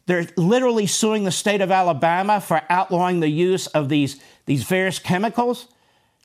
They're 0.07 0.27
literally 0.35 0.87
suing 0.87 1.25
the 1.25 1.31
state 1.31 1.61
of 1.61 1.69
Alabama 1.69 2.41
for 2.41 2.61
outlawing 2.69 3.19
the 3.19 3.29
use 3.29 3.67
of 3.67 3.89
these, 3.89 4.19
these 4.45 4.63
various 4.63 4.99
chemicals 4.99 5.67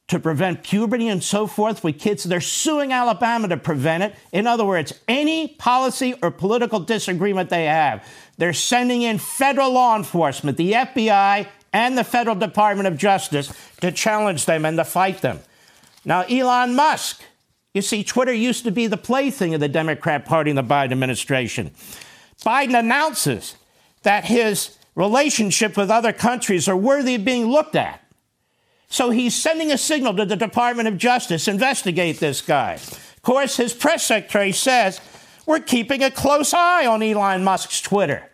to 0.09 0.19
prevent 0.19 0.63
puberty 0.63 1.09
and 1.09 1.23
so 1.23 1.47
forth 1.47 1.83
with 1.83 1.99
kids. 1.99 2.25
They're 2.25 2.41
suing 2.41 2.93
Alabama 2.93 3.49
to 3.49 3.57
prevent 3.57 4.05
it. 4.05 4.15
In 4.31 4.47
other 4.47 4.65
words, 4.65 4.93
any 5.09 5.49
policy 5.49 6.15
or 6.23 6.31
political 6.31 6.81
disagreement 6.81 7.51
they 7.51 7.65
have, 7.65 8.07
they're 8.39 8.53
sending 8.53 9.03
in 9.03 9.19
federal 9.19 9.73
law 9.73 9.97
enforcement, 9.97 10.57
the 10.57 10.73
FBI, 10.73 11.49
and 11.73 11.99
the 11.99 12.05
federal 12.05 12.37
Department 12.37 12.87
of 12.87 12.97
Justice 12.97 13.53
to 13.81 13.91
challenge 13.91 14.45
them 14.45 14.65
and 14.65 14.77
to 14.77 14.85
fight 14.85 15.23
them. 15.23 15.41
Now, 16.05 16.23
Elon 16.23 16.75
Musk, 16.77 17.23
you 17.75 17.83
see, 17.83 18.05
Twitter 18.05 18.33
used 18.33 18.65
to 18.65 18.71
be 18.71 18.87
the 18.87 18.97
plaything 18.97 19.55
of 19.55 19.61
the 19.61 19.69
Democrat 19.69 20.25
Party 20.25 20.51
and 20.51 20.59
the 20.59 20.63
Biden 20.63 20.93
administration. 20.93 21.71
Biden 22.45 22.79
announces 22.79 23.57
that 24.03 24.25
his 24.25 24.77
relationship 24.95 25.77
with 25.77 25.91
other 25.91 26.13
countries 26.13 26.69
are 26.69 26.77
worthy 26.77 27.15
of 27.15 27.25
being 27.25 27.47
looked 27.47 27.77
at. 27.77 28.01
So 28.89 29.11
he's 29.11 29.35
sending 29.35 29.73
a 29.73 29.79
signal 29.79 30.15
to 30.17 30.27
the 30.27 30.37
Department 30.37 30.89
of 30.89 30.99
Justice 30.99 31.49
investigate 31.49 32.21
this 32.21 32.43
guy. 32.43 32.75
Of 32.75 33.23
course, 33.23 33.57
his 33.57 33.73
press 33.73 34.05
secretary 34.05 34.53
says, 34.53 35.01
We're 35.47 35.61
keeping 35.61 36.03
a 36.03 36.11
close 36.11 36.53
eye 36.53 36.87
on 36.87 37.03
Elon 37.03 37.43
Musk's 37.43 37.81
Twitter. 37.81 38.29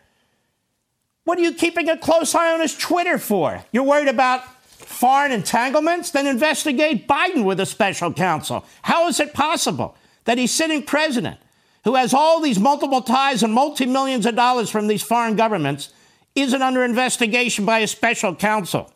What 1.24 1.38
are 1.38 1.42
you 1.42 1.52
keeping 1.52 1.88
a 1.88 1.96
close 1.96 2.34
eye 2.34 2.54
on 2.54 2.60
his 2.60 2.76
Twitter 2.76 3.18
for? 3.18 3.62
You're 3.70 3.84
worried 3.84 4.08
about 4.08 4.42
foreign 4.64 5.30
entanglements? 5.30 6.10
Then 6.10 6.26
investigate 6.26 7.06
Biden 7.06 7.44
with 7.44 7.60
a 7.60 7.66
special 7.66 8.12
counsel. 8.12 8.64
How 8.82 9.06
is 9.08 9.20
it 9.20 9.34
possible 9.34 9.94
that 10.24 10.38
he's 10.38 10.52
sitting 10.52 10.82
president 10.82 11.38
who 11.88 11.94
has 11.94 12.12
all 12.12 12.42
these 12.42 12.58
multiple 12.58 13.00
ties 13.00 13.42
and 13.42 13.50
multi 13.50 13.86
millions 13.86 14.26
of 14.26 14.36
dollars 14.36 14.68
from 14.68 14.88
these 14.88 15.02
foreign 15.02 15.36
governments 15.36 15.88
isn't 16.34 16.60
under 16.60 16.84
investigation 16.84 17.64
by 17.64 17.78
a 17.78 17.86
special 17.86 18.34
counsel? 18.34 18.92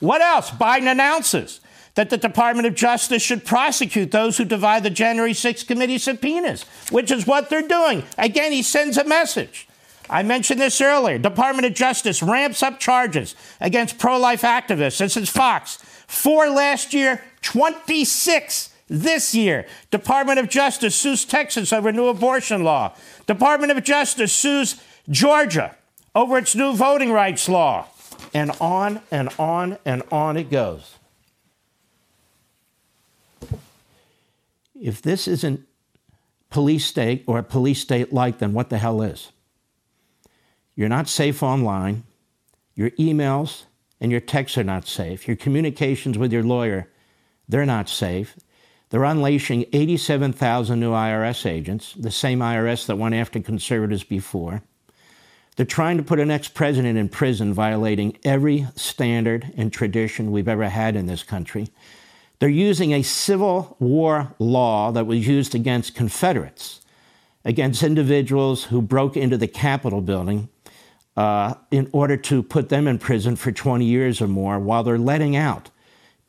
What 0.00 0.20
else? 0.20 0.50
Biden 0.50 0.90
announces 0.90 1.60
that 1.94 2.10
the 2.10 2.16
Department 2.16 2.66
of 2.66 2.74
Justice 2.74 3.22
should 3.22 3.44
prosecute 3.44 4.10
those 4.10 4.38
who 4.38 4.44
divide 4.44 4.82
the 4.82 4.90
January 4.90 5.34
6th 5.34 5.68
committee 5.68 5.98
subpoenas, 5.98 6.64
which 6.90 7.12
is 7.12 7.28
what 7.28 7.48
they're 7.48 7.62
doing. 7.62 8.02
Again, 8.18 8.50
he 8.50 8.64
sends 8.64 8.98
a 8.98 9.04
message. 9.04 9.68
I 10.10 10.24
mentioned 10.24 10.60
this 10.60 10.80
earlier. 10.80 11.18
Department 11.18 11.66
of 11.66 11.74
Justice 11.74 12.24
ramps 12.24 12.60
up 12.60 12.80
charges 12.80 13.36
against 13.60 14.00
pro 14.00 14.18
life 14.18 14.42
activists. 14.42 14.98
This 14.98 15.16
is 15.16 15.30
Fox. 15.30 15.76
Four 16.08 16.48
last 16.48 16.92
year, 16.92 17.22
26 17.42 18.71
this 18.92 19.34
year. 19.34 19.66
Department 19.90 20.38
of 20.38 20.48
Justice 20.48 20.94
sues 20.94 21.24
Texas 21.24 21.72
over 21.72 21.90
new 21.90 22.08
abortion 22.08 22.62
law. 22.62 22.94
Department 23.26 23.72
of 23.72 23.82
Justice 23.82 24.32
sues 24.32 24.80
Georgia 25.08 25.74
over 26.14 26.38
its 26.38 26.54
new 26.54 26.74
voting 26.74 27.10
rights 27.10 27.48
law. 27.48 27.86
And 28.34 28.50
on 28.60 29.00
and 29.10 29.30
on 29.38 29.78
and 29.84 30.02
on 30.10 30.36
it 30.36 30.50
goes. 30.50 30.96
If 34.80 35.02
this 35.02 35.28
isn't 35.28 35.66
police 36.50 36.86
state 36.86 37.24
or 37.26 37.38
a 37.38 37.42
police 37.42 37.80
state 37.80 38.12
like, 38.12 38.38
then 38.38 38.52
what 38.52 38.68
the 38.68 38.78
hell 38.78 39.02
is? 39.02 39.32
You're 40.74 40.88
not 40.88 41.08
safe 41.08 41.42
online. 41.42 42.04
Your 42.74 42.90
emails 42.90 43.64
and 44.00 44.10
your 44.10 44.20
texts 44.20 44.58
are 44.58 44.64
not 44.64 44.86
safe. 44.86 45.28
Your 45.28 45.36
communications 45.36 46.18
with 46.18 46.32
your 46.32 46.42
lawyer, 46.42 46.88
they're 47.48 47.66
not 47.66 47.88
safe. 47.88 48.36
They're 48.92 49.04
unleashing 49.04 49.64
87,000 49.72 50.78
new 50.78 50.90
IRS 50.90 51.46
agents, 51.46 51.94
the 51.94 52.10
same 52.10 52.40
IRS 52.40 52.84
that 52.84 52.98
went 52.98 53.14
after 53.14 53.40
conservatives 53.40 54.04
before. 54.04 54.60
They're 55.56 55.64
trying 55.64 55.96
to 55.96 56.02
put 56.02 56.20
an 56.20 56.30
ex 56.30 56.48
president 56.48 56.98
in 56.98 57.08
prison, 57.08 57.54
violating 57.54 58.18
every 58.22 58.66
standard 58.76 59.50
and 59.56 59.72
tradition 59.72 60.30
we've 60.30 60.46
ever 60.46 60.68
had 60.68 60.94
in 60.94 61.06
this 61.06 61.22
country. 61.22 61.68
They're 62.38 62.50
using 62.50 62.92
a 62.92 63.02
civil 63.02 63.78
war 63.80 64.34
law 64.38 64.92
that 64.92 65.06
was 65.06 65.26
used 65.26 65.54
against 65.54 65.94
Confederates, 65.94 66.82
against 67.46 67.82
individuals 67.82 68.64
who 68.64 68.82
broke 68.82 69.16
into 69.16 69.38
the 69.38 69.48
Capitol 69.48 70.02
building 70.02 70.50
uh, 71.16 71.54
in 71.70 71.88
order 71.92 72.18
to 72.18 72.42
put 72.42 72.68
them 72.68 72.86
in 72.86 72.98
prison 72.98 73.36
for 73.36 73.52
20 73.52 73.86
years 73.86 74.20
or 74.20 74.28
more 74.28 74.58
while 74.58 74.82
they're 74.82 74.98
letting 74.98 75.34
out 75.34 75.70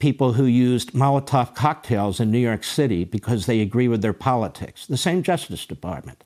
people 0.04 0.34
who 0.34 0.44
used 0.44 0.92
Molotov 0.92 1.56
cocktails 1.56 2.20
in 2.20 2.30
New 2.30 2.38
York 2.38 2.66
City 2.66 3.06
because 3.06 3.46
they 3.46 3.62
agree 3.62 3.88
with 3.88 4.02
their 4.02 4.12
politics. 4.12 4.86
The 4.86 4.98
same 4.98 5.24
Justice 5.24 5.66
Department. 5.66 6.26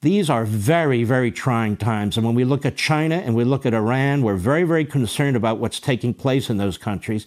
These 0.00 0.30
are 0.30 0.46
very, 0.46 1.04
very 1.04 1.30
trying 1.30 1.76
times. 1.76 2.16
And 2.16 2.24
when 2.24 2.34
we 2.34 2.44
look 2.44 2.64
at 2.64 2.78
China 2.78 3.16
and 3.16 3.34
we 3.34 3.44
look 3.44 3.66
at 3.66 3.74
Iran, 3.74 4.22
we're 4.22 4.36
very, 4.36 4.62
very 4.62 4.86
concerned 4.86 5.36
about 5.36 5.58
what's 5.58 5.80
taking 5.80 6.14
place 6.14 6.48
in 6.48 6.56
those 6.56 6.78
countries. 6.78 7.26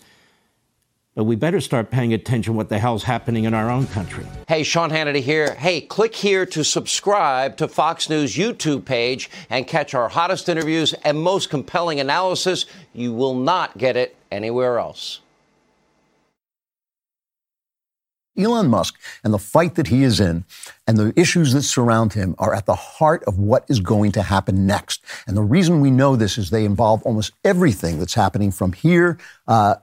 But 1.13 1.25
we 1.25 1.35
better 1.35 1.61
start 1.61 1.91
paying 1.91 2.11
attention 2.11 2.55
what 2.55 2.69
the 2.69 2.79
hell's 2.79 3.03
happening 3.03 3.43
in 3.43 3.53
our 3.53 3.69
own 3.69 3.85
country. 3.85 4.25
Hey, 4.47 4.63
Sean 4.63 4.89
Hannity 4.89 5.21
here. 5.21 5.53
Hey, 5.53 5.79
click 5.79 6.15
here 6.15 6.47
to 6.47 6.63
subscribe 6.63 7.55
to 7.57 7.67
Fox 7.67 8.09
News 8.09 8.35
YouTube 8.35 8.83
page 8.83 9.29
and 9.51 9.67
catch 9.67 9.93
our 9.93 10.09
hottest 10.09 10.49
interviews 10.49 10.93
and 11.03 11.19
most 11.19 11.51
compelling 11.51 11.99
analysis. 11.99 12.65
You 12.93 13.13
will 13.13 13.35
not 13.35 13.77
get 13.77 13.95
it 13.95 14.15
anywhere 14.31 14.79
else. 14.79 15.19
Elon 18.37 18.67
Musk 18.67 18.99
and 19.23 19.33
the 19.33 19.39
fight 19.39 19.75
that 19.75 19.87
he 19.87 20.03
is 20.03 20.19
in 20.19 20.45
and 20.87 20.97
the 20.97 21.13
issues 21.15 21.53
that 21.53 21.63
surround 21.63 22.13
him 22.13 22.35
are 22.37 22.53
at 22.53 22.65
the 22.65 22.75
heart 22.75 23.23
of 23.25 23.37
what 23.37 23.65
is 23.69 23.79
going 23.79 24.11
to 24.13 24.21
happen 24.21 24.65
next. 24.65 25.03
And 25.27 25.35
the 25.35 25.43
reason 25.43 25.81
we 25.81 25.91
know 25.91 26.15
this 26.15 26.37
is 26.37 26.49
they 26.49 26.65
involve 26.65 27.03
almost 27.03 27.33
everything 27.43 27.99
that's 27.99 28.13
happening 28.13 28.51
from 28.51 28.73
here 28.73 29.17
uh, 29.47 29.75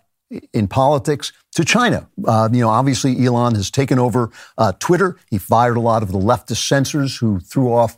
in 0.53 0.69
politics 0.69 1.33
to 1.53 1.65
China. 1.65 2.09
Uh, 2.25 2.49
you 2.53 2.61
know, 2.61 2.69
obviously, 2.69 3.25
Elon 3.25 3.55
has 3.55 3.71
taken 3.71 3.99
over 3.99 4.31
uh, 4.57 4.73
Twitter. 4.79 5.17
He 5.31 5.39
fired 5.39 5.77
a 5.77 5.81
lot 5.81 6.03
of 6.03 6.11
the 6.13 6.19
leftist 6.19 6.67
censors 6.67 7.17
who 7.17 7.41
threw 7.41 7.73
off 7.73 7.97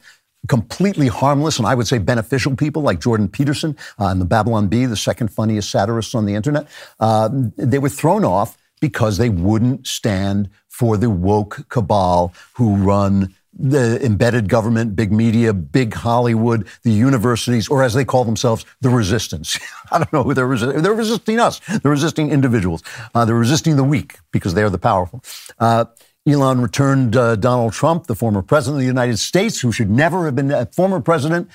completely 0.49 1.09
harmless 1.09 1.59
and 1.59 1.67
I 1.67 1.75
would 1.75 1.87
say 1.87 1.99
beneficial 1.99 2.55
people 2.55 2.83
like 2.83 3.01
Jordan 3.01 3.29
Peterson 3.29 3.77
uh, 3.99 4.09
and 4.09 4.21
the 4.21 4.27
Babylon 4.27 4.69
Bee, 4.69 4.85
the 4.85 4.97
second 4.97 5.29
funniest 5.29 5.71
satirists 5.71 6.15
on 6.15 6.27
the 6.27 6.35
internet. 6.35 6.69
Uh, 7.01 7.31
they 7.57 7.79
were 7.79 7.89
thrown 7.89 8.25
off 8.25 8.59
because 8.81 9.19
they 9.19 9.29
wouldn't 9.29 9.87
stand 9.87 10.51
for 10.69 10.97
the 10.97 11.11
woke 11.11 11.69
cabal 11.69 12.33
who 12.55 12.77
run 12.77 13.35
the 13.57 14.05
embedded 14.05 14.49
government, 14.49 14.97
big 14.97 15.13
media, 15.13 15.53
big 15.53 15.95
Hollywood, 15.95 16.67
the 16.83 16.91
universities, 16.91 17.69
or 17.69 17.83
as 17.83 17.95
they 17.95 18.05
call 18.05 18.25
themselves, 18.25 18.65
the 18.81 18.91
resistance. 18.91 19.59
I 19.93 19.99
don't 19.99 20.13
know 20.13 20.23
who 20.25 20.35
they're 20.35 20.47
resisting. 20.47 20.83
They're 20.83 20.95
resisting 20.95 21.39
us. 21.39 21.61
They're 21.61 21.93
resisting 21.93 22.31
individuals. 22.31 22.83
Uh, 23.15 23.25
they're 23.25 23.37
resisting 23.37 23.77
the 23.77 23.85
weak 23.85 24.19
because 24.33 24.55
they're 24.55 24.71
the 24.71 24.79
powerful. 24.79 25.23
Uh, 25.59 25.85
Elon 26.27 26.61
returned 26.63 27.17
uh, 27.17 27.37
Donald 27.37 27.75
Trump, 27.75 28.07
the 28.07 28.15
former 28.15 28.43
president 28.43 28.79
of 28.79 28.81
the 28.81 28.87
United 28.87 29.19
States, 29.19 29.61
who 29.61 29.71
should 29.71 29.91
never 29.91 30.25
have 30.25 30.35
been 30.35 30.51
a 30.51 30.67
former 30.67 31.01
president. 31.01 31.51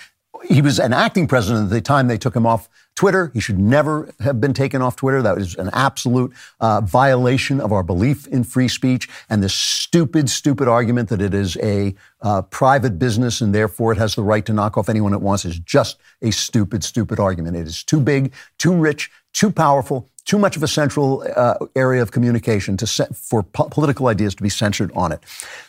He 0.48 0.62
was 0.62 0.80
an 0.80 0.94
acting 0.94 1.28
president 1.28 1.66
at 1.66 1.70
the 1.72 1.82
time 1.82 2.08
they 2.08 2.18
took 2.18 2.36
him 2.36 2.46
off 2.46 2.70
Twitter. 3.00 3.32
He 3.34 3.39
should 3.39 3.58
never 3.58 4.14
have 4.20 4.41
been 4.41 4.54
taken 4.54 4.82
off 4.82 4.97
Twitter. 4.97 5.22
That 5.22 5.38
was 5.38 5.56
an 5.56 5.70
absolute 5.72 6.34
uh, 6.60 6.82
violation 6.82 7.62
of 7.62 7.72
our 7.72 7.82
belief 7.82 8.28
in 8.28 8.43
free 8.43 8.68
speech. 8.68 9.08
And 9.30 9.41
this 9.41 9.54
stupid, 9.54 10.30
stupid 10.30 10.68
argument 10.68 11.08
that 11.08 11.22
it 11.22 11.34
is 11.34 11.56
a 11.64 11.95
uh, 12.22 12.41
private 12.41 13.00
business 13.00 13.39
and 13.39 13.56
therefore 13.56 13.93
it 13.93 13.97
has 14.00 14.16
the 14.16 14.22
right 14.22 14.45
to 14.45 14.52
knock 14.52 14.78
off 14.78 14.89
anyone 14.89 15.14
it 15.14 15.22
wants 15.22 15.45
is 15.45 15.60
just 15.60 15.97
a 16.22 16.32
stupid, 16.32 16.84
stupid 16.84 17.22
argument. 17.22 17.56
It 17.56 17.68
is 17.68 17.86
too 17.86 18.02
big, 18.02 18.34
too 18.58 18.76
rich, 18.76 19.10
too 19.32 19.50
powerful, 19.50 20.06
too 20.26 20.38
much 20.38 20.58
of 20.58 20.64
a 20.64 20.68
central 20.68 21.26
uh, 21.38 21.56
area 21.78 22.02
of 22.02 22.12
communication 22.12 22.76
to 22.76 22.86
set, 22.86 23.16
for 23.16 23.43
po- 23.43 23.70
political 23.70 24.08
ideas 24.08 24.36
to 24.36 24.43
be 24.43 24.50
censored 24.50 24.91
on 24.93 25.14
it. 25.14 25.22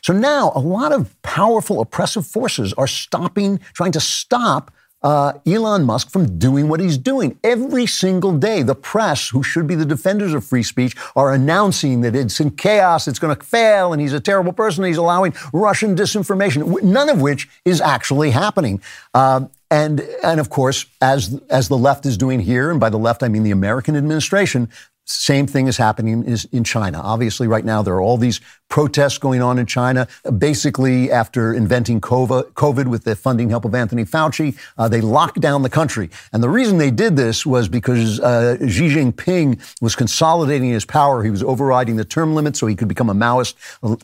So 0.03 0.12
now 0.12 0.51
a 0.57 0.59
lot 0.59 0.91
of 0.91 1.14
powerful 1.22 1.81
oppressive 1.81 2.26
forces 2.26 2.72
are 2.72 2.89
stopping, 2.89 3.61
trying 3.72 3.93
to 3.93 4.01
stop 4.01 4.72
uh, 5.03 5.33
Elon 5.47 5.85
Musk 5.85 6.11
from 6.11 6.39
doing 6.39 6.69
what 6.69 6.81
he's 6.81 6.99
doing. 6.99 7.39
Every 7.43 7.87
single 7.87 8.37
day, 8.37 8.63
the 8.63 8.75
press, 8.75 9.29
who 9.31 9.43
should 9.43 9.67
be 9.67 9.75
the 9.75 9.85
defenders 9.87 10.35
of 10.35 10.45
free 10.45 10.63
speech, 10.63 10.97
are 11.17 11.33
announcing 11.33 12.03
that 12.03 12.15
it's 12.15 12.41
in 12.41 12.51
chaos, 12.51 13.09
it's 13.09 13.19
going 13.19 13.35
to 13.35 13.45
fail, 13.45 13.93
and 13.93 14.01
he's 14.01 14.13
a 14.13 14.21
terrible 14.21 14.53
person, 14.53 14.85
he's 14.85 14.97
allowing 14.97 15.35
Russian 15.53 15.97
disinformation, 15.97 16.83
none 16.83 17.09
of 17.09 17.21
which 17.21 17.49
is 17.65 17.81
actually 17.81 18.31
happening. 18.31 18.81
Uh, 19.15 19.47
and, 19.71 20.01
and 20.23 20.41
of 20.41 20.51
course, 20.51 20.87
as, 21.01 21.41
as 21.49 21.69
the 21.69 21.79
left 21.79 22.05
is 22.05 22.19
doing 22.19 22.41
here, 22.41 22.71
and 22.71 22.81
by 22.81 22.91
the 22.91 22.99
left 22.99 23.23
I 23.23 23.29
mean 23.29 23.45
the 23.45 23.53
American 23.53 23.97
administration, 23.97 24.69
same 25.07 25.47
thing 25.47 25.67
is 25.67 25.77
happening 25.77 26.25
is 26.25 26.45
in 26.53 26.63
China. 26.63 27.01
Obviously, 27.01 27.49
right 27.49 27.65
now, 27.65 27.83
there 27.83 27.95
are 27.95 28.01
all 28.01 28.17
these 28.17 28.41
protests 28.71 29.18
going 29.18 29.43
on 29.43 29.59
in 29.59 29.66
China. 29.66 30.09
Basically, 30.39 31.11
after 31.11 31.53
inventing 31.53 32.01
COVID 32.01 32.87
with 32.87 33.05
the 33.05 33.14
funding 33.14 33.51
help 33.51 33.66
of 33.66 33.75
Anthony 33.75 34.05
Fauci, 34.05 34.57
uh, 34.79 34.89
they 34.89 35.03
locked 35.03 35.41
down 35.41 35.62
the 35.62 35.68
country. 35.68 36.09
And 36.33 36.43
the 36.43 36.49
reason 36.49 36.79
they 36.79 36.91
did 36.91 37.16
this 37.16 37.45
was 37.45 37.68
because 37.68 38.21
uh, 38.21 38.57
Xi 38.66 38.89
Jinping 38.89 39.61
was 39.83 39.95
consolidating 39.95 40.71
his 40.71 40.87
power. 40.87 41.23
He 41.23 41.31
was 41.31 41.43
overriding 41.43 41.97
the 41.97 42.05
term 42.05 42.35
limit 42.35 42.57
so 42.57 42.66
he 42.66 42.77
could 42.77 42.89
become 42.89 43.11
a 43.11 43.14
Maoist 43.14 43.55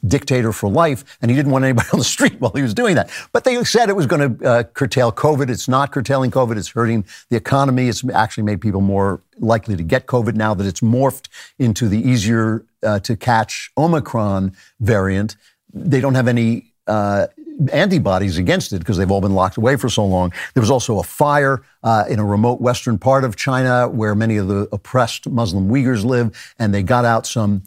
dictator 0.06 0.52
for 0.52 0.68
life. 0.68 1.16
And 1.22 1.30
he 1.30 1.36
didn't 1.36 1.52
want 1.52 1.64
anybody 1.64 1.88
on 1.92 2.00
the 2.00 2.04
street 2.04 2.40
while 2.40 2.52
he 2.54 2.62
was 2.62 2.74
doing 2.74 2.96
that. 2.96 3.10
But 3.32 3.44
they 3.44 3.62
said 3.64 3.88
it 3.88 3.96
was 3.96 4.06
going 4.06 4.36
to 4.38 4.46
uh, 4.46 4.62
curtail 4.64 5.12
COVID. 5.12 5.48
It's 5.48 5.68
not 5.68 5.92
curtailing 5.92 6.32
COVID. 6.32 6.58
It's 6.58 6.68
hurting 6.68 7.04
the 7.30 7.36
economy. 7.36 7.88
It's 7.88 8.06
actually 8.10 8.44
made 8.44 8.60
people 8.60 8.80
more 8.80 9.20
likely 9.38 9.76
to 9.76 9.82
get 9.82 10.06
COVID 10.06 10.34
now 10.34 10.54
that 10.54 10.66
it's 10.66 10.80
morphed 10.80 11.28
into 11.58 11.88
the 11.88 11.98
easier 11.98 12.64
uh, 12.86 12.98
to 13.00 13.16
catch 13.16 13.70
Omicron 13.76 14.52
variant. 14.80 15.36
They 15.74 16.00
don't 16.00 16.14
have 16.14 16.28
any 16.28 16.72
uh, 16.86 17.26
antibodies 17.72 18.38
against 18.38 18.72
it 18.72 18.78
because 18.78 18.96
they've 18.96 19.10
all 19.10 19.20
been 19.20 19.34
locked 19.34 19.56
away 19.56 19.76
for 19.76 19.88
so 19.88 20.04
long. 20.04 20.32
There 20.54 20.60
was 20.60 20.70
also 20.70 20.98
a 20.98 21.02
fire 21.02 21.62
uh, 21.82 22.04
in 22.08 22.18
a 22.18 22.24
remote 22.24 22.60
western 22.60 22.98
part 22.98 23.24
of 23.24 23.36
China 23.36 23.88
where 23.88 24.14
many 24.14 24.36
of 24.36 24.48
the 24.48 24.68
oppressed 24.72 25.28
Muslim 25.28 25.68
Uyghurs 25.68 26.04
live, 26.04 26.54
and 26.58 26.72
they 26.72 26.82
got 26.82 27.04
out 27.04 27.26
some 27.26 27.62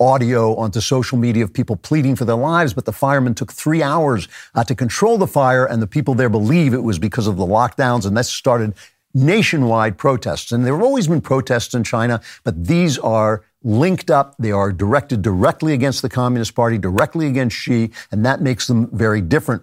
audio 0.00 0.56
onto 0.56 0.80
social 0.80 1.18
media 1.18 1.44
of 1.44 1.52
people 1.52 1.76
pleading 1.76 2.16
for 2.16 2.24
their 2.24 2.36
lives, 2.36 2.74
but 2.74 2.86
the 2.86 2.92
firemen 2.92 3.34
took 3.34 3.52
three 3.52 3.82
hours 3.82 4.26
uh, 4.54 4.64
to 4.64 4.74
control 4.74 5.18
the 5.18 5.26
fire, 5.26 5.64
and 5.64 5.82
the 5.82 5.86
people 5.86 6.14
there 6.14 6.30
believe 6.30 6.74
it 6.74 6.82
was 6.82 6.98
because 6.98 7.26
of 7.26 7.36
the 7.36 7.46
lockdowns, 7.46 8.06
and 8.06 8.16
that 8.16 8.26
started 8.26 8.74
nationwide 9.14 9.96
protests. 9.96 10.52
And 10.52 10.64
there 10.64 10.74
have 10.74 10.82
always 10.82 11.08
been 11.08 11.20
protests 11.20 11.74
in 11.74 11.84
China, 11.84 12.20
but 12.44 12.66
these 12.66 12.98
are 12.98 13.44
linked 13.66 14.10
up. 14.10 14.36
They 14.38 14.52
are 14.52 14.72
directed 14.72 15.20
directly 15.22 15.74
against 15.74 16.00
the 16.00 16.08
Communist 16.08 16.54
Party, 16.54 16.78
directly 16.78 17.26
against 17.26 17.56
Xi, 17.56 17.90
and 18.12 18.24
that 18.24 18.40
makes 18.40 18.68
them 18.68 18.88
very 18.96 19.20
different. 19.20 19.62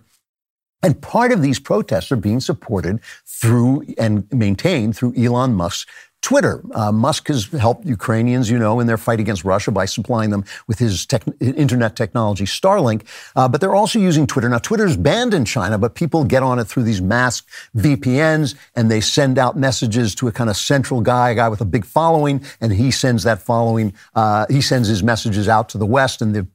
And 0.84 1.02
part 1.02 1.32
of 1.32 1.42
these 1.42 1.60
protests 1.60 2.12
are 2.12 2.18
being 2.18 2.42
supported 2.42 3.00
through 3.26 3.86
and 3.98 4.32
maintained 4.34 4.98
through 4.98 5.16
Elon 5.16 5.54
Musk's 5.54 5.86
Twitter. 6.24 6.64
Uh, 6.74 6.90
Musk 6.92 7.28
has 7.28 7.48
helped 7.48 7.86
Ukrainians, 7.86 8.50
you 8.50 8.58
know, 8.58 8.80
in 8.80 8.88
their 8.88 8.98
fight 8.98 9.20
against 9.20 9.44
Russia 9.44 9.72
by 9.72 9.84
supplying 9.84 10.30
them 10.30 10.46
with 10.68 10.80
his 10.80 11.06
tech- 11.06 11.28
internet 11.42 11.98
technology, 11.98 12.46
Starlink. 12.46 13.04
Uh, 13.36 13.48
but 13.50 13.60
they're 13.60 13.76
also 13.76 14.00
using 14.00 14.26
Twitter. 14.26 14.48
Now, 14.48 14.58
Twitter 14.58 14.86
is 14.86 14.96
banned 14.96 15.34
in 15.34 15.44
China, 15.44 15.78
but 15.78 15.96
people 15.96 16.24
get 16.24 16.42
on 16.42 16.60
it 16.60 16.64
through 16.64 16.84
these 16.84 17.02
masked 17.02 17.50
VPNs 17.76 18.56
and 18.74 18.90
they 18.90 19.02
send 19.02 19.38
out 19.38 19.58
messages 19.58 20.16
to 20.16 20.30
a 20.30 20.32
kind 20.32 20.50
of 20.50 20.56
central 20.56 21.02
guy, 21.02 21.32
a 21.32 21.36
guy 21.36 21.50
with 21.50 21.60
a 21.60 21.66
big 21.66 21.84
following, 21.84 22.42
and 22.62 22.72
he 22.72 22.90
sends 22.90 23.24
that 23.24 23.42
following, 23.42 23.94
uh, 24.16 24.46
he 24.50 24.62
sends 24.62 24.88
his 24.88 25.04
messages 25.04 25.50
out 25.50 25.68
to 25.70 25.78
the 25.78 25.86
West, 25.86 26.22
and 26.22 26.34
the 26.34 26.48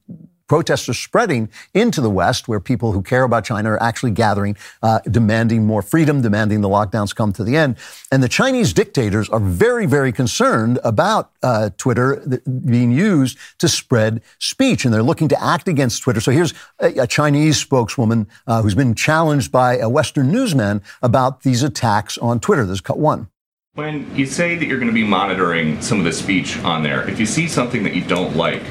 protests 0.49 0.89
are 0.89 0.93
spreading 0.93 1.47
into 1.73 2.01
the 2.01 2.09
West, 2.09 2.49
where 2.49 2.59
people 2.59 2.91
who 2.91 3.01
care 3.01 3.23
about 3.23 3.45
China 3.45 3.71
are 3.71 3.81
actually 3.81 4.11
gathering, 4.11 4.57
uh, 4.83 4.99
demanding 5.09 5.65
more 5.65 5.81
freedom, 5.81 6.21
demanding 6.21 6.59
the 6.59 6.67
lockdowns 6.67 7.15
come 7.15 7.31
to 7.31 7.43
the 7.45 7.55
end. 7.55 7.77
And 8.11 8.21
the 8.21 8.27
Chinese 8.27 8.73
dictators 8.73 9.29
are 9.29 9.39
very, 9.39 9.85
very 9.85 10.11
concerned 10.11 10.79
about 10.83 11.31
uh, 11.43 11.69
Twitter 11.77 12.41
being 12.65 12.91
used 12.91 13.37
to 13.59 13.69
spread 13.69 14.21
speech, 14.39 14.83
and 14.83 14.93
they're 14.93 15.03
looking 15.03 15.29
to 15.29 15.41
act 15.41 15.67
against 15.67 16.01
Twitter. 16.03 16.19
So 16.19 16.31
here's 16.31 16.53
a, 16.79 17.03
a 17.03 17.07
Chinese 17.07 17.57
spokeswoman 17.57 18.27
uh, 18.47 18.61
who's 18.61 18.75
been 18.75 18.95
challenged 18.95 19.51
by 19.51 19.77
a 19.77 19.87
Western 19.87 20.31
newsman 20.31 20.81
about 21.01 21.43
these 21.43 21.63
attacks 21.63 22.17
on 22.17 22.39
Twitter. 22.39 22.65
There's 22.65 22.81
cut 22.81 22.97
one. 22.97 23.29
When 23.75 24.13
you 24.15 24.25
say 24.25 24.55
that 24.55 24.65
you're 24.65 24.79
going 24.79 24.89
to 24.89 24.93
be 24.93 25.05
monitoring 25.05 25.79
some 25.79 25.99
of 25.99 26.03
the 26.03 26.11
speech 26.11 26.57
on 26.63 26.81
there, 26.83 27.07
if 27.07 27.19
you 27.19 27.25
see 27.25 27.47
something 27.47 27.83
that 27.83 27.93
you 27.93 28.03
don't 28.03 28.35
like, 28.35 28.63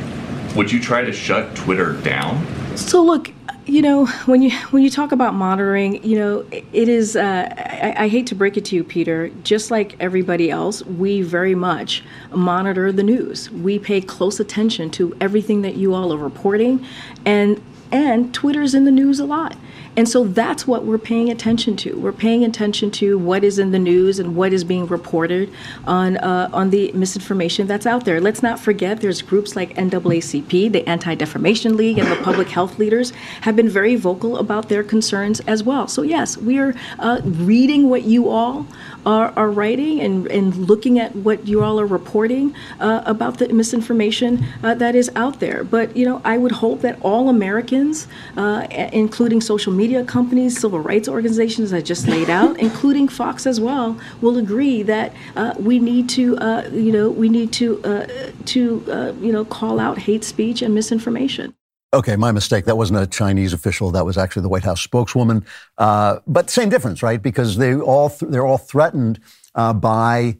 would 0.54 0.70
you 0.70 0.80
try 0.80 1.02
to 1.02 1.12
shut 1.12 1.54
Twitter 1.54 1.94
down? 2.02 2.46
So 2.76 3.02
look, 3.02 3.30
you 3.68 3.82
know 3.82 4.06
when 4.24 4.40
you 4.40 4.50
when 4.70 4.82
you 4.82 4.88
talk 4.88 5.12
about 5.12 5.34
monitoring 5.34 6.02
you 6.02 6.18
know 6.18 6.44
it 6.50 6.88
is 6.88 7.16
uh, 7.16 7.52
I, 7.56 8.04
I, 8.04 8.08
hate 8.08 8.26
to 8.28 8.34
break 8.34 8.56
it 8.56 8.64
to 8.66 8.76
you 8.76 8.82
peter 8.82 9.28
just 9.44 9.70
like 9.70 9.94
everybody 10.00 10.50
else 10.50 10.82
we 10.84 11.20
very 11.20 11.54
much 11.54 12.02
monitor 12.32 12.90
the 12.90 13.02
news 13.02 13.50
we 13.50 13.78
pay 13.78 14.00
close 14.00 14.40
attention 14.40 14.90
to 14.92 15.14
everything 15.20 15.60
that 15.62 15.76
you 15.76 15.92
all 15.94 16.14
are 16.14 16.18
reporting 16.18 16.84
and 17.26 17.62
and 17.92 18.32
twitter's 18.32 18.74
in 18.74 18.86
the 18.86 18.90
news 18.90 19.20
a 19.20 19.26
lot 19.26 19.54
and 19.98 20.08
so 20.08 20.22
that's 20.22 20.64
what 20.64 20.84
we're 20.84 20.96
paying 20.96 21.28
attention 21.28 21.74
to. 21.78 21.98
We're 21.98 22.12
paying 22.12 22.44
attention 22.44 22.92
to 22.92 23.18
what 23.18 23.42
is 23.42 23.58
in 23.58 23.72
the 23.72 23.80
news 23.80 24.20
and 24.20 24.36
what 24.36 24.52
is 24.52 24.62
being 24.62 24.86
reported 24.86 25.52
on 25.88 26.18
uh, 26.18 26.48
on 26.52 26.70
the 26.70 26.92
misinformation 26.92 27.66
that's 27.66 27.84
out 27.84 28.04
there. 28.04 28.20
Let's 28.20 28.40
not 28.40 28.60
forget 28.60 29.00
there's 29.00 29.22
groups 29.22 29.56
like 29.56 29.74
NAACP, 29.74 30.70
the 30.70 30.88
Anti-Defamation 30.88 31.76
League, 31.76 31.98
and 31.98 32.08
the 32.08 32.14
public 32.22 32.48
health 32.48 32.78
leaders 32.78 33.10
have 33.40 33.56
been 33.56 33.68
very 33.68 33.96
vocal 33.96 34.36
about 34.36 34.68
their 34.68 34.84
concerns 34.84 35.40
as 35.40 35.64
well. 35.64 35.88
So 35.88 36.02
yes, 36.02 36.38
we 36.38 36.60
are 36.60 36.76
uh, 37.00 37.20
reading 37.24 37.90
what 37.90 38.04
you 38.04 38.28
all 38.28 38.68
are, 39.04 39.32
are 39.36 39.50
writing 39.50 40.00
and, 40.00 40.26
and 40.28 40.54
looking 40.54 40.98
at 40.98 41.16
what 41.16 41.46
you 41.48 41.62
all 41.64 41.80
are 41.80 41.86
reporting 41.86 42.54
uh, 42.78 43.02
about 43.06 43.38
the 43.38 43.48
misinformation 43.48 44.44
uh, 44.62 44.74
that 44.74 44.94
is 44.94 45.10
out 45.16 45.40
there. 45.40 45.64
But, 45.64 45.96
you 45.96 46.04
know, 46.04 46.20
I 46.24 46.36
would 46.36 46.52
hope 46.52 46.82
that 46.82 46.98
all 47.00 47.28
Americans, 47.28 48.06
uh, 48.36 48.66
including 48.92 49.40
social 49.40 49.72
media 49.72 49.87
companies, 50.04 50.58
civil 50.58 50.80
rights 50.80 51.08
organizations 51.08 51.72
I 51.72 51.80
just 51.80 52.06
laid 52.06 52.30
out, 52.30 52.58
including 52.68 53.08
Fox 53.08 53.46
as 53.46 53.60
well, 53.60 53.98
will 54.20 54.38
agree 54.38 54.82
that 54.82 55.12
uh, 55.36 55.54
we 55.58 55.78
need 55.78 56.08
to, 56.10 56.36
uh, 56.38 56.68
you 56.72 56.92
know, 56.92 57.10
we 57.10 57.28
need 57.28 57.52
to, 57.54 57.82
uh, 57.84 58.06
to 58.46 59.16
you 59.20 59.32
know, 59.32 59.44
call 59.44 59.80
out 59.80 59.98
hate 59.98 60.24
speech 60.24 60.62
and 60.62 60.74
misinformation. 60.74 61.54
Okay, 61.94 62.16
my 62.16 62.32
mistake. 62.32 62.66
That 62.66 62.76
wasn't 62.76 63.00
a 63.00 63.06
Chinese 63.06 63.54
official. 63.54 63.90
That 63.90 64.04
was 64.04 64.18
actually 64.18 64.42
the 64.42 64.50
White 64.50 64.64
House 64.64 64.82
spokeswoman. 64.82 65.46
Uh, 65.78 66.18
but 66.26 66.50
same 66.50 66.68
difference, 66.68 67.02
right? 67.02 67.22
Because 67.22 67.56
they 67.56 67.74
all 67.74 68.10
th- 68.10 68.30
they're 68.30 68.46
all 68.46 68.58
threatened 68.58 69.20
uh, 69.54 69.72
by 69.72 70.36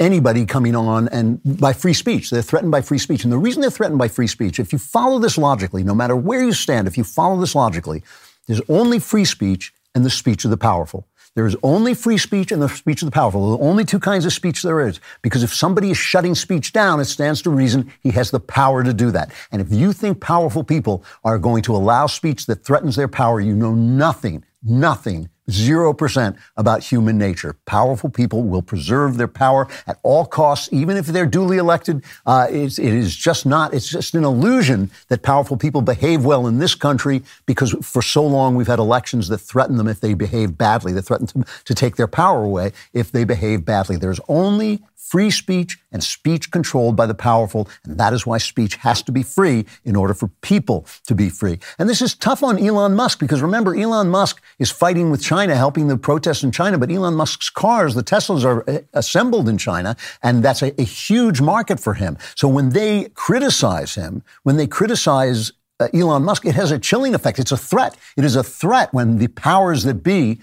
anybody 0.00 0.44
coming 0.46 0.74
on 0.74 1.06
and 1.08 1.40
by 1.60 1.72
free 1.72 1.94
speech. 1.94 2.30
They're 2.30 2.42
threatened 2.42 2.72
by 2.72 2.80
free 2.80 2.98
speech, 2.98 3.22
and 3.22 3.32
the 3.32 3.38
reason 3.38 3.60
they're 3.60 3.70
threatened 3.70 4.00
by 4.00 4.08
free 4.08 4.26
speech, 4.26 4.58
if 4.58 4.72
you 4.72 4.78
follow 4.80 5.20
this 5.20 5.38
logically, 5.38 5.84
no 5.84 5.94
matter 5.94 6.16
where 6.16 6.42
you 6.42 6.52
stand, 6.52 6.88
if 6.88 6.98
you 6.98 7.04
follow 7.04 7.40
this 7.40 7.54
logically, 7.54 8.02
there's 8.50 8.60
only 8.68 8.98
free 8.98 9.24
speech 9.24 9.72
and 9.94 10.04
the 10.04 10.10
speech 10.10 10.44
of 10.44 10.50
the 10.50 10.56
powerful. 10.56 11.06
There 11.36 11.46
is 11.46 11.56
only 11.62 11.94
free 11.94 12.18
speech 12.18 12.50
and 12.50 12.60
the 12.60 12.68
speech 12.68 13.00
of 13.00 13.06
the 13.06 13.12
powerful. 13.12 13.56
The 13.56 13.62
only 13.62 13.84
two 13.84 14.00
kinds 14.00 14.24
of 14.24 14.32
speech 14.32 14.62
there 14.62 14.80
is. 14.80 14.98
Because 15.22 15.44
if 15.44 15.54
somebody 15.54 15.92
is 15.92 15.96
shutting 15.96 16.34
speech 16.34 16.72
down, 16.72 16.98
it 16.98 17.04
stands 17.04 17.42
to 17.42 17.50
reason 17.50 17.92
he 18.00 18.10
has 18.10 18.32
the 18.32 18.40
power 18.40 18.82
to 18.82 18.92
do 18.92 19.12
that. 19.12 19.30
And 19.52 19.62
if 19.62 19.72
you 19.72 19.92
think 19.92 20.20
powerful 20.20 20.64
people 20.64 21.04
are 21.22 21.38
going 21.38 21.62
to 21.62 21.76
allow 21.76 22.08
speech 22.08 22.46
that 22.46 22.64
threatens 22.64 22.96
their 22.96 23.06
power, 23.06 23.40
you 23.40 23.54
know 23.54 23.72
nothing, 23.72 24.44
nothing 24.64 25.28
0% 25.50 26.38
about 26.56 26.82
human 26.82 27.18
nature. 27.18 27.56
Powerful 27.66 28.10
people 28.10 28.42
will 28.42 28.62
preserve 28.62 29.16
their 29.16 29.28
power 29.28 29.68
at 29.86 29.98
all 30.02 30.24
costs, 30.24 30.68
even 30.72 30.96
if 30.96 31.06
they're 31.06 31.26
duly 31.26 31.58
elected. 31.58 32.02
Uh, 32.26 32.46
it 32.50 32.78
is 32.78 33.14
just 33.14 33.46
not, 33.46 33.74
it's 33.74 33.88
just 33.88 34.14
an 34.14 34.24
illusion 34.24 34.90
that 35.08 35.22
powerful 35.22 35.56
people 35.56 35.82
behave 35.82 36.24
well 36.24 36.46
in 36.46 36.58
this 36.58 36.74
country 36.74 37.22
because 37.46 37.72
for 37.82 38.02
so 38.02 38.26
long 38.26 38.54
we've 38.54 38.66
had 38.66 38.78
elections 38.78 39.28
that 39.28 39.38
threaten 39.38 39.76
them 39.76 39.88
if 39.88 40.00
they 40.00 40.14
behave 40.14 40.56
badly, 40.56 40.92
that 40.92 41.02
threaten 41.02 41.26
to, 41.26 41.44
to 41.64 41.74
take 41.74 41.96
their 41.96 42.08
power 42.08 42.42
away 42.44 42.72
if 42.92 43.12
they 43.12 43.24
behave 43.24 43.64
badly. 43.64 43.96
There's 43.96 44.20
only 44.28 44.82
free 45.10 45.30
speech 45.30 45.76
and 45.90 46.04
speech 46.04 46.52
controlled 46.52 46.94
by 46.94 47.04
the 47.04 47.14
powerful. 47.14 47.68
And 47.84 47.98
that 47.98 48.12
is 48.12 48.24
why 48.24 48.38
speech 48.38 48.76
has 48.76 49.02
to 49.02 49.12
be 49.12 49.24
free 49.24 49.66
in 49.84 49.96
order 49.96 50.14
for 50.14 50.28
people 50.40 50.86
to 51.08 51.16
be 51.16 51.28
free. 51.28 51.58
And 51.80 51.88
this 51.88 52.00
is 52.00 52.14
tough 52.14 52.44
on 52.44 52.58
Elon 52.58 52.94
Musk 52.94 53.18
because 53.18 53.42
remember, 53.42 53.74
Elon 53.74 54.08
Musk 54.08 54.40
is 54.60 54.70
fighting 54.70 55.10
with 55.10 55.20
China, 55.20 55.56
helping 55.56 55.88
the 55.88 55.96
protests 55.96 56.44
in 56.44 56.52
China. 56.52 56.78
But 56.78 56.92
Elon 56.92 57.14
Musk's 57.14 57.50
cars, 57.50 57.96
the 57.96 58.04
Teslas, 58.04 58.44
are 58.44 58.62
uh, 58.70 58.78
assembled 58.92 59.48
in 59.48 59.58
China. 59.58 59.96
And 60.22 60.44
that's 60.44 60.62
a, 60.62 60.80
a 60.80 60.84
huge 60.84 61.40
market 61.40 61.80
for 61.80 61.94
him. 61.94 62.16
So 62.36 62.46
when 62.46 62.70
they 62.70 63.08
criticize 63.14 63.96
him, 63.96 64.22
when 64.44 64.58
they 64.58 64.68
criticize 64.68 65.50
uh, 65.80 65.88
Elon 65.92 66.22
Musk, 66.22 66.46
it 66.46 66.54
has 66.54 66.70
a 66.70 66.78
chilling 66.78 67.14
effect. 67.14 67.40
It's 67.40 67.52
a 67.52 67.56
threat. 67.56 67.96
It 68.16 68.24
is 68.24 68.36
a 68.36 68.44
threat 68.44 68.92
when 68.92 69.18
the 69.18 69.28
powers 69.28 69.82
that 69.84 70.04
be 70.04 70.38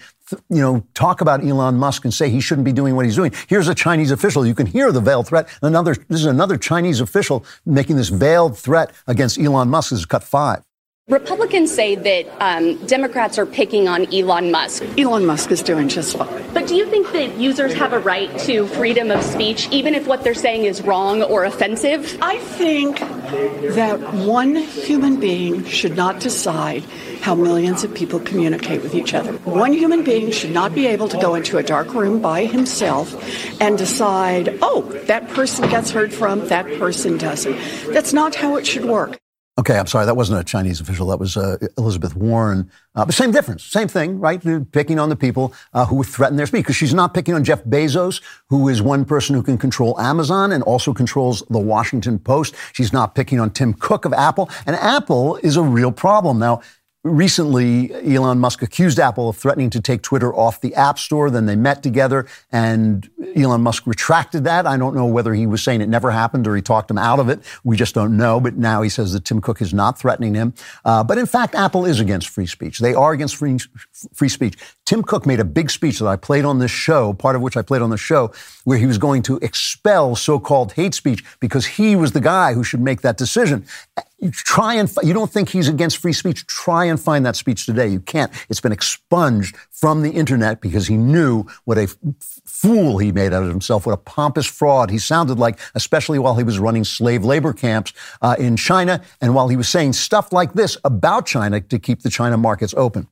you 0.48 0.60
know, 0.60 0.84
talk 0.94 1.20
about 1.20 1.44
Elon 1.44 1.76
Musk 1.76 2.04
and 2.04 2.12
say 2.12 2.30
he 2.30 2.40
shouldn't 2.40 2.64
be 2.64 2.72
doing 2.72 2.96
what 2.96 3.04
he's 3.04 3.16
doing. 3.16 3.32
Here's 3.48 3.68
a 3.68 3.74
Chinese 3.74 4.10
official. 4.10 4.46
You 4.46 4.54
can 4.54 4.66
hear 4.66 4.92
the 4.92 5.00
veiled 5.00 5.26
threat. 5.26 5.48
Another, 5.62 5.94
this 5.94 6.20
is 6.20 6.26
another 6.26 6.56
Chinese 6.56 7.00
official 7.00 7.44
making 7.64 7.96
this 7.96 8.08
veiled 8.08 8.58
threat 8.58 8.92
against 9.06 9.38
Elon 9.38 9.68
Musk. 9.68 9.90
This 9.90 10.00
is 10.00 10.06
cut 10.06 10.22
five. 10.22 10.62
Republicans 11.08 11.74
say 11.74 11.94
that 11.94 12.26
um, 12.38 12.76
Democrats 12.84 13.38
are 13.38 13.46
picking 13.46 13.88
on 13.88 14.12
Elon 14.12 14.50
Musk. 14.50 14.82
Elon 14.98 15.24
Musk 15.24 15.50
is 15.50 15.62
doing 15.62 15.88
just 15.88 16.18
fine. 16.18 16.44
But 16.52 16.66
do 16.66 16.74
you 16.74 16.84
think 16.84 17.12
that 17.12 17.38
users 17.38 17.72
have 17.72 17.94
a 17.94 17.98
right 17.98 18.28
to 18.40 18.66
freedom 18.66 19.10
of 19.10 19.22
speech, 19.22 19.70
even 19.70 19.94
if 19.94 20.06
what 20.06 20.22
they're 20.22 20.34
saying 20.34 20.64
is 20.64 20.82
wrong 20.82 21.22
or 21.22 21.44
offensive? 21.44 22.18
I 22.20 22.36
think 22.36 22.98
that 22.98 23.98
one 24.12 24.56
human 24.56 25.18
being 25.18 25.64
should 25.64 25.96
not 25.96 26.20
decide 26.20 26.84
how 27.22 27.34
millions 27.34 27.84
of 27.84 27.94
people 27.94 28.20
communicate 28.20 28.82
with 28.82 28.94
each 28.94 29.14
other. 29.14 29.32
One 29.44 29.72
human 29.72 30.04
being 30.04 30.30
should 30.30 30.52
not 30.52 30.74
be 30.74 30.86
able 30.88 31.08
to 31.08 31.16
go 31.16 31.36
into 31.36 31.56
a 31.56 31.62
dark 31.62 31.94
room 31.94 32.20
by 32.20 32.44
himself 32.44 33.16
and 33.62 33.78
decide, 33.78 34.58
oh, 34.60 34.82
that 35.06 35.26
person 35.30 35.70
gets 35.70 35.90
heard 35.90 36.12
from, 36.12 36.46
that 36.48 36.66
person 36.78 37.16
doesn't. 37.16 37.56
That's 37.94 38.12
not 38.12 38.34
how 38.34 38.56
it 38.56 38.66
should 38.66 38.84
work. 38.84 39.18
Okay, 39.58 39.76
I'm 39.76 39.88
sorry, 39.88 40.06
that 40.06 40.14
wasn't 40.16 40.40
a 40.40 40.44
Chinese 40.44 40.80
official. 40.80 41.08
That 41.08 41.18
was 41.18 41.36
uh, 41.36 41.56
Elizabeth 41.76 42.14
Warren. 42.14 42.70
Uh, 42.94 43.04
but 43.04 43.14
same 43.16 43.32
difference, 43.32 43.64
same 43.64 43.88
thing, 43.88 44.20
right? 44.20 44.40
Picking 44.70 45.00
on 45.00 45.08
the 45.08 45.16
people 45.16 45.52
uh, 45.74 45.84
who 45.84 46.04
threaten 46.04 46.36
their 46.36 46.46
speech. 46.46 46.62
Because 46.62 46.76
she's 46.76 46.94
not 46.94 47.12
picking 47.12 47.34
on 47.34 47.42
Jeff 47.42 47.64
Bezos, 47.64 48.22
who 48.50 48.68
is 48.68 48.80
one 48.80 49.04
person 49.04 49.34
who 49.34 49.42
can 49.42 49.58
control 49.58 49.98
Amazon 49.98 50.52
and 50.52 50.62
also 50.62 50.94
controls 50.94 51.42
the 51.50 51.58
Washington 51.58 52.20
Post. 52.20 52.54
She's 52.72 52.92
not 52.92 53.16
picking 53.16 53.40
on 53.40 53.50
Tim 53.50 53.74
Cook 53.74 54.04
of 54.04 54.12
Apple. 54.12 54.48
And 54.64 54.76
Apple 54.76 55.36
is 55.42 55.56
a 55.56 55.62
real 55.62 55.90
problem. 55.90 56.38
Now, 56.38 56.60
recently, 57.04 57.92
Elon 58.14 58.38
Musk 58.38 58.62
accused 58.62 58.98
Apple 58.98 59.28
of 59.28 59.36
threatening 59.36 59.70
to 59.70 59.80
take 59.80 60.02
Twitter 60.02 60.34
off 60.34 60.60
the 60.60 60.74
App 60.74 60.98
Store. 60.98 61.30
Then 61.30 61.46
they 61.46 61.56
met 61.56 61.82
together, 61.82 62.26
and 62.50 63.08
Elon 63.36 63.62
Musk 63.62 63.86
retracted 63.86 64.44
that. 64.44 64.66
I 64.66 64.76
don't 64.76 64.94
know 64.94 65.06
whether 65.06 65.34
he 65.34 65.46
was 65.46 65.62
saying 65.62 65.80
it 65.80 65.88
never 65.88 66.10
happened 66.10 66.46
or 66.46 66.56
he 66.56 66.62
talked 66.62 66.90
him 66.90 66.98
out 66.98 67.18
of 67.18 67.28
it. 67.28 67.40
We 67.64 67.76
just 67.76 67.94
don't 67.94 68.16
know. 68.16 68.40
But 68.40 68.56
now 68.56 68.82
he 68.82 68.88
says 68.88 69.12
that 69.12 69.24
Tim 69.24 69.40
Cook 69.40 69.60
is 69.60 69.72
not 69.72 69.98
threatening 69.98 70.34
him. 70.34 70.54
Uh, 70.84 71.04
but 71.04 71.18
in 71.18 71.26
fact, 71.26 71.54
Apple 71.54 71.84
is 71.84 72.00
against 72.00 72.28
free 72.28 72.46
speech. 72.46 72.78
They 72.78 72.94
are 72.94 73.12
against 73.12 73.36
free, 73.36 73.58
free 74.12 74.28
speech. 74.28 74.56
Tim 74.84 75.02
Cook 75.02 75.26
made 75.26 75.40
a 75.40 75.44
big 75.44 75.70
speech 75.70 75.98
that 75.98 76.06
I 76.06 76.16
played 76.16 76.44
on 76.44 76.58
this 76.58 76.70
show, 76.70 77.12
part 77.12 77.36
of 77.36 77.42
which 77.42 77.56
I 77.56 77.62
played 77.62 77.82
on 77.82 77.90
the 77.90 77.96
show, 77.96 78.32
where 78.64 78.78
he 78.78 78.86
was 78.86 78.98
going 78.98 79.22
to 79.22 79.38
expel 79.38 80.16
so-called 80.16 80.72
hate 80.72 80.94
speech 80.94 81.24
because 81.40 81.66
he 81.66 81.94
was 81.94 82.12
the 82.12 82.20
guy 82.20 82.54
who 82.54 82.64
should 82.64 82.80
make 82.80 83.02
that 83.02 83.16
decision. 83.16 83.66
You 84.20 84.32
try 84.32 84.74
and 84.74 84.90
you 85.04 85.12
don't 85.12 85.30
think 85.30 85.48
he's 85.48 85.68
against 85.68 85.98
free 85.98 86.12
speech. 86.12 86.44
Try 86.46 86.86
and 86.86 86.98
find 86.98 87.24
that 87.24 87.36
speech 87.36 87.66
today. 87.66 87.86
You 87.86 88.00
can't. 88.00 88.32
It's 88.48 88.60
been 88.60 88.72
expunged 88.72 89.56
from 89.70 90.02
the 90.02 90.10
internet 90.10 90.60
because 90.60 90.88
he 90.88 90.96
knew 90.96 91.44
what 91.64 91.78
a 91.78 91.82
f- 91.82 91.96
fool 92.44 92.98
he 92.98 93.12
made 93.12 93.32
out 93.32 93.44
of 93.44 93.48
himself, 93.48 93.86
what 93.86 93.92
a 93.92 93.98
pompous 93.98 94.46
fraud 94.46 94.90
he 94.90 94.98
sounded 94.98 95.38
like, 95.38 95.60
especially 95.76 96.18
while 96.18 96.34
he 96.34 96.42
was 96.42 96.58
running 96.58 96.82
slave 96.82 97.24
labor 97.24 97.52
camps 97.52 97.92
uh, 98.20 98.34
in 98.40 98.56
China 98.56 99.00
and 99.20 99.36
while 99.36 99.46
he 99.46 99.56
was 99.56 99.68
saying 99.68 99.92
stuff 99.92 100.32
like 100.32 100.52
this 100.54 100.76
about 100.82 101.24
China 101.24 101.60
to 101.60 101.78
keep 101.78 102.02
the 102.02 102.10
China 102.10 102.36
markets 102.36 102.74
open. 102.76 103.06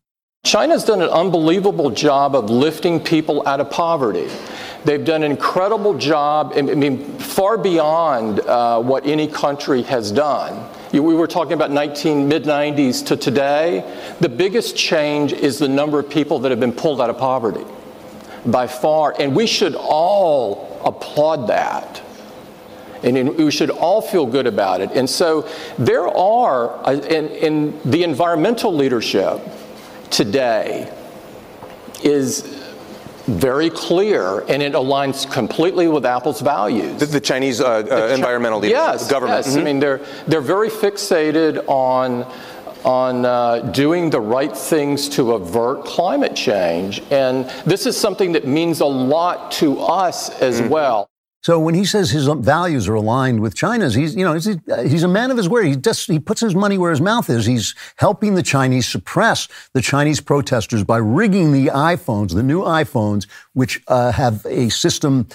China's 0.44 0.84
done 0.84 1.02
an 1.02 1.08
unbelievable 1.08 1.90
job 1.90 2.34
of 2.34 2.50
lifting 2.50 2.98
people 2.98 3.46
out 3.46 3.60
of 3.60 3.70
poverty. 3.70 4.28
They've 4.84 5.04
done 5.04 5.22
an 5.22 5.30
incredible 5.30 5.96
job, 5.98 6.52
I 6.56 6.62
mean, 6.62 7.04
far 7.18 7.58
beyond 7.58 8.40
uh, 8.40 8.80
what 8.80 9.06
any 9.06 9.28
country 9.28 9.82
has 9.82 10.10
done. 10.10 10.68
We 11.00 11.14
were 11.14 11.26
talking 11.26 11.52
about 11.52 11.70
19 11.70 12.28
mid 12.28 12.44
90s 12.44 13.06
to 13.06 13.16
today. 13.16 13.84
The 14.20 14.28
biggest 14.28 14.76
change 14.76 15.32
is 15.32 15.58
the 15.58 15.68
number 15.68 15.98
of 15.98 16.08
people 16.08 16.38
that 16.40 16.50
have 16.50 16.60
been 16.60 16.72
pulled 16.72 17.00
out 17.00 17.10
of 17.10 17.18
poverty 17.18 17.64
by 18.46 18.66
far, 18.66 19.14
and 19.18 19.34
we 19.34 19.46
should 19.46 19.74
all 19.74 20.80
applaud 20.84 21.48
that. 21.48 22.02
And 23.02 23.36
we 23.36 23.50
should 23.50 23.70
all 23.70 24.00
feel 24.00 24.26
good 24.26 24.46
about 24.46 24.80
it. 24.80 24.90
And 24.92 25.08
so 25.08 25.48
there 25.78 26.08
are, 26.08 26.84
uh, 26.86 26.92
in, 26.92 27.28
in 27.28 27.80
the 27.84 28.02
environmental 28.02 28.74
leadership 28.74 29.40
today, 30.10 30.92
is 32.02 32.65
very 33.26 33.70
clear, 33.70 34.40
and 34.48 34.62
it 34.62 34.72
aligns 34.72 35.30
completely 35.30 35.88
with 35.88 36.06
Apple's 36.06 36.40
values. 36.40 37.00
The, 37.00 37.06
the 37.06 37.20
Chinese 37.20 37.60
uh, 37.60 37.82
the 37.82 38.12
uh, 38.12 38.14
environmental 38.14 38.60
leaders, 38.60 38.76
yes, 38.76 39.10
government. 39.10 39.44
Yes, 39.44 39.48
mm-hmm. 39.48 39.60
I 39.60 39.64
mean 39.64 39.80
they're 39.80 40.00
they're 40.26 40.40
very 40.40 40.70
fixated 40.70 41.66
on 41.68 42.30
on 42.84 43.24
uh, 43.24 43.58
doing 43.72 44.10
the 44.10 44.20
right 44.20 44.56
things 44.56 45.08
to 45.10 45.32
avert 45.32 45.84
climate 45.84 46.36
change, 46.36 47.02
and 47.10 47.50
this 47.64 47.84
is 47.86 47.96
something 47.96 48.32
that 48.32 48.46
means 48.46 48.80
a 48.80 48.86
lot 48.86 49.50
to 49.52 49.80
us 49.80 50.30
as 50.40 50.60
mm-hmm. 50.60 50.70
well. 50.70 51.10
So 51.42 51.60
when 51.60 51.74
he 51.74 51.84
says 51.84 52.10
his 52.10 52.26
values 52.26 52.88
are 52.88 52.94
aligned 52.94 53.40
with 53.40 53.54
China's, 53.54 53.94
he's 53.94 54.16
you 54.16 54.24
know 54.24 54.34
he's, 54.34 54.46
he's 54.90 55.04
a 55.04 55.08
man 55.08 55.30
of 55.30 55.36
his 55.36 55.48
word. 55.48 55.66
He 55.66 55.76
just 55.76 56.10
he 56.10 56.18
puts 56.18 56.40
his 56.40 56.56
money 56.56 56.76
where 56.76 56.90
his 56.90 57.00
mouth 57.00 57.30
is. 57.30 57.46
He's 57.46 57.74
helping 57.96 58.34
the 58.34 58.42
Chinese 58.42 58.88
suppress 58.88 59.46
the 59.72 59.80
Chinese 59.80 60.20
protesters 60.20 60.82
by 60.82 60.96
rigging 60.96 61.52
the 61.52 61.66
iPhones, 61.68 62.34
the 62.34 62.42
new 62.42 62.62
iPhones, 62.62 63.28
which 63.52 63.80
uh, 63.86 64.10
have 64.10 64.44
a 64.46 64.70
system, 64.70 65.28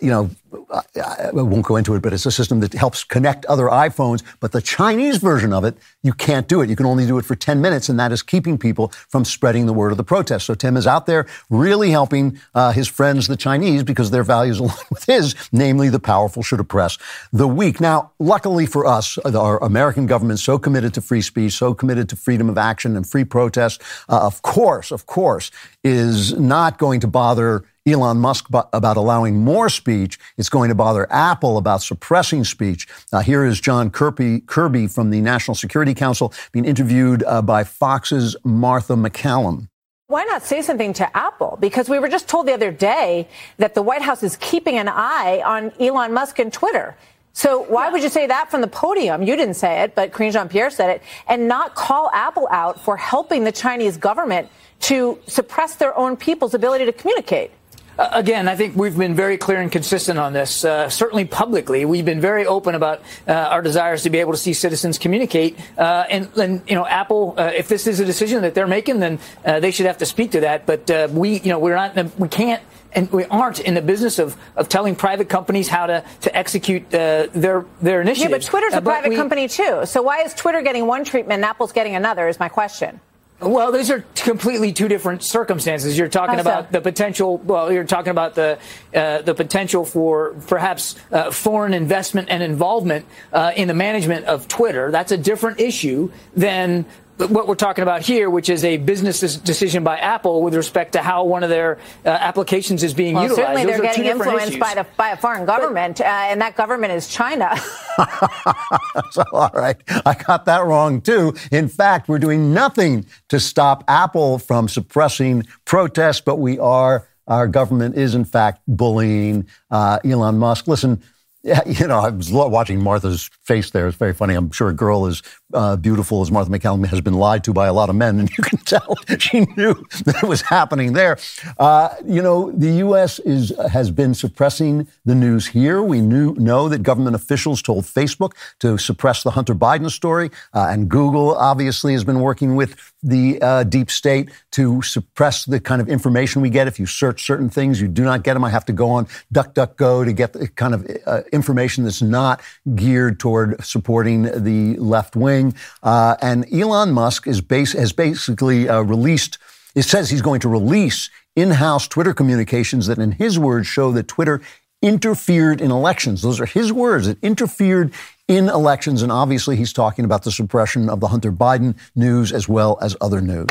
you 0.00 0.10
know, 0.10 0.30
I 0.72 1.30
won't 1.32 1.64
go 1.64 1.76
into 1.76 1.94
it, 1.94 2.02
but 2.02 2.12
it's 2.12 2.26
a 2.26 2.32
system 2.32 2.60
that 2.60 2.72
helps 2.72 3.04
connect 3.04 3.44
other 3.46 3.66
iPhones. 3.66 4.22
But 4.40 4.52
the 4.52 4.62
Chinese 4.62 5.18
version 5.18 5.52
of 5.52 5.64
it, 5.64 5.76
you 6.02 6.12
can't 6.12 6.48
do 6.48 6.60
it. 6.60 6.68
You 6.68 6.76
can 6.76 6.86
only 6.86 7.06
do 7.06 7.18
it 7.18 7.24
for 7.24 7.34
10 7.34 7.60
minutes, 7.60 7.88
and 7.88 7.98
that 8.00 8.12
is 8.12 8.22
keeping 8.22 8.58
people 8.58 8.88
from 9.08 9.24
spreading 9.24 9.66
the 9.66 9.72
word 9.72 9.92
of 9.92 9.98
the 9.98 10.04
protest. 10.04 10.46
So 10.46 10.54
Tim 10.54 10.76
is 10.76 10.86
out 10.86 11.06
there 11.06 11.26
really 11.50 11.90
helping 11.90 12.40
uh, 12.54 12.72
his 12.72 12.88
friends, 12.88 13.28
the 13.28 13.36
Chinese, 13.36 13.82
because 13.82 14.10
their 14.10 14.24
values 14.24 14.58
align 14.60 14.76
with 14.90 15.04
his, 15.04 15.34
namely 15.52 15.88
the 15.88 16.00
powerful 16.00 16.42
should 16.42 16.60
oppress 16.60 16.98
the 17.32 17.48
weak. 17.48 17.80
Now, 17.80 18.12
luckily 18.18 18.66
for 18.66 18.86
us, 18.86 19.18
our 19.18 19.62
American 19.62 20.06
government 20.06 20.40
so 20.40 20.58
committed 20.58 20.94
to 20.94 21.00
free 21.00 21.22
speech, 21.22 21.52
so 21.52 21.74
committed 21.74 22.08
to 22.08 22.16
freedom 22.16 22.48
of 22.48 22.58
action 22.58 22.96
and 22.96 23.06
free 23.06 23.24
protest, 23.24 23.82
uh, 24.08 24.18
of 24.18 24.42
course, 24.42 24.90
of 24.90 25.06
course, 25.06 25.50
is 25.84 26.32
not 26.34 26.78
going 26.78 27.00
to 27.00 27.06
bother 27.06 27.64
Elon 27.90 28.18
Musk 28.18 28.48
about 28.50 28.96
allowing 28.96 29.36
more 29.36 29.68
speech. 29.68 30.18
It's 30.36 30.48
going 30.48 30.68
to 30.68 30.74
bother 30.74 31.10
Apple 31.10 31.56
about 31.56 31.82
suppressing 31.82 32.44
speech. 32.44 32.86
Uh, 33.12 33.20
here 33.20 33.44
is 33.44 33.60
John 33.60 33.90
Kirby, 33.90 34.40
Kirby 34.40 34.86
from 34.86 35.10
the 35.10 35.20
National 35.20 35.54
Security 35.54 35.94
Council 35.94 36.32
being 36.52 36.64
interviewed 36.64 37.24
uh, 37.24 37.40
by 37.42 37.64
Fox's 37.64 38.36
Martha 38.44 38.94
MacCallum. 38.94 39.68
Why 40.08 40.24
not 40.24 40.42
say 40.42 40.62
something 40.62 40.92
to 40.94 41.16
Apple? 41.16 41.58
Because 41.60 41.88
we 41.88 41.98
were 41.98 42.08
just 42.08 42.28
told 42.28 42.46
the 42.46 42.54
other 42.54 42.72
day 42.72 43.28
that 43.58 43.74
the 43.74 43.82
White 43.82 44.02
House 44.02 44.22
is 44.22 44.36
keeping 44.36 44.76
an 44.78 44.88
eye 44.88 45.42
on 45.44 45.70
Elon 45.78 46.14
Musk 46.14 46.38
and 46.38 46.52
Twitter. 46.52 46.96
So 47.34 47.62
why 47.64 47.90
would 47.90 48.02
you 48.02 48.08
say 48.08 48.26
that 48.26 48.50
from 48.50 48.62
the 48.62 48.68
podium? 48.68 49.22
You 49.22 49.36
didn't 49.36 49.54
say 49.54 49.82
it, 49.82 49.94
but 49.94 50.12
Karine 50.12 50.32
Jean-Pierre 50.32 50.70
said 50.70 50.90
it, 50.90 51.02
and 51.28 51.46
not 51.46 51.74
call 51.74 52.10
Apple 52.12 52.48
out 52.50 52.82
for 52.82 52.96
helping 52.96 53.44
the 53.44 53.52
Chinese 53.52 53.96
government 53.96 54.48
to 54.80 55.18
suppress 55.26 55.76
their 55.76 55.96
own 55.96 56.16
people's 56.16 56.54
ability 56.54 56.84
to 56.86 56.92
communicate? 56.92 57.52
Uh, 57.98 58.08
again, 58.12 58.46
I 58.46 58.54
think 58.54 58.76
we've 58.76 58.96
been 58.96 59.14
very 59.14 59.36
clear 59.36 59.60
and 59.60 59.72
consistent 59.72 60.18
on 60.18 60.32
this. 60.32 60.64
Uh, 60.64 60.88
certainly 60.88 61.24
publicly, 61.24 61.84
we've 61.84 62.04
been 62.04 62.20
very 62.20 62.46
open 62.46 62.76
about 62.76 63.02
uh, 63.26 63.32
our 63.32 63.60
desires 63.60 64.04
to 64.04 64.10
be 64.10 64.18
able 64.18 64.32
to 64.32 64.38
see 64.38 64.52
citizens 64.52 64.98
communicate. 64.98 65.58
Uh, 65.76 66.04
and, 66.08 66.30
and, 66.36 66.62
you 66.68 66.76
know, 66.76 66.86
Apple, 66.86 67.34
uh, 67.36 67.50
if 67.54 67.66
this 67.66 67.88
is 67.88 67.98
a 67.98 68.04
decision 68.04 68.42
that 68.42 68.54
they're 68.54 68.68
making, 68.68 69.00
then 69.00 69.18
uh, 69.44 69.58
they 69.58 69.72
should 69.72 69.86
have 69.86 69.98
to 69.98 70.06
speak 70.06 70.30
to 70.30 70.40
that. 70.40 70.64
But 70.64 71.10
we, 71.10 71.40
you 71.40 71.48
know, 71.48 71.58
we're 71.58 71.74
not, 71.74 72.18
we 72.18 72.28
can't 72.28 72.62
and 72.92 73.10
we 73.12 73.24
aren't 73.26 73.60
in 73.60 73.74
the 73.74 73.82
business 73.82 74.18
of, 74.18 74.36
of 74.56 74.68
telling 74.68 74.96
private 74.96 75.28
companies 75.28 75.68
how 75.68 75.86
to, 75.86 76.04
to 76.22 76.36
execute 76.36 76.82
uh, 76.94 77.28
their 77.32 77.66
their 77.82 78.00
initiatives. 78.00 78.30
Yeah, 78.30 78.36
but 78.38 78.42
Twitter's 78.42 78.74
a 78.74 78.78
uh, 78.78 78.80
private 78.80 79.10
we, 79.10 79.16
company 79.16 79.48
too. 79.48 79.82
So 79.84 80.02
why 80.02 80.22
is 80.22 80.34
Twitter 80.34 80.62
getting 80.62 80.86
one 80.86 81.04
treatment 81.04 81.38
and 81.38 81.44
Apple's 81.44 81.72
getting 81.72 81.94
another? 81.94 82.28
Is 82.28 82.40
my 82.40 82.48
question. 82.48 83.00
Well, 83.40 83.70
those 83.70 83.88
are 83.90 84.04
completely 84.16 84.72
two 84.72 84.88
different 84.88 85.22
circumstances. 85.22 85.96
You're 85.96 86.08
talking 86.08 86.36
so? 86.36 86.40
about 86.40 86.72
the 86.72 86.80
potential. 86.80 87.38
Well, 87.38 87.72
you're 87.72 87.84
talking 87.84 88.10
about 88.10 88.34
the 88.34 88.58
uh, 88.92 89.22
the 89.22 89.34
potential 89.34 89.84
for 89.84 90.34
perhaps 90.48 90.96
uh, 91.12 91.30
foreign 91.30 91.72
investment 91.72 92.28
and 92.30 92.42
involvement 92.42 93.06
uh, 93.32 93.52
in 93.54 93.68
the 93.68 93.74
management 93.74 94.26
of 94.26 94.48
Twitter. 94.48 94.90
That's 94.90 95.12
a 95.12 95.16
different 95.16 95.60
issue 95.60 96.10
than 96.34 96.84
what 97.18 97.48
we're 97.48 97.54
talking 97.56 97.82
about 97.82 98.02
here, 98.02 98.30
which 98.30 98.48
is 98.48 98.64
a 98.64 98.76
business 98.76 99.20
decision 99.38 99.82
by 99.82 99.98
Apple 99.98 100.42
with 100.42 100.54
respect 100.54 100.92
to 100.92 101.02
how 101.02 101.24
one 101.24 101.42
of 101.42 101.50
their 101.50 101.78
uh, 102.04 102.08
applications 102.10 102.82
is 102.82 102.94
being 102.94 103.14
Well, 103.14 103.24
utilized. 103.24 103.46
certainly 103.48 103.62
Those 103.64 103.70
they're 103.72 103.80
are 103.80 103.94
getting 103.94 104.04
influenced 104.04 104.58
by 104.60 104.74
the 104.74 104.86
by 104.96 105.10
a 105.10 105.16
foreign 105.16 105.44
government, 105.44 106.00
uh, 106.00 106.04
and 106.04 106.40
that 106.40 106.54
government 106.56 106.92
is 106.92 107.08
China. 107.08 107.56
so, 109.10 109.24
all 109.32 109.50
right, 109.52 109.76
I 110.06 110.14
got 110.14 110.44
that 110.44 110.64
wrong 110.64 111.00
too. 111.00 111.34
In 111.50 111.68
fact, 111.68 112.08
we're 112.08 112.18
doing 112.20 112.54
nothing 112.54 113.06
to 113.28 113.40
stop 113.40 113.84
Apple 113.88 114.38
from 114.38 114.68
suppressing 114.68 115.44
protests, 115.64 116.20
but 116.20 116.36
we 116.36 116.58
are. 116.58 117.06
Our 117.26 117.46
government 117.46 117.96
is, 117.96 118.14
in 118.14 118.24
fact, 118.24 118.62
bullying 118.66 119.48
uh, 119.70 119.98
Elon 120.02 120.38
Musk. 120.38 120.66
Listen, 120.66 121.02
yeah, 121.48 121.62
you 121.66 121.86
know, 121.86 121.98
I 121.98 122.10
was 122.10 122.30
watching 122.30 122.82
Martha's 122.82 123.30
face 123.42 123.70
there. 123.70 123.88
It's 123.88 123.96
very 123.96 124.12
funny. 124.12 124.34
I'm 124.34 124.50
sure 124.50 124.68
a 124.68 124.74
girl 124.74 125.06
as 125.06 125.22
uh, 125.54 125.76
beautiful 125.76 126.20
as 126.20 126.30
Martha 126.30 126.50
MacCallum 126.50 126.86
has 126.86 127.00
been 127.00 127.14
lied 127.14 127.42
to 127.44 127.54
by 127.54 127.66
a 127.66 127.72
lot 127.72 127.88
of 127.88 127.96
men, 127.96 128.20
and 128.20 128.28
you 128.28 128.44
can 128.44 128.58
tell 128.58 128.94
she 129.18 129.40
knew 129.56 129.74
that 130.04 130.20
it 130.22 130.28
was 130.28 130.42
happening 130.42 130.92
there. 130.92 131.16
Uh, 131.58 131.88
you 132.04 132.20
know, 132.20 132.52
the 132.52 132.70
U.S. 132.84 133.18
is 133.20 133.52
has 133.72 133.90
been 133.90 134.14
suppressing 134.14 134.86
the 135.06 135.14
news 135.14 135.46
here. 135.46 135.82
We 135.82 136.02
knew 136.02 136.34
know 136.34 136.68
that 136.68 136.82
government 136.82 137.16
officials 137.16 137.62
told 137.62 137.84
Facebook 137.84 138.32
to 138.60 138.76
suppress 138.76 139.22
the 139.22 139.30
Hunter 139.30 139.54
Biden 139.54 139.90
story, 139.90 140.30
uh, 140.52 140.68
and 140.68 140.88
Google 140.88 141.34
obviously 141.34 141.94
has 141.94 142.04
been 142.04 142.20
working 142.20 142.56
with 142.56 142.76
the 143.02 143.40
uh, 143.40 143.62
deep 143.64 143.90
state 143.90 144.30
to 144.52 144.82
suppress 144.82 145.44
the 145.44 145.60
kind 145.60 145.80
of 145.80 145.88
information 145.88 146.42
we 146.42 146.50
get. 146.50 146.66
If 146.66 146.80
you 146.80 146.86
search 146.86 147.24
certain 147.24 147.48
things, 147.48 147.80
you 147.80 147.88
do 147.88 148.02
not 148.02 148.24
get 148.24 148.34
them. 148.34 148.44
I 148.44 148.50
have 148.50 148.64
to 148.66 148.72
go 148.72 148.90
on 148.90 149.06
DuckDuckGo 149.32 150.04
to 150.04 150.12
get 150.12 150.32
the 150.32 150.48
kind 150.48 150.74
of 150.74 150.90
uh, 151.06 151.22
information 151.32 151.84
that's 151.84 152.02
not 152.02 152.40
geared 152.74 153.20
toward 153.20 153.62
supporting 153.64 154.22
the 154.22 154.76
left 154.78 155.14
wing. 155.14 155.54
Uh, 155.82 156.16
and 156.20 156.52
Elon 156.52 156.92
Musk 156.92 157.26
is 157.26 157.40
base, 157.40 157.72
has 157.72 157.92
basically 157.92 158.68
uh, 158.68 158.82
released. 158.82 159.38
It 159.74 159.82
says 159.82 160.10
he's 160.10 160.22
going 160.22 160.40
to 160.40 160.48
release 160.48 161.10
in-house 161.36 161.86
Twitter 161.86 162.12
communications 162.12 162.88
that, 162.88 162.98
in 162.98 163.12
his 163.12 163.38
words, 163.38 163.68
show 163.68 163.92
that 163.92 164.08
Twitter 164.08 164.40
interfered 164.82 165.60
in 165.60 165.70
elections. 165.70 166.22
Those 166.22 166.40
are 166.40 166.46
his 166.46 166.72
words. 166.72 167.06
It 167.06 167.18
interfered 167.22 167.92
in 168.28 168.48
elections. 168.48 169.02
And 169.02 169.10
obviously, 169.10 169.56
he's 169.56 169.72
talking 169.72 170.04
about 170.04 170.22
the 170.22 170.30
suppression 170.30 170.88
of 170.88 171.00
the 171.00 171.08
Hunter 171.08 171.32
Biden 171.32 171.76
news 171.96 172.32
as 172.32 172.48
well 172.48 172.78
as 172.80 172.96
other 173.00 173.20
news. 173.20 173.48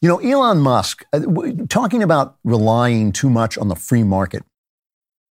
You 0.00 0.08
know, 0.08 0.18
Elon 0.18 0.60
Musk, 0.60 1.04
uh, 1.12 1.20
talking 1.68 2.02
about 2.02 2.36
relying 2.44 3.12
too 3.12 3.30
much 3.30 3.58
on 3.58 3.68
the 3.68 3.74
free 3.74 4.04
market, 4.04 4.44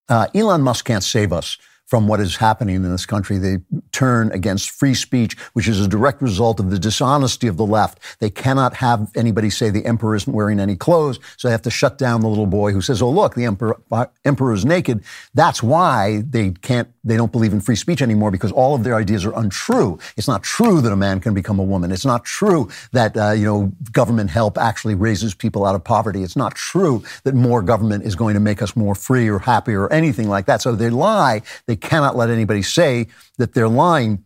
uh, 0.09 0.27
Elon 0.35 0.63
Musk 0.63 0.85
can't 0.85 1.05
save 1.05 1.33
us 1.33 1.59
from 1.87 2.09
what 2.09 2.21
is 2.21 2.37
happening 2.37 2.77
in 2.77 2.91
this 2.91 3.07
country. 3.07 3.39
They 3.39 3.59
turn 3.93 4.33
against 4.33 4.71
free 4.71 4.95
speech, 4.95 5.39
which 5.53 5.69
is 5.69 5.81
a 5.81 5.89
direct 5.89 6.21
result 6.21 6.59
of 6.59 6.71
the 6.71 6.79
dishonesty 6.79 7.47
of 7.47 7.57
the 7.57 7.65
left. 7.65 7.99
They 8.19 8.31
cannot 8.31 8.75
have 8.75 9.11
anybody 9.15 9.51
say 9.51 9.71
the 9.71 9.87
emperor 9.87 10.17
isn't 10.17 10.33
wearing 10.33 10.59
any 10.59 10.77
clothes, 10.77 11.21
so 11.37 11.49
they 11.49 11.53
have 11.53 11.63
to 11.63 11.71
shut 11.71 11.97
down 11.97 12.21
the 12.21 12.29
little 12.29 12.47
boy 12.47 12.73
who 12.73 12.81
says, 12.81 13.01
"Oh, 13.01 13.11
look, 13.11 13.35
the 13.35 13.45
emperor 13.45 14.53
is 14.53 14.65
naked." 14.65 15.05
That's 15.35 15.63
why 15.63 16.23
they 16.29 16.51
can't. 16.51 16.89
They 17.05 17.17
don't 17.17 17.31
believe 17.31 17.53
in 17.53 17.61
free 17.61 17.77
speech 17.77 18.03
anymore 18.03 18.33
because 18.33 18.51
all 18.51 18.75
of 18.75 18.83
their 18.83 18.97
ideas 18.97 19.25
are 19.25 19.39
untrue. 19.39 19.99
It's 20.17 20.27
not 20.27 20.43
true 20.43 20.81
that 20.81 20.93
a 20.93 20.97
man 20.97 21.21
can 21.21 21.35
become 21.35 21.61
a 21.61 21.63
woman. 21.63 21.93
It's 21.93 22.05
not 22.05 22.25
true 22.25 22.69
that 22.93 23.17
uh, 23.17 23.31
you 23.31 23.45
know 23.45 23.73
government 23.93 24.31
help 24.31 24.59
actually 24.59 24.97
raises 24.97 25.35
people 25.35 25.65
out 25.65 25.77
of 25.77 25.85
poverty. 25.85 26.25
It's 26.25 26.37
not 26.37 26.57
true 26.57 27.05
that 27.23 27.35
more 27.35 27.63
government 27.63 28.05
is 28.05 28.17
going 28.17 28.35
to 28.35 28.41
make 28.41 28.61
us 28.61 28.75
more 28.75 28.97
free 28.97 29.29
or 29.29 29.39
happy 29.39 29.75
or 29.75 29.93
anything 29.93 30.29
like 30.29 30.47
that. 30.47 30.63
So 30.63 30.75
they 30.75 30.91
lie. 30.91 31.43
They 31.67 31.76
cannot 31.77 32.17
let 32.17 32.31
anybody 32.31 32.63
say 32.63 33.07
that 33.39 33.55
they're 33.55 33.69
lying. 33.69 34.25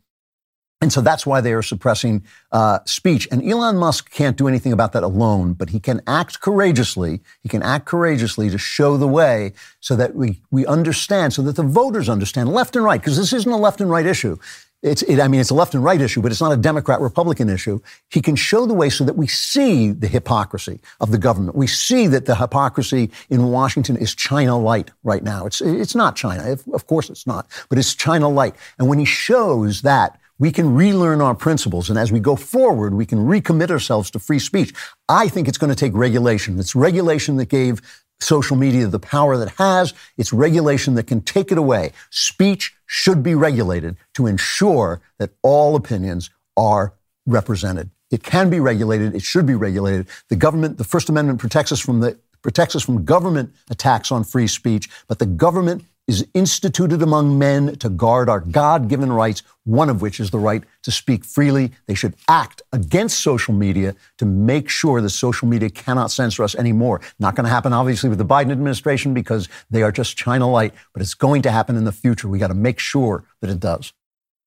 And 0.82 0.90
so 0.90 1.02
that's 1.02 1.26
why 1.26 1.42
they 1.42 1.52
are 1.52 1.62
suppressing 1.62 2.24
uh, 2.52 2.78
speech. 2.86 3.28
And 3.30 3.46
Elon 3.46 3.76
Musk 3.76 4.10
can't 4.10 4.36
do 4.38 4.48
anything 4.48 4.72
about 4.72 4.92
that 4.92 5.02
alone, 5.02 5.52
but 5.52 5.70
he 5.70 5.78
can 5.78 6.00
act 6.06 6.40
courageously. 6.40 7.20
He 7.42 7.50
can 7.50 7.62
act 7.62 7.84
courageously 7.84 8.48
to 8.48 8.56
show 8.56 8.96
the 8.96 9.06
way 9.06 9.52
so 9.80 9.94
that 9.96 10.14
we, 10.14 10.40
we 10.50 10.64
understand, 10.64 11.34
so 11.34 11.42
that 11.42 11.56
the 11.56 11.62
voters 11.62 12.08
understand 12.08 12.50
left 12.50 12.76
and 12.76 12.84
right, 12.84 12.98
because 12.98 13.18
this 13.18 13.34
isn't 13.34 13.52
a 13.52 13.58
left 13.58 13.82
and 13.82 13.90
right 13.90 14.06
issue. 14.06 14.38
It's, 14.82 15.02
it, 15.02 15.20
I 15.20 15.28
mean, 15.28 15.40
it's 15.40 15.50
a 15.50 15.54
left 15.54 15.74
and 15.74 15.84
right 15.84 16.00
issue, 16.00 16.22
but 16.22 16.32
it's 16.32 16.40
not 16.40 16.52
a 16.52 16.56
Democrat 16.56 17.00
Republican 17.00 17.50
issue. 17.50 17.80
He 18.08 18.22
can 18.22 18.34
show 18.34 18.64
the 18.64 18.72
way 18.72 18.88
so 18.88 19.04
that 19.04 19.14
we 19.16 19.26
see 19.26 19.90
the 19.90 20.08
hypocrisy 20.08 20.80
of 21.00 21.10
the 21.10 21.18
government. 21.18 21.54
We 21.54 21.66
see 21.66 22.06
that 22.06 22.24
the 22.24 22.34
hypocrisy 22.34 23.10
in 23.28 23.48
Washington 23.48 23.96
is 23.98 24.14
China 24.14 24.58
light 24.58 24.90
right 25.04 25.22
now. 25.22 25.44
It's, 25.44 25.60
it's 25.60 25.94
not 25.94 26.16
China. 26.16 26.56
Of 26.72 26.86
course 26.86 27.10
it's 27.10 27.26
not, 27.26 27.46
but 27.68 27.78
it's 27.78 27.94
China 27.94 28.28
light. 28.28 28.54
And 28.78 28.88
when 28.88 28.98
he 28.98 29.04
shows 29.04 29.82
that, 29.82 30.18
we 30.38 30.50
can 30.50 30.74
relearn 30.74 31.20
our 31.20 31.34
principles. 31.34 31.90
And 31.90 31.98
as 31.98 32.10
we 32.10 32.18
go 32.18 32.34
forward, 32.34 32.94
we 32.94 33.04
can 33.04 33.18
recommit 33.18 33.70
ourselves 33.70 34.10
to 34.12 34.18
free 34.18 34.38
speech. 34.38 34.72
I 35.06 35.28
think 35.28 35.46
it's 35.46 35.58
going 35.58 35.68
to 35.68 35.76
take 35.76 35.92
regulation. 35.94 36.58
It's 36.58 36.74
regulation 36.74 37.36
that 37.36 37.50
gave 37.50 37.82
social 38.20 38.56
media 38.56 38.86
the 38.86 38.98
power 38.98 39.36
that 39.36 39.50
has. 39.56 39.92
It's 40.16 40.32
regulation 40.32 40.94
that 40.94 41.06
can 41.06 41.20
take 41.20 41.52
it 41.52 41.58
away. 41.58 41.92
Speech 42.08 42.74
should 42.92 43.22
be 43.22 43.36
regulated 43.36 43.96
to 44.12 44.26
ensure 44.26 45.00
that 45.20 45.30
all 45.42 45.76
opinions 45.76 46.28
are 46.56 46.92
represented. 47.24 47.88
It 48.10 48.24
can 48.24 48.50
be 48.50 48.58
regulated. 48.58 49.14
It 49.14 49.22
should 49.22 49.46
be 49.46 49.54
regulated. 49.54 50.08
The 50.28 50.34
government, 50.34 50.76
the 50.76 50.82
First 50.82 51.08
Amendment 51.08 51.38
protects 51.38 51.70
us 51.70 51.78
from 51.78 52.00
the 52.00 52.18
protects 52.42 52.74
us 52.74 52.82
from 52.82 53.04
government 53.04 53.54
attacks 53.70 54.10
on 54.10 54.24
free 54.24 54.48
speech, 54.48 54.90
but 55.06 55.20
the 55.20 55.26
government 55.26 55.84
is 56.08 56.26
instituted 56.34 57.02
among 57.02 57.38
men 57.38 57.76
to 57.76 57.88
guard 57.88 58.28
our 58.28 58.40
God 58.40 58.88
given 58.88 59.12
rights, 59.12 59.42
one 59.64 59.88
of 59.88 60.02
which 60.02 60.18
is 60.18 60.30
the 60.30 60.38
right 60.38 60.64
to 60.82 60.90
speak 60.90 61.24
freely. 61.24 61.70
They 61.86 61.94
should 61.94 62.14
act 62.28 62.62
against 62.72 63.20
social 63.20 63.54
media 63.54 63.94
to 64.18 64.26
make 64.26 64.68
sure 64.68 65.00
that 65.00 65.10
social 65.10 65.46
media 65.46 65.70
cannot 65.70 66.10
censor 66.10 66.42
us 66.42 66.54
anymore. 66.54 67.00
Not 67.18 67.36
going 67.36 67.44
to 67.44 67.50
happen, 67.50 67.72
obviously, 67.72 68.08
with 68.08 68.18
the 68.18 68.24
Biden 68.24 68.50
administration 68.50 69.14
because 69.14 69.48
they 69.70 69.82
are 69.82 69.92
just 69.92 70.16
China 70.16 70.50
light, 70.50 70.74
but 70.92 71.00
it's 71.00 71.14
going 71.14 71.42
to 71.42 71.50
happen 71.50 71.76
in 71.76 71.84
the 71.84 71.92
future. 71.92 72.28
We 72.28 72.38
got 72.38 72.48
to 72.48 72.54
make 72.54 72.80
sure 72.80 73.24
that 73.40 73.50
it 73.50 73.60
does. 73.60 73.92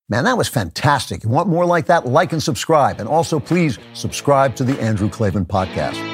Man, 0.10 0.26
that 0.26 0.38
was 0.38 0.50
fantastic. 0.50 1.24
You 1.24 1.30
want 1.30 1.48
more 1.48 1.66
like 1.66 1.86
that? 1.86 2.06
Like 2.06 2.34
and 2.34 2.44
subscribe. 2.44 3.00
And 3.00 3.08
also, 3.08 3.40
please 3.40 3.80
subscribe 3.94 4.56
to 4.58 4.66
the 4.66 4.80
Andrew 4.82 5.10
Klavan 5.10 5.46
podcast. 5.46 6.13